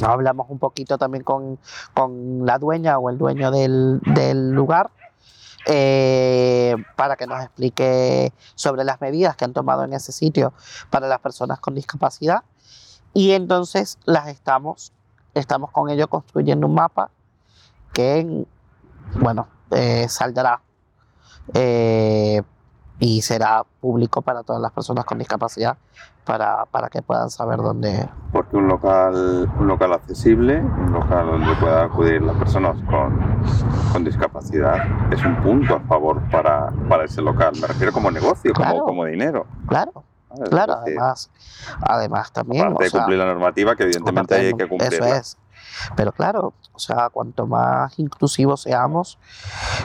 hablamos 0.01 0.47
un 0.49 0.59
poquito 0.59 0.97
también 0.97 1.23
con, 1.23 1.57
con 1.93 2.45
la 2.45 2.57
dueña 2.59 2.97
o 2.99 3.09
el 3.09 3.17
dueño 3.17 3.51
del, 3.51 3.99
del 4.01 4.51
lugar. 4.51 4.91
Eh, 5.65 6.75
para 6.95 7.15
que 7.15 7.27
nos 7.27 7.41
explique 7.41 8.33
sobre 8.55 8.83
las 8.83 9.01
medidas 9.01 9.35
que 9.35 9.45
han 9.45 9.53
tomado 9.53 9.83
en 9.83 9.93
ese 9.93 10.11
sitio 10.11 10.53
para 10.89 11.07
las 11.07 11.19
personas 11.19 11.59
con 11.59 11.75
discapacidad. 11.75 12.43
Y 13.13 13.31
entonces 13.31 13.97
las 14.05 14.27
estamos 14.27 14.91
estamos 15.33 15.71
con 15.71 15.89
ello 15.89 16.07
construyendo 16.07 16.65
un 16.67 16.73
mapa 16.75 17.09
que 17.93 18.45
bueno 19.19 19.47
eh, 19.71 20.07
saldrá 20.09 20.61
eh, 21.53 22.41
y 22.99 23.21
será 23.21 23.63
público 23.79 24.21
para 24.21 24.43
todas 24.43 24.61
las 24.61 24.71
personas 24.71 25.05
con 25.05 25.17
discapacidad 25.17 25.77
para, 26.23 26.65
para 26.65 26.89
que 26.89 27.01
puedan 27.01 27.29
saber 27.29 27.57
dónde 27.57 28.09
Porque 28.31 28.57
un 28.57 28.67
local, 28.67 29.49
un 29.59 29.67
local 29.67 29.93
accesible, 29.93 30.59
un 30.59 30.91
local 30.93 31.27
donde 31.27 31.55
puedan 31.57 31.85
acudir 31.91 32.21
las 32.21 32.35
personas 32.37 32.75
con, 32.89 33.43
con 33.93 34.03
discapacidad, 34.03 35.13
es 35.13 35.23
un 35.23 35.35
punto 35.43 35.75
a 35.75 35.79
favor 35.81 36.21
para, 36.31 36.71
para 36.89 37.03
ese 37.05 37.21
local. 37.21 37.53
Me 37.61 37.67
refiero 37.67 37.91
como 37.93 38.09
negocio, 38.09 38.53
Claro. 38.53 38.71
como, 38.73 38.85
como 38.85 39.05
dinero. 39.05 39.45
claro 39.67 39.91
claro 40.49 40.73
además 40.73 41.31
además 41.81 42.31
también 42.33 42.63
aparte 42.63 42.81
o 42.81 42.83
de 42.83 42.89
sea, 42.89 42.99
cumplir 43.01 43.19
la 43.19 43.25
normativa, 43.25 43.75
que 43.75 43.83
evidentemente 43.83 44.35
hay 44.35 44.53
que 44.53 44.67
cumplirla. 44.67 44.97
Eso 44.97 45.15
es. 45.15 45.37
Pero 45.95 46.11
claro, 46.11 46.53
o 46.73 46.79
sea, 46.79 47.09
cuanto 47.09 47.47
más 47.47 47.97
inclusivos 47.99 48.61
seamos 48.63 49.17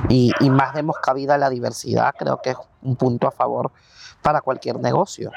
y, 0.09 0.33
y 0.41 0.51
más 0.51 0.75
demos 0.75 0.97
cabida 0.99 1.35
a 1.35 1.39
la 1.39 1.51
diversidad, 1.51 2.15
creo 2.19 2.41
que 2.43 2.51
es 2.51 2.57
un 2.83 2.97
punto 2.97 3.27
a 3.29 3.31
favor 3.31 3.71
para 4.23 4.41
cualquier 4.41 4.79
negocio. 4.81 5.31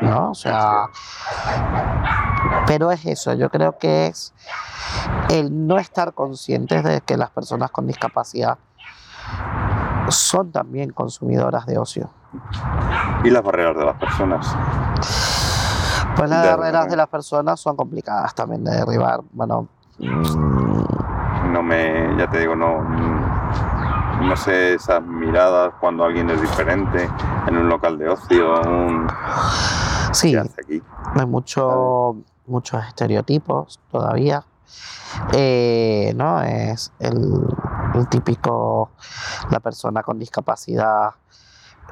¿no? 0.00 0.30
O 0.30 0.34
sea, 0.34 0.86
pero 2.66 2.90
es 2.90 3.04
eso, 3.04 3.34
yo 3.34 3.50
creo 3.50 3.76
que 3.78 4.06
es 4.06 4.32
el 5.28 5.66
no 5.66 5.78
estar 5.78 6.14
conscientes 6.14 6.82
de 6.84 7.00
que 7.02 7.16
las 7.16 7.30
personas 7.30 7.70
con 7.70 7.86
discapacidad 7.86 8.56
son 10.08 10.50
también 10.50 10.90
consumidoras 10.90 11.66
de 11.66 11.78
ocio. 11.78 12.10
Y 13.24 13.30
las 13.30 13.42
barreras 13.42 13.76
de 13.76 13.84
las 13.84 13.96
personas. 13.96 14.46
Pues 16.16 16.30
las 16.30 16.42
De- 16.42 16.48
barreras 16.50 16.88
de 16.88 16.96
las 16.96 17.08
personas 17.08 17.60
son 17.60 17.76
complicadas 17.76 18.34
también 18.34 18.64
de 18.64 18.72
derribar. 18.72 19.20
Bueno, 19.32 19.68
No 20.00 21.62
me, 21.62 22.16
ya 22.16 22.28
te 22.30 22.40
digo, 22.40 22.54
no, 22.56 22.80
no 24.22 24.36
sé 24.36 24.74
esas 24.74 25.02
miradas 25.02 25.74
cuando 25.80 26.04
alguien 26.04 26.30
es 26.30 26.40
diferente 26.40 27.08
en 27.46 27.56
un 27.56 27.68
local 27.68 27.98
de 27.98 28.08
ocio. 28.08 28.60
un- 28.62 29.06
Sí, 30.12 30.32
¿Qué 30.32 30.38
hace 30.38 30.60
aquí? 30.62 30.82
hay 31.14 31.26
mucho, 31.26 32.16
muchos 32.46 32.84
estereotipos 32.86 33.78
todavía. 33.90 34.42
Eh, 35.32 36.12
¿no? 36.16 36.40
Es 36.42 36.92
el, 36.98 37.46
el 37.94 38.08
típico, 38.08 38.90
la 39.50 39.60
persona 39.60 40.02
con 40.02 40.18
discapacidad, 40.18 41.10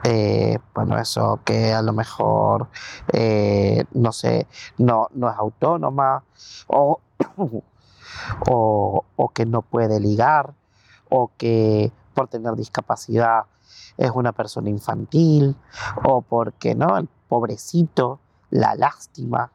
eh, 0.04 0.58
bueno, 0.74 0.96
eso 0.98 1.40
que 1.44 1.72
a 1.74 1.82
lo 1.82 1.92
mejor, 1.92 2.68
eh, 3.12 3.84
no 3.92 4.12
sé, 4.12 4.46
no, 4.78 5.08
no 5.14 5.28
es 5.28 5.36
autónoma 5.36 6.22
o, 6.68 7.00
o, 8.48 9.04
o 9.16 9.28
que 9.28 9.46
no 9.46 9.62
puede 9.62 10.00
ligar 10.00 10.54
o 11.08 11.30
que 11.36 11.92
por 12.14 12.28
tener 12.28 12.54
discapacidad 12.54 13.44
es 13.96 14.10
una 14.12 14.32
persona 14.32 14.70
infantil 14.70 15.56
o 16.04 16.22
porque, 16.22 16.74
¿no? 16.74 16.96
El 16.96 17.08
pobrecito, 17.28 18.20
la 18.50 18.74
lástima. 18.74 19.50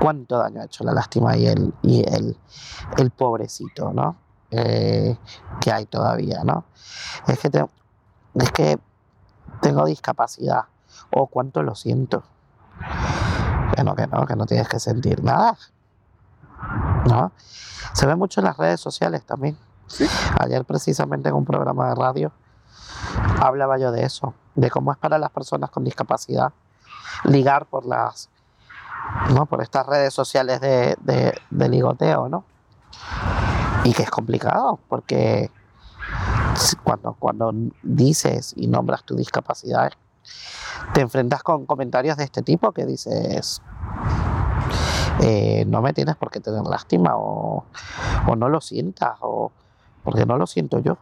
¿Cuánto 0.00 0.38
daño 0.38 0.60
ha 0.60 0.64
hecho 0.64 0.84
la 0.84 0.92
lástima 0.92 1.36
y 1.36 1.46
el, 1.46 1.74
y 1.82 2.00
el, 2.00 2.36
el 2.98 3.10
pobrecito, 3.10 3.92
¿no? 3.92 4.16
Eh, 4.50 5.16
que 5.60 5.72
hay 5.72 5.86
todavía, 5.86 6.44
¿no? 6.44 6.64
Es 7.26 7.38
que, 7.38 7.66
es 8.34 8.52
que 8.52 8.78
tengo 9.60 9.84
discapacidad. 9.84 10.64
O 11.10 11.26
cuánto 11.26 11.62
lo 11.62 11.74
siento. 11.74 12.24
Que 13.74 13.84
no, 13.84 13.94
que 13.94 14.06
no, 14.06 14.26
que 14.26 14.36
no 14.36 14.46
tienes 14.46 14.68
que 14.68 14.80
sentir 14.80 15.22
nada. 15.22 15.56
¿No? 17.08 17.32
Se 17.92 18.06
ve 18.06 18.16
mucho 18.16 18.40
en 18.40 18.46
las 18.46 18.56
redes 18.56 18.80
sociales 18.80 19.24
también. 19.24 19.56
Sí. 19.86 20.06
Ayer 20.40 20.64
precisamente 20.64 21.28
en 21.28 21.34
un 21.34 21.44
programa 21.44 21.88
de 21.88 21.94
radio 21.94 22.32
hablaba 23.40 23.78
yo 23.78 23.92
de 23.92 24.04
eso, 24.04 24.34
de 24.54 24.70
cómo 24.70 24.90
es 24.92 24.98
para 24.98 25.18
las 25.18 25.30
personas 25.30 25.70
con 25.70 25.84
discapacidad 25.84 26.52
ligar 27.24 27.66
por 27.66 27.86
las 27.86 28.28
no 29.32 29.46
por 29.46 29.62
estas 29.62 29.86
redes 29.86 30.12
sociales 30.12 30.60
de, 30.60 30.96
de- 31.00 31.38
de 31.50 31.68
ligoteo, 31.68 32.28
¿no? 32.28 32.44
Y 33.84 33.92
que 33.92 34.02
es 34.02 34.10
complicado, 34.10 34.80
porque 34.88 35.50
cuando, 36.82 37.14
cuando 37.14 37.52
dices 37.82 38.52
y 38.56 38.66
nombras 38.66 39.04
tu 39.04 39.14
discapacidad, 39.14 39.92
te 40.92 41.00
enfrentas 41.02 41.42
con 41.44 41.66
comentarios 41.66 42.16
de 42.16 42.24
este 42.24 42.42
tipo 42.42 42.72
que 42.72 42.84
dices, 42.84 43.62
eh, 45.20 45.64
no 45.66 45.82
me 45.82 45.92
tienes 45.92 46.16
por 46.16 46.30
qué 46.30 46.40
tener 46.40 46.62
lástima 46.62 47.12
o, 47.16 47.64
no 48.36 48.48
lo 48.48 48.60
sientas 48.60 49.16
o 49.20 49.50
porque 50.04 50.26
no 50.26 50.36
lo 50.36 50.46
siento 50.46 50.78
yo. 50.78 50.98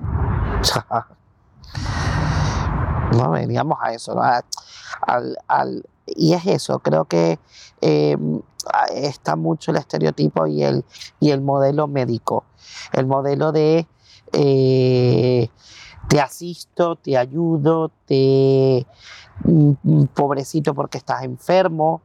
No 3.10 3.32
veníamos 3.32 3.76
a 3.82 3.92
eso, 3.92 4.14
¿no? 4.14 4.22
Y 6.06 6.32
es 6.32 6.46
eso, 6.46 6.78
creo 6.78 7.06
que 7.06 7.40
eh, 7.80 8.16
está 8.94 9.34
mucho 9.34 9.70
el 9.70 9.78
estereotipo 9.78 10.46
y 10.46 10.62
el, 10.62 11.40
modelo 11.40 11.88
médico, 11.88 12.44
el 12.92 13.06
modelo 13.06 13.50
de 13.50 13.88
eh, 14.32 15.48
te 16.08 16.20
asisto, 16.20 16.96
te 16.96 17.16
ayudo, 17.16 17.90
te 18.06 18.86
mm, 19.44 20.04
pobrecito 20.14 20.74
porque 20.74 20.98
estás 20.98 21.22
enfermo, 21.22 22.02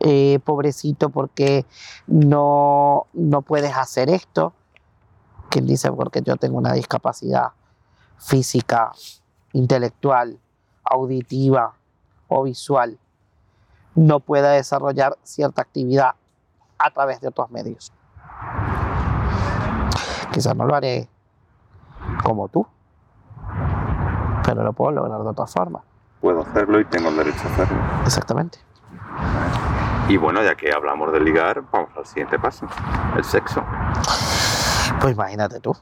eh, 0.00 0.38
pobrecito 0.44 1.10
porque 1.10 1.66
no, 2.06 3.06
no 3.12 3.42
puedes 3.42 3.76
hacer 3.76 4.10
esto. 4.10 4.52
Quien 5.50 5.66
dice 5.66 5.90
porque 5.90 6.22
yo 6.22 6.36
tengo 6.36 6.58
una 6.58 6.72
discapacidad 6.72 7.52
física, 8.18 8.92
intelectual, 9.52 10.38
auditiva 10.84 11.74
o 12.28 12.42
visual, 12.42 12.98
no 13.94 14.20
pueda 14.20 14.52
desarrollar 14.52 15.16
cierta 15.22 15.62
actividad 15.62 16.12
a 16.78 16.90
través 16.90 17.20
de 17.20 17.28
otros 17.28 17.50
medios. 17.50 17.92
Quizás 20.32 20.54
no 20.54 20.66
lo 20.66 20.74
haré 20.74 21.08
como 22.22 22.48
tú, 22.48 22.66
pero 24.44 24.62
lo 24.62 24.72
puedo 24.72 24.92
lograr 24.92 25.22
de 25.22 25.28
otra 25.28 25.46
forma. 25.46 25.82
Puedo 26.20 26.42
hacerlo 26.42 26.80
y 26.80 26.84
tengo 26.84 27.08
el 27.08 27.16
derecho 27.16 27.40
a 27.48 27.52
hacerlo. 27.52 27.78
Exactamente. 28.04 28.67
Y 30.08 30.16
bueno, 30.16 30.42
ya 30.42 30.54
que 30.54 30.72
hablamos 30.72 31.12
de 31.12 31.20
ligar, 31.20 31.62
vamos 31.70 31.90
al 31.94 32.06
siguiente 32.06 32.38
paso. 32.38 32.66
El 33.14 33.24
sexo. 33.24 33.62
Pues 35.02 35.14
imagínate 35.14 35.60
tú. 35.60 35.76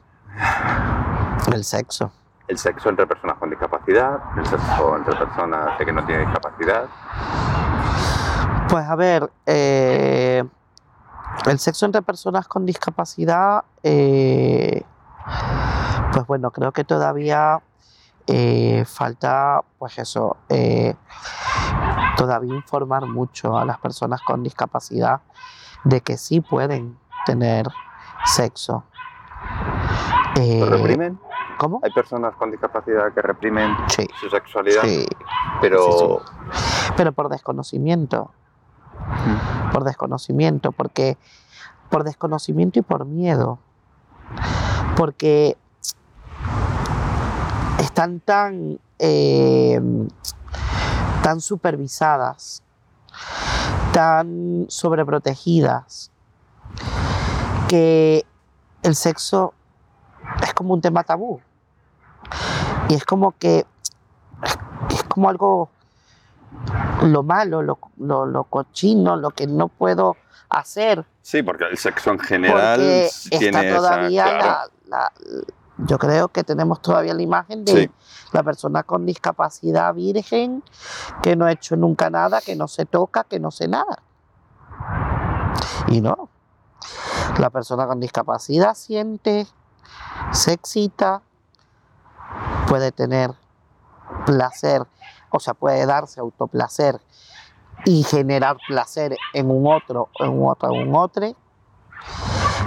El 1.53 1.63
sexo. 1.63 2.11
El 2.49 2.57
sexo 2.57 2.89
entre 2.89 3.07
personas 3.07 3.37
con 3.37 3.49
discapacidad, 3.49 4.19
el 4.37 4.45
sexo 4.45 4.97
entre 4.97 5.15
personas 5.15 5.79
de 5.79 5.85
que 5.85 5.93
no 5.93 6.05
tienen 6.05 6.25
discapacidad. 6.25 6.85
Pues 8.69 8.85
a 8.85 8.95
ver, 8.97 9.31
eh, 9.45 10.43
el 11.45 11.59
sexo 11.59 11.85
entre 11.85 12.01
personas 12.01 12.49
con 12.49 12.65
discapacidad, 12.65 13.63
eh, 13.81 14.83
pues 16.11 16.27
bueno, 16.27 16.51
creo 16.51 16.73
que 16.73 16.83
todavía 16.83 17.61
eh, 18.27 18.83
falta, 18.85 19.61
pues 19.77 19.97
eso, 19.99 20.35
todavía 22.17 22.53
informar 22.55 23.05
mucho 23.05 23.57
a 23.57 23.65
las 23.65 23.77
personas 23.79 24.21
con 24.21 24.43
discapacidad 24.43 25.21
de 25.83 26.01
que 26.01 26.17
sí 26.17 26.41
pueden 26.41 26.97
tener 27.25 27.67
sexo. 28.25 28.83
Eh, 30.39 30.59
¿Lo 30.59 30.69
reprimen? 30.69 31.19
¿Cómo? 31.57 31.79
Hay 31.83 31.91
personas 31.91 32.35
con 32.35 32.51
discapacidad 32.51 33.11
que 33.13 33.21
reprimen 33.21 33.75
Sí, 33.87 34.07
su 34.19 34.29
sexualidad, 34.29 34.83
sí, 34.83 35.07
pero 35.59 36.21
sí, 36.51 36.93
pero 36.95 37.11
por 37.13 37.29
desconocimiento. 37.29 38.31
por 39.71 39.83
desconocimiento, 39.83 40.71
porque 40.71 41.17
por 41.89 42.03
desconocimiento 42.03 42.79
y 42.79 42.81
por 42.81 43.05
miedo, 43.05 43.59
porque 44.95 45.57
están 47.79 48.19
tan 48.19 48.79
eh, 48.99 49.79
tan 51.27 51.41
supervisadas, 51.41 52.63
tan 53.91 54.65
sobreprotegidas, 54.69 56.09
que 57.67 58.25
el 58.81 58.95
sexo 58.95 59.53
es 60.41 60.53
como 60.53 60.73
un 60.73 60.79
tema 60.79 61.03
tabú 61.03 61.41
y 62.87 62.93
es 62.93 63.03
como 63.03 63.33
que 63.33 63.65
es 64.89 65.03
como 65.03 65.27
algo 65.27 65.69
lo 67.01 67.23
malo, 67.23 67.61
lo, 67.61 67.77
lo, 67.97 68.25
lo 68.25 68.45
cochino, 68.45 69.17
lo 69.17 69.31
que 69.31 69.47
no 69.47 69.67
puedo 69.67 70.15
hacer. 70.47 71.03
sí, 71.21 71.43
porque 71.43 71.65
el 71.65 71.77
sexo 71.77 72.11
en 72.11 72.19
general 72.19 72.79
Porque 72.79 73.37
tiene 73.37 73.67
está 73.67 73.75
todavía 73.75 74.27
esa, 74.27 74.37
claro, 74.37 74.71
la, 74.85 74.97
la- 75.01 75.11
Yo 75.79 75.97
creo 75.99 76.29
que 76.29 76.43
tenemos 76.43 76.81
todavía 76.81 77.13
la 77.13 77.21
imagen 77.21 77.63
de 77.63 77.71
Sí. 77.71 77.91
la 78.31 78.43
persona 78.43 78.83
con 78.83 79.05
discapacidad 79.05 79.93
virgen, 79.93 80.63
que 81.21 81.35
no 81.35 81.45
ha 81.45 81.51
hecho 81.51 81.75
nunca 81.75 82.09
nada, 82.09 82.41
que 82.41 82.55
no 82.55 82.67
se 82.67 82.85
toca, 82.85 83.23
que 83.23 83.39
no 83.39 83.51
sé 83.51 83.67
nada. 83.67 83.99
Y 85.87 86.01
no. 86.01 86.29
La 87.37 87.49
persona 87.49 87.85
con 87.85 87.99
discapacidad 87.99 88.73
siente, 88.73 89.47
se 90.31 90.53
excita, 90.53 91.21
puede 92.67 92.91
tener 92.91 93.31
placer, 94.25 94.85
o 95.29 95.39
sea, 95.39 95.53
puede 95.53 95.85
darse 95.85 96.19
autoplacer 96.19 96.99
y 97.85 98.03
generar 98.03 98.57
placer 98.67 99.15
en 99.33 99.51
un 99.51 99.71
otro, 99.71 100.09
en 100.19 100.29
un 100.29 100.49
otro, 100.49 100.73
en 100.73 100.89
un 100.89 100.95
otro. 100.95 101.35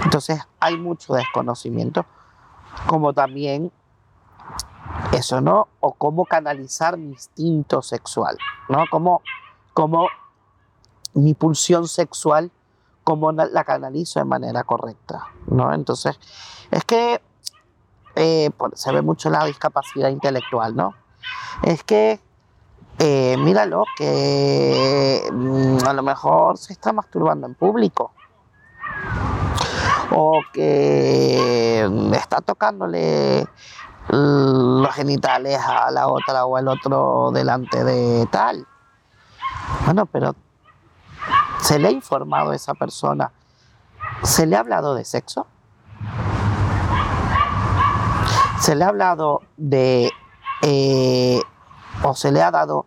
Entonces 0.05 0.41
hay 0.59 0.77
mucho 0.77 1.13
desconocimiento, 1.13 2.05
como 2.87 3.13
también 3.13 3.71
eso, 5.13 5.41
¿no? 5.41 5.67
O 5.79 5.93
cómo 5.93 6.25
canalizar 6.25 6.97
mi 6.97 7.09
instinto 7.09 7.81
sexual, 7.81 8.37
¿no? 8.69 8.85
Cómo, 8.89 9.21
cómo 9.73 10.07
mi 11.13 11.33
pulsión 11.33 11.87
sexual, 11.87 12.51
cómo 13.03 13.31
la 13.31 13.63
canalizo 13.63 14.19
de 14.19 14.25
manera 14.25 14.63
correcta, 14.63 15.27
¿no? 15.47 15.73
Entonces, 15.73 16.19
es 16.71 16.83
que 16.85 17.21
eh, 18.15 18.49
se 18.73 18.91
ve 18.91 19.01
mucho 19.01 19.29
la 19.29 19.45
discapacidad 19.45 20.09
intelectual, 20.09 20.75
¿no? 20.75 20.95
Es 21.63 21.83
que, 21.83 22.19
eh, 22.99 23.35
míralo, 23.37 23.85
que 23.97 25.29
mm, 25.31 25.77
a 25.85 25.93
lo 25.93 26.03
mejor 26.03 26.57
se 26.57 26.73
está 26.73 26.93
masturbando 26.93 27.47
en 27.47 27.55
público. 27.55 28.13
O 30.13 30.41
que 30.53 31.89
está 32.13 32.41
tocándole 32.41 33.47
los 34.09 34.93
genitales 34.93 35.59
a 35.59 35.89
la 35.91 36.07
otra 36.07 36.45
o 36.45 36.57
al 36.57 36.67
otro 36.67 37.31
delante 37.31 37.83
de 37.83 38.25
tal. 38.27 38.67
Bueno, 39.85 40.05
pero 40.05 40.35
se 41.59 41.79
le 41.79 41.87
ha 41.87 41.91
informado 41.91 42.51
a 42.51 42.55
esa 42.55 42.73
persona. 42.73 43.31
¿Se 44.23 44.45
le 44.45 44.55
ha 44.55 44.59
hablado 44.59 44.95
de 44.95 45.05
sexo? 45.05 45.47
¿Se 48.59 48.75
le 48.75 48.83
ha 48.83 48.89
hablado 48.89 49.41
de... 49.57 50.11
eh, 50.61 51.41
o 52.03 52.15
se 52.15 52.31
le 52.31 52.41
ha 52.41 52.51
dado 52.51 52.85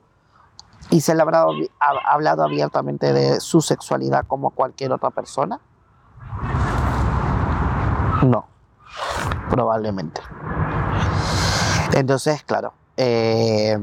y 0.90 1.00
se 1.00 1.14
le 1.14 1.22
habrá 1.22 1.46
hablado 2.04 2.44
abiertamente 2.44 3.12
de 3.12 3.40
su 3.40 3.60
sexualidad 3.60 4.24
como 4.26 4.50
cualquier 4.50 4.92
otra 4.92 5.10
persona. 5.10 5.60
No, 8.24 8.46
probablemente. 9.50 10.22
Entonces, 11.92 12.42
claro, 12.42 12.72
eh, 12.96 13.78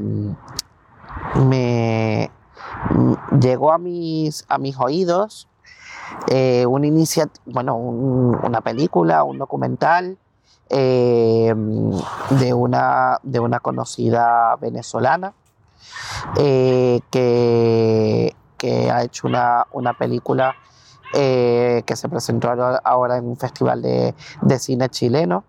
me 1.46 2.30
llegó 3.40 3.72
a 3.72 3.78
mis, 3.78 4.44
a 4.48 4.58
mis 4.58 4.76
oídos 4.78 5.48
eh, 6.28 6.66
una 6.66 6.88
bueno, 7.46 7.76
una 7.76 8.60
película, 8.60 9.22
un 9.22 9.38
documental 9.38 10.18
eh, 10.68 11.54
de, 12.30 12.54
una, 12.54 13.18
de 13.22 13.40
una 13.40 13.60
conocida 13.60 14.56
venezolana 14.56 15.34
que, 16.34 17.02
que, 18.58 18.90
ha 18.90 19.02
hecho 19.04 19.26
una, 19.28 19.66
una 19.72 19.92
película 19.94 20.54
que 21.12 21.94
se 21.94 22.08
presentó 22.08 22.50
ahora 22.84 23.18
en 23.18 23.26
un 23.26 23.36
festival 23.36 23.82
de, 23.82 24.58
cine 24.58 24.88
chileno 24.88 25.44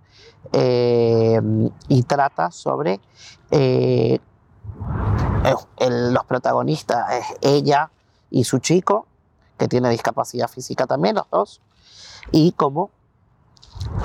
eh, 0.52 1.42
y 1.88 2.04
trata 2.04 2.52
sobre 2.52 3.00
eh, 3.52 4.20
los 5.80 6.26
protagonistas, 6.26 7.26
ella 7.42 7.90
y 8.30 8.44
su 8.44 8.60
chico, 8.60 9.08
que 9.58 9.68
tiene 9.68 9.90
discapacidad 9.90 10.48
física 10.48 10.88
también, 10.88 11.16
los 11.16 11.30
dos, 11.30 11.62
y 12.32 12.54
cómo 12.54 12.90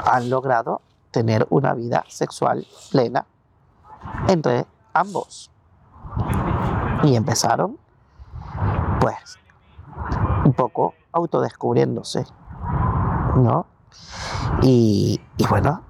han 0.04 0.30
logrado 0.30 0.82
tener 1.10 1.46
una 1.50 1.74
vida 1.74 2.04
sexual 2.08 2.66
plena 2.90 3.26
entre 4.28 4.66
ambos. 4.92 5.50
Y 7.04 7.14
empezaron, 7.14 7.78
pues, 9.00 9.38
un 10.44 10.52
poco 10.52 10.94
autodescubriéndose, 11.12 12.24
¿no? 13.36 13.66
Y, 14.62 15.20
bueno, 15.48 15.82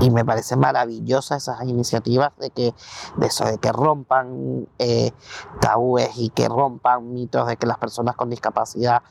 y 0.00 0.10
me 0.10 0.24
parece 0.24 0.56
maravillosa 0.56 1.36
esas 1.36 1.62
iniciativas 1.64 2.32
de 2.38 2.50
que 2.50 2.74
de 3.16 3.26
eso 3.26 3.44
de 3.44 3.58
que 3.58 3.72
rompan 3.72 4.68
eh, 4.78 5.12
tabúes 5.60 6.10
y 6.16 6.30
que 6.30 6.48
rompan 6.48 7.12
mitos 7.12 7.46
de 7.46 7.56
que 7.56 7.66
las 7.66 7.78
personas 7.78 8.16
con 8.16 8.30
discapacidad 8.30 9.02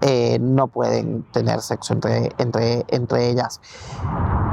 eh, 0.00 0.38
no 0.40 0.68
pueden 0.68 1.24
tener 1.30 1.60
sexo 1.60 1.92
entre, 1.92 2.30
entre, 2.38 2.84
entre 2.88 3.28
ellas 3.28 3.60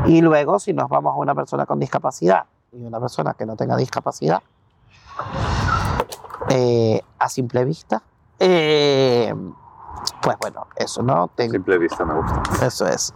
y 0.05 0.21
luego 0.21 0.59
si 0.59 0.73
nos 0.73 0.89
vamos 0.89 1.13
a 1.13 1.17
una 1.17 1.35
persona 1.35 1.65
con 1.65 1.79
discapacidad 1.79 2.45
y 2.71 2.83
una 2.83 2.99
persona 2.99 3.33
que 3.33 3.45
no 3.45 3.55
tenga 3.55 3.77
discapacidad 3.77 4.41
eh, 6.49 7.01
a 7.17 7.29
simple 7.29 7.65
vista 7.65 8.03
pues 10.21 10.37
bueno, 10.39 10.67
eso, 10.75 11.01
¿no? 11.01 11.29
Simple 11.37 11.77
vista 11.77 12.05
me 12.05 12.15
gusta. 12.15 12.65
Eso 12.65 12.87
es. 12.87 13.13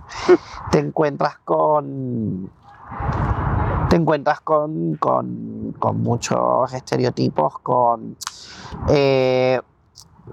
te 0.72 0.80
encuentras 0.80 1.38
con 1.44 2.50
te 3.90 3.98
encuentras 3.98 4.40
con, 4.40 4.98
muchos 5.96 6.74
estereotipos, 6.74 7.56
eh, 8.88 9.60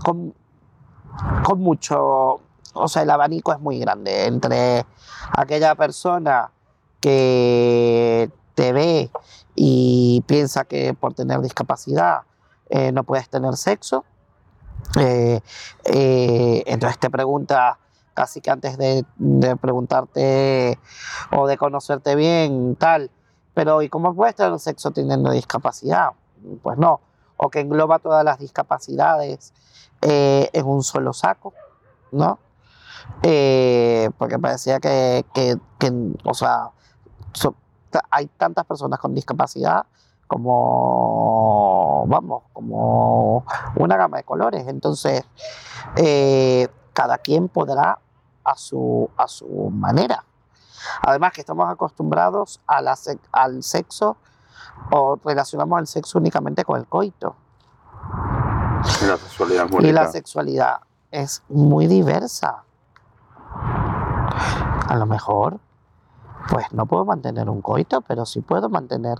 con, 0.04 0.32
con, 1.42 1.60
mucho, 1.60 2.40
o 2.74 2.88
sea, 2.88 3.02
el 3.02 3.10
abanico 3.10 3.52
es 3.52 3.58
muy 3.58 3.80
grande 3.80 4.26
entre 4.26 4.86
aquella 5.36 5.74
persona 5.74 6.52
que 7.00 8.30
te 8.54 8.72
ve 8.72 9.10
y 9.56 10.22
piensa 10.28 10.64
que 10.64 10.94
por 10.94 11.14
tener 11.14 11.40
discapacidad 11.40 12.22
eh, 12.70 12.92
no 12.92 13.02
puedes 13.02 13.28
tener 13.28 13.56
sexo. 13.56 14.04
Eh, 14.96 15.40
entonces 16.66 16.98
te 16.98 17.10
pregunta, 17.10 17.78
casi 18.14 18.40
que 18.40 18.50
antes 18.50 18.76
de, 18.78 19.04
preguntarte 19.60 20.78
o 21.30 21.46
de 21.46 21.56
conocerte 21.56 22.16
bien, 22.16 22.76
tal. 22.76 23.10
Pero 23.54 23.82
¿y 23.82 23.88
cómo 23.88 24.14
puedes 24.14 24.34
tener 24.34 24.58
sexo 24.58 24.90
teniendo 24.90 25.30
discapacidad? 25.30 26.10
Pues 26.62 26.78
no. 26.78 27.00
O 27.36 27.48
que 27.50 27.60
engloba 27.60 27.98
todas 27.98 28.24
las 28.24 28.38
discapacidades 28.38 29.52
eh, 30.02 30.50
en 30.52 30.66
un 30.66 30.82
solo 30.82 31.12
saco, 31.12 31.54
¿no? 32.10 32.38
Eh, 33.22 34.10
porque 34.18 34.38
parecía 34.38 34.80
que, 34.80 35.24
o 36.24 36.34
sea, 36.34 36.70
hay 38.10 38.26
tantas 38.36 38.64
personas 38.66 38.98
con 38.98 39.14
discapacidad 39.14 39.86
como, 40.28 42.04
vamos, 42.06 42.44
como 42.52 43.44
una 43.76 43.96
gama 43.96 44.18
de 44.18 44.24
colores. 44.24 44.68
Entonces, 44.68 45.24
eh, 45.96 46.68
cada 46.92 47.18
quien 47.18 47.48
podrá 47.48 47.98
a 48.44 48.54
su, 48.56 49.10
a 49.16 49.26
su 49.26 49.70
manera. 49.70 50.24
Además 51.02 51.32
que 51.32 51.40
estamos 51.40 51.68
acostumbrados 51.68 52.60
a 52.66 52.80
la, 52.80 52.96
al 53.32 53.62
sexo 53.62 54.16
o 54.90 55.18
relacionamos 55.24 55.80
el 55.80 55.86
sexo 55.86 56.18
únicamente 56.18 56.64
con 56.64 56.78
el 56.78 56.86
coito. 56.86 57.34
Y 59.02 59.06
la 59.06 59.16
sexualidad, 59.16 59.68
y 59.80 59.92
la 59.92 60.08
sexualidad 60.08 60.80
es 61.10 61.42
muy 61.48 61.86
diversa. 61.86 62.62
A 63.50 64.96
lo 64.96 65.06
mejor, 65.06 65.58
pues 66.50 66.72
no 66.72 66.86
puedo 66.86 67.04
mantener 67.04 67.50
un 67.50 67.60
coito, 67.60 68.02
pero 68.02 68.24
sí 68.24 68.40
puedo 68.40 68.68
mantener 68.68 69.18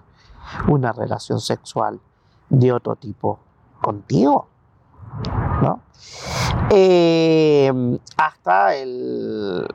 una 0.69 0.93
relación 0.93 1.41
sexual 1.41 2.01
de 2.49 2.73
otro 2.73 2.97
tipo 2.97 3.39
contigo. 3.81 4.49
¿no? 5.63 5.83
Eh, 6.71 7.99
hasta 8.17 8.75
el, 8.75 9.67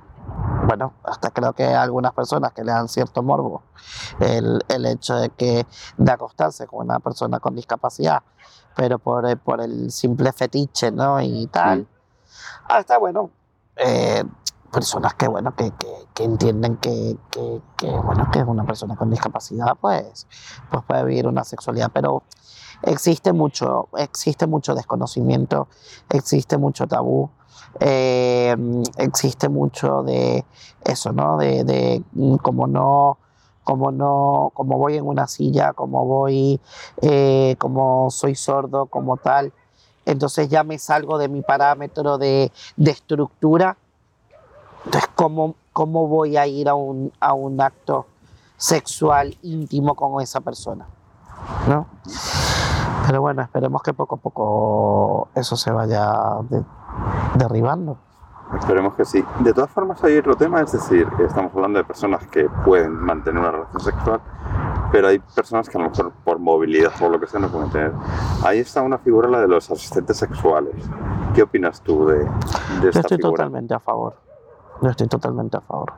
bueno, 0.67 0.93
hasta 1.03 1.31
creo 1.31 1.53
que 1.53 1.65
algunas 1.65 2.13
personas 2.13 2.53
que 2.53 2.63
le 2.63 2.71
dan 2.71 2.87
cierto 2.87 3.23
morbo 3.23 3.63
el, 4.19 4.63
el, 4.67 4.85
hecho 4.85 5.15
de 5.15 5.29
que 5.29 5.65
de 5.97 6.11
acostarse 6.11 6.67
con 6.67 6.85
una 6.85 6.99
persona 6.99 7.39
con 7.39 7.55
discapacidad, 7.55 8.23
pero 8.75 8.99
por, 8.99 9.37
por 9.39 9.61
el 9.61 9.91
simple 9.91 10.31
fetiche, 10.31 10.91
¿no? 10.91 11.19
Y 11.21 11.47
tal. 11.47 11.87
Hasta, 12.69 12.97
bueno, 12.97 13.29
eh, 13.75 14.23
personas 14.73 15.13
que, 15.13 15.27
bueno, 15.27 15.55
que, 15.55 15.71
que, 16.13 16.23
entienden 16.23 16.77
que, 16.77 17.15
bueno, 17.81 18.29
que 18.31 18.43
una 18.43 18.65
persona 18.65 18.95
con 18.95 19.09
discapacidad, 19.09 19.77
pues, 19.79 20.27
pues 20.69 20.83
puede 20.83 21.05
vivir 21.05 21.27
una 21.27 21.43
sexualidad, 21.43 21.91
pero 21.93 22.23
existe 22.81 23.31
mucho, 23.31 23.87
existe 23.97 24.47
mucho 24.47 24.75
desconocimiento, 24.75 25.67
existe 26.09 26.57
mucho 26.57 26.87
tabú, 26.87 27.29
eh, 27.79 28.55
existe 28.97 29.47
mucho 29.47 30.03
de 30.03 30.43
eso, 30.83 31.13
¿no? 31.13 31.37
De, 31.37 31.63
de 31.63 32.03
mm, 32.11 32.35
como 32.37 32.67
no 32.67 33.19
como 33.63 33.91
no, 33.93 34.51
como 34.53 34.77
voy 34.77 34.97
en 34.97 35.07
una 35.07 35.25
silla, 35.25 35.71
como 35.71 36.05
voy, 36.05 36.59
eh, 37.01 37.55
como 37.59 38.11
soy 38.11 38.35
sordo, 38.35 38.87
como 38.87 39.15
tal, 39.15 39.53
entonces 40.05 40.49
ya 40.49 40.65
me 40.65 40.77
salgo 40.77 41.17
de 41.17 41.29
mi 41.29 41.41
parámetro 41.43 42.17
de 42.17 42.51
estructura. 42.77 43.77
Entonces, 44.85 45.09
¿cómo, 45.15 45.55
¿cómo 45.71 46.07
voy 46.07 46.37
a 46.37 46.47
ir 46.47 46.69
a 46.69 46.75
un, 46.75 47.11
a 47.19 47.33
un 47.33 47.59
acto 47.61 48.05
sexual 48.57 49.37
íntimo 49.41 49.95
con 49.95 50.21
esa 50.21 50.41
persona? 50.41 50.85
¿No? 51.67 51.87
Pero 53.07 53.21
bueno, 53.21 53.41
esperemos 53.41 53.81
que 53.83 53.93
poco 53.93 54.15
a 54.15 54.17
poco 54.17 55.27
eso 55.35 55.55
se 55.57 55.71
vaya 55.71 56.37
derribando. 57.35 57.97
Esperemos 58.57 58.93
que 58.93 59.03
sí. 59.03 59.23
De 59.39 59.53
todas 59.53 59.71
formas 59.71 60.03
hay 60.03 60.17
otro 60.17 60.35
tema, 60.35 60.61
es 60.61 60.71
decir, 60.71 61.07
estamos 61.19 61.51
hablando 61.55 61.79
de 61.79 61.85
personas 61.85 62.25
que 62.27 62.47
pueden 62.63 62.93
mantener 62.93 63.41
una 63.41 63.51
relación 63.51 63.81
sexual, 63.81 64.21
pero 64.91 65.07
hay 65.07 65.19
personas 65.19 65.67
que 65.67 65.77
a 65.77 65.81
lo 65.81 65.89
mejor 65.89 66.11
por 66.23 66.39
movilidad 66.39 66.91
o 67.01 67.09
lo 67.09 67.19
que 67.19 67.27
sea 67.27 67.39
no 67.39 67.49
pueden 67.49 67.71
tener. 67.71 67.91
Ahí 68.45 68.59
está 68.59 68.81
una 68.81 68.99
figura, 68.99 69.27
la 69.27 69.41
de 69.41 69.47
los 69.47 69.69
asistentes 69.71 70.17
sexuales. 70.17 70.75
¿Qué 71.33 71.41
opinas 71.41 71.81
tú 71.81 72.05
de, 72.05 72.19
de 72.19 72.25
esta 72.89 72.91
Yo 72.91 72.99
estoy 72.99 73.17
totalmente 73.17 73.73
a 73.73 73.79
favor. 73.79 74.15
Yo 74.83 74.89
estoy 74.89 75.07
totalmente 75.07 75.55
a 75.55 75.61
favor. 75.61 75.93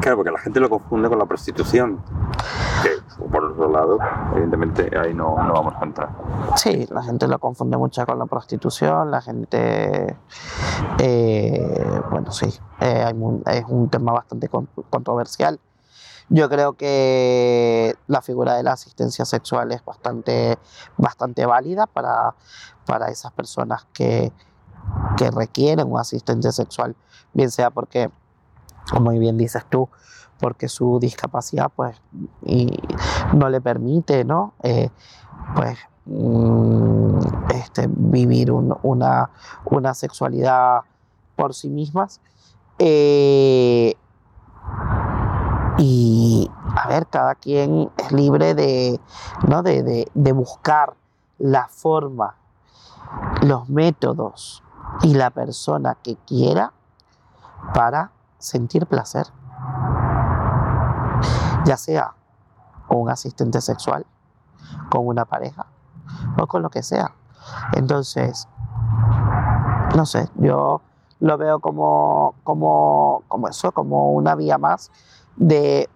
Claro, 0.00 0.16
porque 0.16 0.30
la 0.30 0.38
gente 0.38 0.60
lo 0.60 0.70
confunde 0.70 1.10
con 1.10 1.18
la 1.18 1.26
prostitución. 1.26 2.02
Que, 2.82 3.26
por 3.30 3.44
otro 3.44 3.70
lado, 3.70 3.98
evidentemente 4.32 4.90
ahí 4.98 5.12
no, 5.12 5.36
no 5.44 5.52
vamos 5.52 5.74
a 5.78 5.84
entrar. 5.84 6.08
Sí, 6.56 6.86
la 6.90 7.02
gente 7.02 7.28
lo 7.28 7.38
confunde 7.38 7.76
mucho 7.76 8.06
con 8.06 8.18
la 8.18 8.24
prostitución. 8.24 9.10
La 9.10 9.20
gente. 9.20 10.16
Eh, 10.98 12.00
bueno, 12.10 12.32
sí, 12.32 12.46
eh, 12.80 13.12
es 13.44 13.64
un 13.68 13.90
tema 13.90 14.12
bastante 14.12 14.48
controversial. 14.48 15.60
Yo 16.30 16.48
creo 16.48 16.72
que 16.72 17.94
la 18.06 18.22
figura 18.22 18.54
de 18.54 18.62
la 18.62 18.72
asistencia 18.72 19.26
sexual 19.26 19.70
es 19.72 19.84
bastante, 19.84 20.58
bastante 20.96 21.44
válida 21.44 21.86
para, 21.86 22.34
para 22.86 23.08
esas 23.08 23.32
personas 23.32 23.86
que, 23.92 24.32
que 25.18 25.30
requieren 25.30 25.92
un 25.92 25.98
asistente 25.98 26.52
sexual, 26.52 26.96
bien 27.34 27.50
sea 27.50 27.70
porque 27.70 28.10
como 28.92 29.10
bien 29.10 29.36
dices 29.36 29.64
tú, 29.68 29.88
porque 30.38 30.68
su 30.68 30.98
discapacidad 31.00 31.70
pues 31.74 32.00
y 32.42 32.68
no 33.34 33.48
le 33.48 33.60
permite, 33.60 34.24
¿no? 34.24 34.54
Eh, 34.62 34.90
pues 35.54 35.78
mm, 36.06 37.18
este, 37.54 37.86
vivir 37.88 38.50
un- 38.52 38.76
una, 38.82 39.30
una 39.66 39.94
sexualidad 39.94 40.80
por 41.36 41.54
sí 41.54 41.68
mismas. 41.68 42.20
Eh, 42.78 43.94
y 45.78 46.50
a 46.76 46.88
ver, 46.88 47.06
cada 47.06 47.34
quien 47.34 47.90
es 47.96 48.12
libre 48.12 48.54
de, 48.54 49.00
¿no? 49.48 49.62
de, 49.62 49.82
de- 49.82 50.10
de 50.14 50.32
buscar 50.32 50.94
la 51.38 51.68
forma, 51.68 52.36
los 53.42 53.68
métodos 53.68 54.62
y 55.02 55.14
la 55.14 55.30
persona 55.30 55.96
que 56.02 56.16
quiera 56.26 56.72
para 57.74 58.10
sentir 58.40 58.86
placer. 58.86 59.26
Ya 61.64 61.76
sea 61.76 62.14
con 62.88 63.02
un 63.02 63.10
asistente 63.10 63.60
sexual, 63.60 64.04
con 64.90 65.06
una 65.06 65.24
pareja 65.24 65.66
o 66.38 66.46
con 66.48 66.62
lo 66.62 66.70
que 66.70 66.82
sea. 66.82 67.12
Entonces, 67.74 68.48
no 69.94 70.04
sé, 70.06 70.28
yo 70.36 70.80
lo 71.20 71.38
veo 71.38 71.60
como, 71.60 72.34
como, 72.42 73.22
como 73.28 73.48
eso, 73.48 73.70
como 73.72 74.12
una 74.12 74.34
vía 74.34 74.58
más 74.58 74.90
de... 75.36 75.88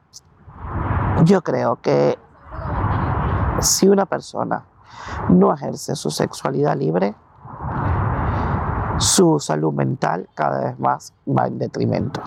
Yo 1.25 1.43
creo 1.43 1.77
que 1.81 2.19
si 3.61 3.89
una 3.89 4.07
persona 4.07 4.65
no 5.29 5.53
ejerce 5.53 5.97
su 5.97 6.11
sexualidad 6.11 6.77
libre, 6.77 7.15
su 8.99 9.39
salud 9.41 9.73
mental 9.73 10.29
cada 10.35 10.65
vez 10.65 10.79
más 10.79 11.13
va 11.27 11.47
en 11.47 11.59
detrimento. 11.59 12.23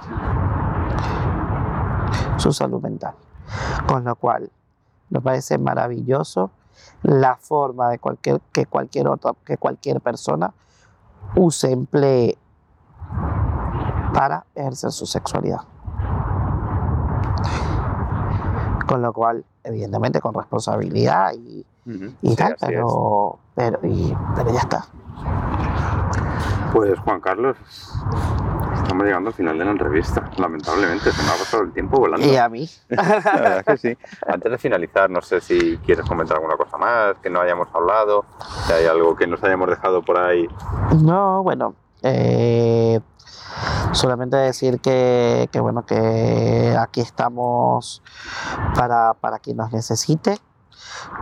Su 2.38 2.51
salud 2.53 2.82
mental. 2.82 3.13
Con 3.88 4.03
lo 4.03 4.15
cual, 4.15 4.49
me 5.09 5.22
parece 5.22 5.57
maravilloso 5.57 6.51
la 7.03 7.36
forma 7.36 7.89
de 7.89 7.99
cualquier, 7.99 8.41
que 8.51 8.65
cualquier 8.65 9.07
otra, 9.07 9.34
que 9.45 9.57
cualquier 9.57 10.01
persona 10.01 10.53
use, 11.36 11.72
emplee 11.72 12.38
para 14.13 14.45
ejercer 14.55 14.91
su 14.91 15.05
sexualidad. 15.05 15.61
Con 18.88 19.01
lo 19.01 19.11
cual, 19.13 19.43
evidentemente, 19.63 20.22
con 20.22 20.34
responsabilidad 20.34 21.34
y, 21.34 21.65
Ujú. 21.86 22.13
y 22.22 22.30
Sí, 22.30 22.36
tal, 22.36 22.55
pero, 22.59 23.38
pero, 23.55 23.80
y- 23.84 24.15
pero 24.36 24.51
ya 24.51 24.59
está. 24.59 24.86
Pues 26.78 27.00
Juan 27.00 27.20
Carlos, 27.22 27.58
estamos 28.76 29.04
llegando 29.04 29.30
al 29.30 29.34
final 29.34 29.58
de 29.58 29.66
la 29.66 29.72
entrevista. 29.72 30.30
Lamentablemente, 30.38 31.12
se 31.12 31.24
me 31.24 31.30
ha 31.30 31.32
pasado 31.32 31.64
el 31.64 31.74
tiempo 31.74 31.98
volando. 31.98 32.24
Y 32.24 32.36
a 32.36 32.48
mí, 32.50 32.70
La 32.90 33.02
verdad 33.02 33.58
es 33.58 33.66
que 33.66 33.78
sí. 33.78 33.98
Antes 34.28 34.52
de 34.52 34.58
finalizar, 34.60 35.10
no 35.10 35.24
sé 35.24 35.42
si 35.42 35.78
quieres 35.78 36.06
comentar 36.06 36.38
alguna 36.38 36.56
cosa 36.56 36.78
más 36.78 37.16
que 37.18 37.32
no 37.32 37.42
hayamos 37.42 37.68
hablado, 37.74 38.26
si 38.68 38.74
hay 38.74 38.86
algo 38.86 39.16
que 39.16 39.26
nos 39.26 39.44
hayamos 39.44 39.70
dejado 39.70 40.04
por 40.04 40.20
ahí. 40.20 40.48
No, 41.02 41.42
bueno, 41.42 41.74
eh, 42.04 43.00
solamente 43.94 44.38
decir 44.38 44.80
que, 44.80 45.50
que, 45.52 45.60
bueno, 45.60 45.84
que 45.84 46.78
aquí 46.80 47.02
estamos 47.02 48.04
para, 48.76 49.16
para 49.16 49.40
quien 49.40 49.58
nos 49.58 49.72
necesite, 49.72 50.38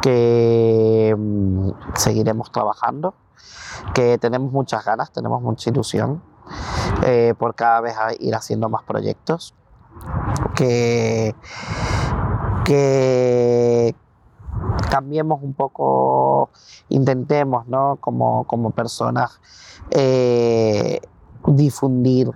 que 0.01 1.15
mm, 1.17 1.69
seguiremos 1.93 2.51
trabajando, 2.51 3.15
que 3.93 4.17
tenemos 4.17 4.51
muchas 4.51 4.83
ganas, 4.85 5.11
tenemos 5.11 5.41
mucha 5.41 5.69
ilusión 5.69 6.21
eh, 7.03 7.33
por 7.37 7.55
cada 7.55 7.81
vez 7.81 7.95
ir 8.19 8.35
haciendo 8.35 8.69
más 8.69 8.83
proyectos, 8.83 9.53
que, 10.55 11.35
que 12.63 13.95
cambiemos 14.89 15.41
un 15.41 15.53
poco, 15.53 16.49
intentemos, 16.89 17.67
¿no? 17.67 17.97
Como, 17.99 18.45
como 18.45 18.71
personas 18.71 19.39
eh, 19.91 20.99
difundir 21.47 22.31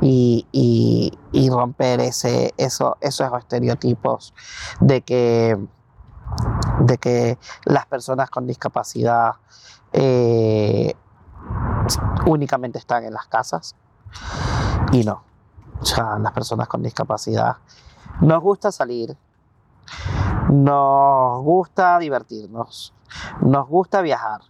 y, 0.00 0.46
y- 0.52 1.18
y 1.32 1.50
romper 1.50 2.00
ese, 2.00 2.54
eso, 2.56 2.96
esos 3.00 3.30
estereotipos 3.38 4.34
de 4.80 5.02
que, 5.02 5.58
de 6.80 6.98
que 6.98 7.38
las 7.64 7.86
personas 7.86 8.30
con 8.30 8.46
discapacidad 8.46 9.32
eh, 9.92 10.94
únicamente 12.26 12.78
están 12.78 13.04
en 13.04 13.14
las 13.14 13.26
casas 13.26 13.74
y 14.92 15.04
no. 15.04 15.22
O 15.80 15.84
sea, 15.84 16.18
las 16.18 16.32
personas 16.32 16.68
con 16.68 16.82
discapacidad 16.82 17.56
nos 18.20 18.42
gusta 18.42 18.72
salir, 18.72 19.16
nos 20.50 21.42
gusta 21.42 21.98
divertirnos, 21.98 22.92
nos 23.40 23.68
gusta 23.68 24.02
viajar, 24.02 24.40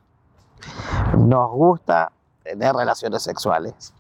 nos 1.17 1.51
gusta 1.51 2.13
tener 2.43 2.75
relaciones 2.75 3.23
sexuales. 3.23 3.93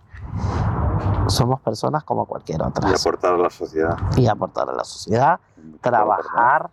Somos 1.26 1.60
personas 1.60 2.04
como 2.04 2.24
cualquier 2.24 2.62
otra 2.62 2.88
Y 2.88 2.94
aportar 2.94 3.34
a 3.34 3.38
la 3.38 3.50
sociedad. 3.50 3.96
y 4.16 4.26
aportar 4.26 4.70
a 4.70 4.72
la 4.72 4.84
sociedad, 4.84 5.40
trabajar, 5.82 6.70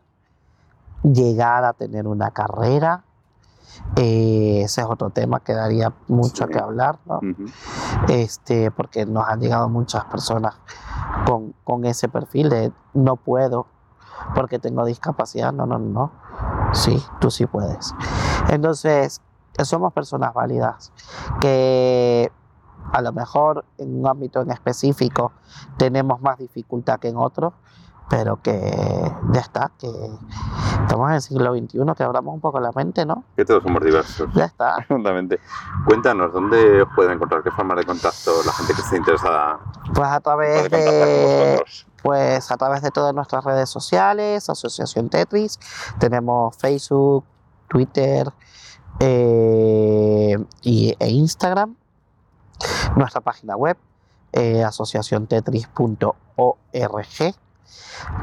llegar 1.03 1.65
a 1.65 1.73
tener 1.73 2.07
una 2.07 2.31
carrera. 2.31 3.03
Eh, 3.97 4.61
ese 4.63 4.81
es 4.81 4.87
otro 4.87 5.09
tema 5.09 5.39
que 5.39 5.53
daría 5.53 5.93
mucho 6.07 6.45
Sí. 6.45 6.51
que 6.53 6.59
hablar, 6.59 6.99
¿no? 7.05 7.17
Ujú. 7.17 7.45
este, 8.09 8.71
porque 8.71 9.05
nos 9.05 9.27
han 9.27 9.39
llegado 9.39 9.69
muchas 9.69 10.05
personas 10.05 10.55
con, 11.25 11.53
con 11.63 11.85
ese 11.85 12.07
perfil 12.09 12.49
de 12.49 12.71
no 12.93 13.15
puedo 13.15 13.67
porque 14.33 14.59
tengo 14.59 14.85
discapacidad. 14.85 15.51
No, 15.53 15.65
no, 15.65 15.77
no. 15.79 16.11
Sí, 16.73 17.01
tú 17.19 17.29
sí 17.31 17.45
puedes. 17.45 17.93
Entonces, 18.49 19.21
somos 19.63 19.93
personas 19.93 20.33
válidas 20.33 20.91
que 21.39 22.31
a 22.91 23.01
lo 23.01 23.13
mejor 23.13 23.65
en 23.77 23.99
un 23.99 24.07
ámbito 24.07 24.41
en 24.41 24.51
específico 24.51 25.31
tenemos 25.77 26.21
más 26.21 26.37
dificultad 26.37 26.99
que 26.99 27.09
en 27.09 27.17
otro, 27.17 27.53
pero 28.09 28.41
que 28.41 29.11
ya 29.31 29.39
está, 29.39 29.71
que 29.79 29.89
estamos 30.81 31.09
en 31.09 31.15
el 31.15 31.21
siglo 31.21 31.55
XXI, 31.55 31.79
que 31.97 32.03
abramos 32.03 32.33
un 32.33 32.41
poco 32.41 32.59
la 32.59 32.71
mente, 32.71 33.05
¿no? 33.05 33.23
Que 33.35 33.45
todos 33.45 33.63
somos 33.63 33.83
diversos. 33.83 34.29
Ya 34.33 34.45
está. 34.45 34.75
Absolutamente. 34.77 35.39
Cuéntanos, 35.85 36.33
¿dónde 36.33 36.83
os 36.83 36.89
pueden 36.95 37.13
encontrar? 37.13 37.43
¿Qué 37.43 37.51
formas 37.51 37.77
de 37.77 37.85
contacto 37.85 38.31
la 38.45 38.51
gente 38.53 38.73
que 38.73 38.81
esté 38.81 38.97
interesada 38.97 39.59
Pues 39.93 40.07
a 40.07 40.19
través 40.19 40.69
de, 40.69 41.63
pues 42.03 42.51
a 42.51 42.57
través 42.57 42.81
de 42.81 42.91
todas 42.91 43.15
nuestras 43.15 43.43
redes 43.43 43.69
sociales, 43.69 44.49
Asociación 44.49 45.09
Tetris, 45.09 45.59
tenemos 45.99 46.55
Facebook, 46.57 47.25
Twitter 47.67 48.31
eh, 48.99 50.37
y, 50.61 50.95
e 50.99 51.09
Instagram, 51.09 51.75
nuestra 52.95 53.21
página 53.21 53.55
web, 53.55 53.77
eh, 54.31 54.63
asociaciontetris.org 54.63 57.35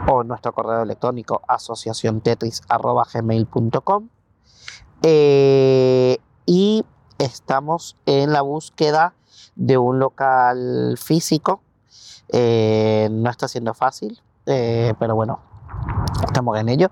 o 0.08 0.24
nuestro 0.24 0.52
correo 0.52 0.82
electrónico 0.82 1.40
asociaciontetris.gmail.com 1.48 4.08
eh, 5.02 6.18
y 6.46 6.84
estamos 7.18 7.96
en 8.06 8.32
la 8.32 8.40
búsqueda 8.42 9.14
de 9.54 9.78
un 9.78 9.98
local 9.98 10.96
físico 11.02 11.62
eh, 12.32 13.08
no 13.10 13.28
está 13.28 13.46
siendo 13.46 13.74
fácil, 13.74 14.18
eh, 14.46 14.94
pero 14.98 15.14
bueno, 15.14 15.38
estamos 16.26 16.58
en 16.58 16.70
ello. 16.70 16.90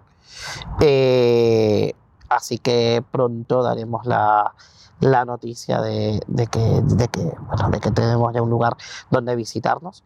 Eh, 0.81 1.95
así 2.29 2.59
que 2.59 3.03
pronto 3.11 3.63
daremos 3.63 4.05
la, 4.05 4.55
la 5.01 5.25
noticia 5.25 5.81
de, 5.81 6.21
de 6.27 6.47
que, 6.47 6.61
de, 6.61 7.09
que, 7.09 7.33
bueno, 7.49 7.71
de 7.71 7.81
que 7.81 7.91
tenemos 7.91 8.33
ya 8.35 8.43
un 8.43 8.51
lugar 8.51 8.77
donde 9.11 9.35
visitarnos. 9.35 10.05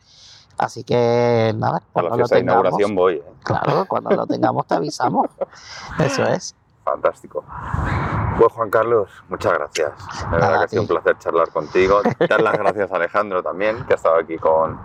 Así 0.57 0.85
que 0.85 1.53
nada, 1.57 1.83
A 1.95 2.03
la 2.03 2.09
cuando 2.09 2.17
lo 2.19 2.29
tengamos, 2.29 2.43
inauguración 2.43 2.95
voy. 2.95 3.15
¿eh? 3.17 3.23
claro, 3.43 3.87
cuando 3.87 4.11
lo 4.11 4.27
tengamos 4.27 4.67
te 4.67 4.75
avisamos. 4.75 5.27
Eso 5.99 6.25
es. 6.27 6.55
Fantástico. 6.85 7.45
Pues 8.39 8.53
Juan 8.53 8.69
Carlos, 8.69 9.09
muchas 9.29 9.53
gracias. 9.55 9.93
De 10.31 10.37
verdad 10.37 10.59
que 10.59 10.65
ha 10.65 10.69
sido 10.69 10.83
un 10.83 10.89
placer 10.89 11.17
charlar 11.19 11.49
contigo. 11.51 12.03
Dar 12.29 12.43
las 12.43 12.59
gracias 12.59 12.91
a 12.93 12.97
Alejandro 12.97 13.43
también, 13.43 13.85
que 13.87 13.93
ha 13.95 13.97
estado 13.97 14.17
aquí 14.17 14.37
con, 14.39 14.79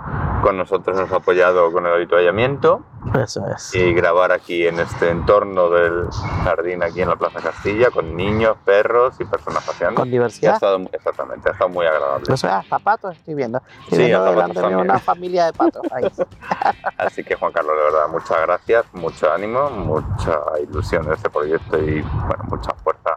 con 0.44 0.56
nosotros, 0.58 0.96
nos 0.96 1.12
ha 1.12 1.16
apoyado 1.18 1.72
con 1.72 1.86
el 1.88 1.94
avituallamiento 1.94 2.82
Eso 3.16 3.46
es. 3.48 3.74
y 3.74 3.92
grabar 3.94 4.32
aquí 4.32 4.68
en 4.68 4.80
este 4.80 5.10
entorno 5.10 5.70
del 5.72 6.08
jardín, 6.44 6.84
aquí 6.84 7.02
en 7.02 7.10
la 7.10 7.16
Plaza 7.16 7.40
Castilla, 7.42 7.90
con 7.90 8.16
niños, 8.16 8.56
perros 8.64 9.16
y 9.20 9.26
personas 9.26 9.66
paseando. 9.66 10.02
Con 10.02 10.08
Y 10.08 10.12
ha 10.12 10.14
diversidad. 10.14 10.54
estado, 10.54 10.80
exactamente, 10.92 11.50
ha 11.50 11.54
estado 11.54 11.70
muy 11.72 11.88
agradable. 11.88 12.26
Eso 12.32 12.48
es, 12.48 12.54
hasta 12.54 12.78
patos 12.80 13.16
estoy 13.18 13.34
viendo. 13.34 13.58
Estoy 13.86 13.98
Sí, 13.98 14.06
viendo 14.06 14.26
hasta 14.28 14.42
patos 14.42 14.56
también. 14.62 14.80
una 14.80 15.00
familia 15.00 15.46
de 15.48 15.54
patos 15.54 15.82
ahí. 15.92 16.04
Así 16.98 17.24
que 17.24 17.36
Juan 17.36 17.52
Carlos, 17.52 17.76
de 17.76 17.84
verdad, 17.84 18.08
muchas 18.10 18.42
gracias, 18.44 18.86
mucho 18.94 19.32
ánimo, 19.34 19.70
mucha 19.72 20.40
ilusión 20.62 21.06
en 21.08 21.14
este 21.14 21.32
proyecto 21.32 21.80
y 21.80 21.89
bueno, 22.02 22.44
mucha 22.50 22.72
fuerza 22.84 23.16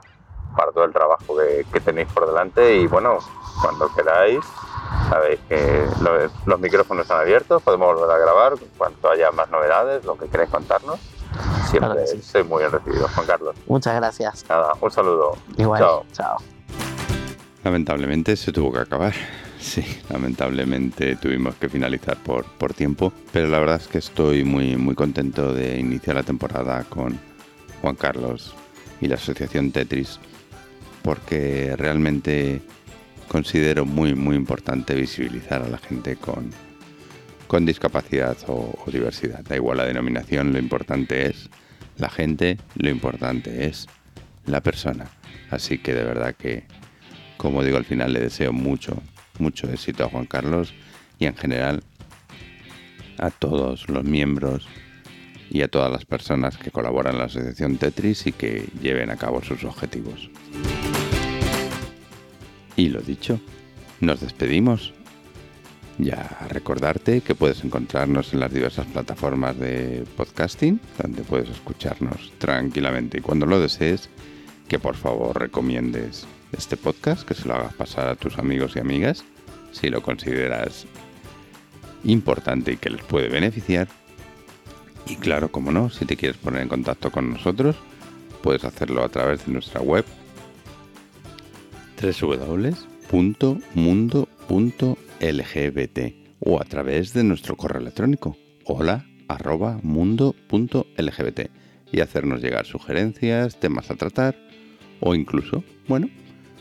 para 0.56 0.70
todo 0.72 0.84
el 0.84 0.92
trabajo 0.92 1.36
que, 1.36 1.64
que 1.72 1.80
tenéis 1.80 2.08
por 2.12 2.26
delante 2.26 2.76
y 2.76 2.86
bueno, 2.86 3.18
cuando 3.62 3.88
queráis, 3.94 4.40
sabéis 5.08 5.40
que 5.48 5.86
lo- 6.02 6.30
los 6.46 6.60
micrófonos 6.60 7.02
están 7.02 7.20
abiertos, 7.20 7.62
podemos 7.62 7.94
volver 7.94 8.10
a 8.14 8.18
grabar 8.18 8.52
cuanto 8.76 9.10
haya 9.10 9.30
más 9.30 9.48
novedades, 9.50 10.04
lo 10.04 10.16
que 10.18 10.26
queráis 10.28 10.50
contarnos. 10.50 10.98
siempre 11.70 11.90
Claro 11.92 12.06
sí. 12.06 12.20
soy 12.22 12.44
muy 12.44 12.58
bien 12.58 12.70
recibido, 12.72 13.08
Juan 13.14 13.26
Carlos. 13.26 13.56
Muchas 13.66 13.94
gracias. 13.96 14.44
Nada, 14.48 14.72
un 14.80 14.90
saludo. 14.90 15.36
Igual. 15.56 15.80
Chao. 15.80 16.04
Chao. 16.12 16.36
Lamentablemente 17.64 18.36
se 18.36 18.52
tuvo 18.52 18.72
que 18.72 18.80
acabar. 18.80 19.12
Sí, 19.62 19.84
lamentablemente 20.10 21.14
tuvimos 21.14 21.54
que 21.54 21.68
finalizar 21.68 22.16
por, 22.16 22.44
por 22.44 22.74
tiempo, 22.74 23.12
pero 23.32 23.46
la 23.46 23.60
verdad 23.60 23.76
es 23.76 23.86
que 23.86 23.98
estoy 23.98 24.42
muy, 24.42 24.74
muy 24.76 24.96
contento 24.96 25.52
de 25.54 25.78
iniciar 25.78 26.16
la 26.16 26.24
temporada 26.24 26.82
con 26.88 27.16
Juan 27.80 27.94
Carlos 27.94 28.56
y 29.02 29.08
la 29.08 29.16
Asociación 29.16 29.70
Tetris, 29.70 30.18
porque 31.02 31.74
realmente 31.76 32.62
considero 33.28 33.84
muy, 33.84 34.14
muy 34.14 34.36
importante 34.36 34.94
visibilizar 34.94 35.62
a 35.62 35.68
la 35.68 35.78
gente 35.78 36.16
con, 36.16 36.50
con 37.46 37.66
discapacidad 37.66 38.38
o, 38.46 38.74
o 38.86 38.90
diversidad. 38.90 39.44
Da 39.44 39.56
igual 39.56 39.78
la 39.78 39.84
denominación, 39.84 40.52
lo 40.52 40.58
importante 40.58 41.26
es 41.26 41.50
la 41.98 42.08
gente, 42.08 42.56
lo 42.76 42.88
importante 42.88 43.66
es 43.66 43.86
la 44.46 44.62
persona. 44.62 45.10
Así 45.50 45.76
que 45.78 45.92
de 45.92 46.04
verdad 46.04 46.34
que 46.34 46.64
como 47.42 47.64
digo 47.64 47.76
al 47.76 47.84
final 47.84 48.12
le 48.12 48.20
deseo 48.20 48.52
mucho, 48.52 49.02
mucho 49.40 49.68
éxito 49.68 50.04
a 50.04 50.08
Juan 50.08 50.26
Carlos 50.26 50.72
y 51.18 51.26
en 51.26 51.34
general 51.34 51.82
a 53.18 53.30
todos 53.30 53.88
los 53.88 54.04
miembros 54.04 54.68
y 55.52 55.60
a 55.60 55.68
todas 55.68 55.92
las 55.92 56.06
personas 56.06 56.56
que 56.56 56.70
colaboran 56.70 57.12
en 57.12 57.18
la 57.18 57.26
asociación 57.26 57.76
Tetris 57.76 58.26
y 58.26 58.32
que 58.32 58.70
lleven 58.80 59.10
a 59.10 59.16
cabo 59.16 59.42
sus 59.42 59.64
objetivos. 59.64 60.30
Y 62.74 62.88
lo 62.88 63.02
dicho, 63.02 63.38
nos 64.00 64.20
despedimos. 64.20 64.94
Ya 65.98 66.38
recordarte 66.48 67.20
que 67.20 67.34
puedes 67.34 67.62
encontrarnos 67.64 68.32
en 68.32 68.40
las 68.40 68.50
diversas 68.50 68.86
plataformas 68.86 69.58
de 69.58 70.06
podcasting, 70.16 70.80
donde 71.00 71.22
puedes 71.22 71.50
escucharnos 71.50 72.32
tranquilamente 72.38 73.18
y 73.18 73.20
cuando 73.20 73.44
lo 73.44 73.60
desees, 73.60 74.08
que 74.68 74.78
por 74.78 74.96
favor 74.96 75.38
recomiendes 75.38 76.26
este 76.52 76.78
podcast, 76.78 77.28
que 77.28 77.34
se 77.34 77.46
lo 77.46 77.54
hagas 77.56 77.74
pasar 77.74 78.08
a 78.08 78.16
tus 78.16 78.38
amigos 78.38 78.72
y 78.74 78.78
amigas, 78.78 79.22
si 79.72 79.90
lo 79.90 80.02
consideras 80.02 80.86
importante 82.04 82.72
y 82.72 82.76
que 82.78 82.88
les 82.88 83.02
puede 83.02 83.28
beneficiar. 83.28 83.88
Y 85.06 85.16
claro, 85.16 85.50
como 85.50 85.72
no, 85.72 85.90
si 85.90 86.04
te 86.04 86.16
quieres 86.16 86.36
poner 86.38 86.62
en 86.62 86.68
contacto 86.68 87.10
con 87.10 87.30
nosotros, 87.30 87.76
puedes 88.42 88.64
hacerlo 88.64 89.04
a 89.04 89.08
través 89.08 89.46
de 89.46 89.52
nuestra 89.52 89.80
web 89.80 90.04
www.mundo.lgbt 92.00 92.78
o 96.40 96.60
a 96.60 96.64
través 96.64 97.12
de 97.12 97.22
nuestro 97.22 97.56
correo 97.56 97.80
electrónico 97.80 98.36
hola 98.64 99.06
arroba 99.28 99.80
y 101.92 102.00
hacernos 102.00 102.42
llegar 102.42 102.66
sugerencias, 102.66 103.60
temas 103.60 103.90
a 103.90 103.96
tratar 103.96 104.36
o 105.00 105.14
incluso, 105.14 105.62
bueno, 105.88 106.08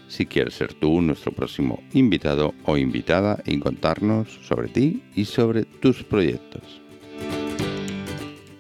si 0.07 0.25
quieres 0.25 0.55
ser 0.55 0.73
tú 0.73 1.01
nuestro 1.01 1.31
próximo 1.31 1.81
invitado 1.93 2.53
o 2.65 2.77
invitada 2.77 3.41
y 3.45 3.59
contarnos 3.59 4.27
sobre 4.43 4.67
ti 4.67 5.03
y 5.15 5.25
sobre 5.25 5.63
tus 5.63 6.03
proyectos. 6.03 6.80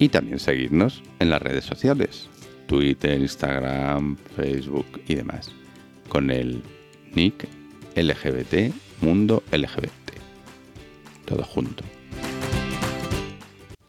Y 0.01 0.09
también 0.09 0.39
seguirnos 0.39 1.03
en 1.19 1.29
las 1.29 1.39
redes 1.39 1.63
sociales, 1.63 2.27
Twitter, 2.65 3.21
Instagram, 3.21 4.17
Facebook 4.35 4.99
y 5.07 5.13
demás, 5.13 5.51
con 6.09 6.31
el 6.31 6.63
nick 7.13 7.47
LGBT 7.95 8.73
Mundo 9.01 9.43
LGBT. 9.51 9.91
Todo 11.25 11.43
junto. 11.43 11.83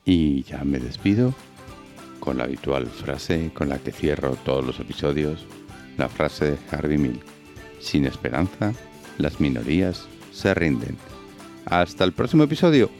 Y 0.05 0.43
ya 0.43 0.63
me 0.65 0.81
despido 0.81 1.35
con 2.21 2.37
la 2.37 2.45
habitual 2.45 2.89
frase 2.89 3.51
con 3.55 3.71
la 3.71 3.79
que 3.79 3.91
cierro 3.91 4.37
todos 4.45 4.67
los 4.67 4.81
episodios, 4.81 5.47
la 5.97 6.11
frase 6.11 6.51
de 6.51 6.59
Harvey 6.71 6.99
Milk. 6.99 7.23
Sin 7.81 8.05
esperanza, 8.05 8.75
las 9.17 9.41
minorías 9.41 10.07
se 10.31 10.53
rinden. 10.53 10.99
Hasta 11.65 12.05
el 12.05 12.13
próximo 12.13 12.43
episodio. 12.43 12.91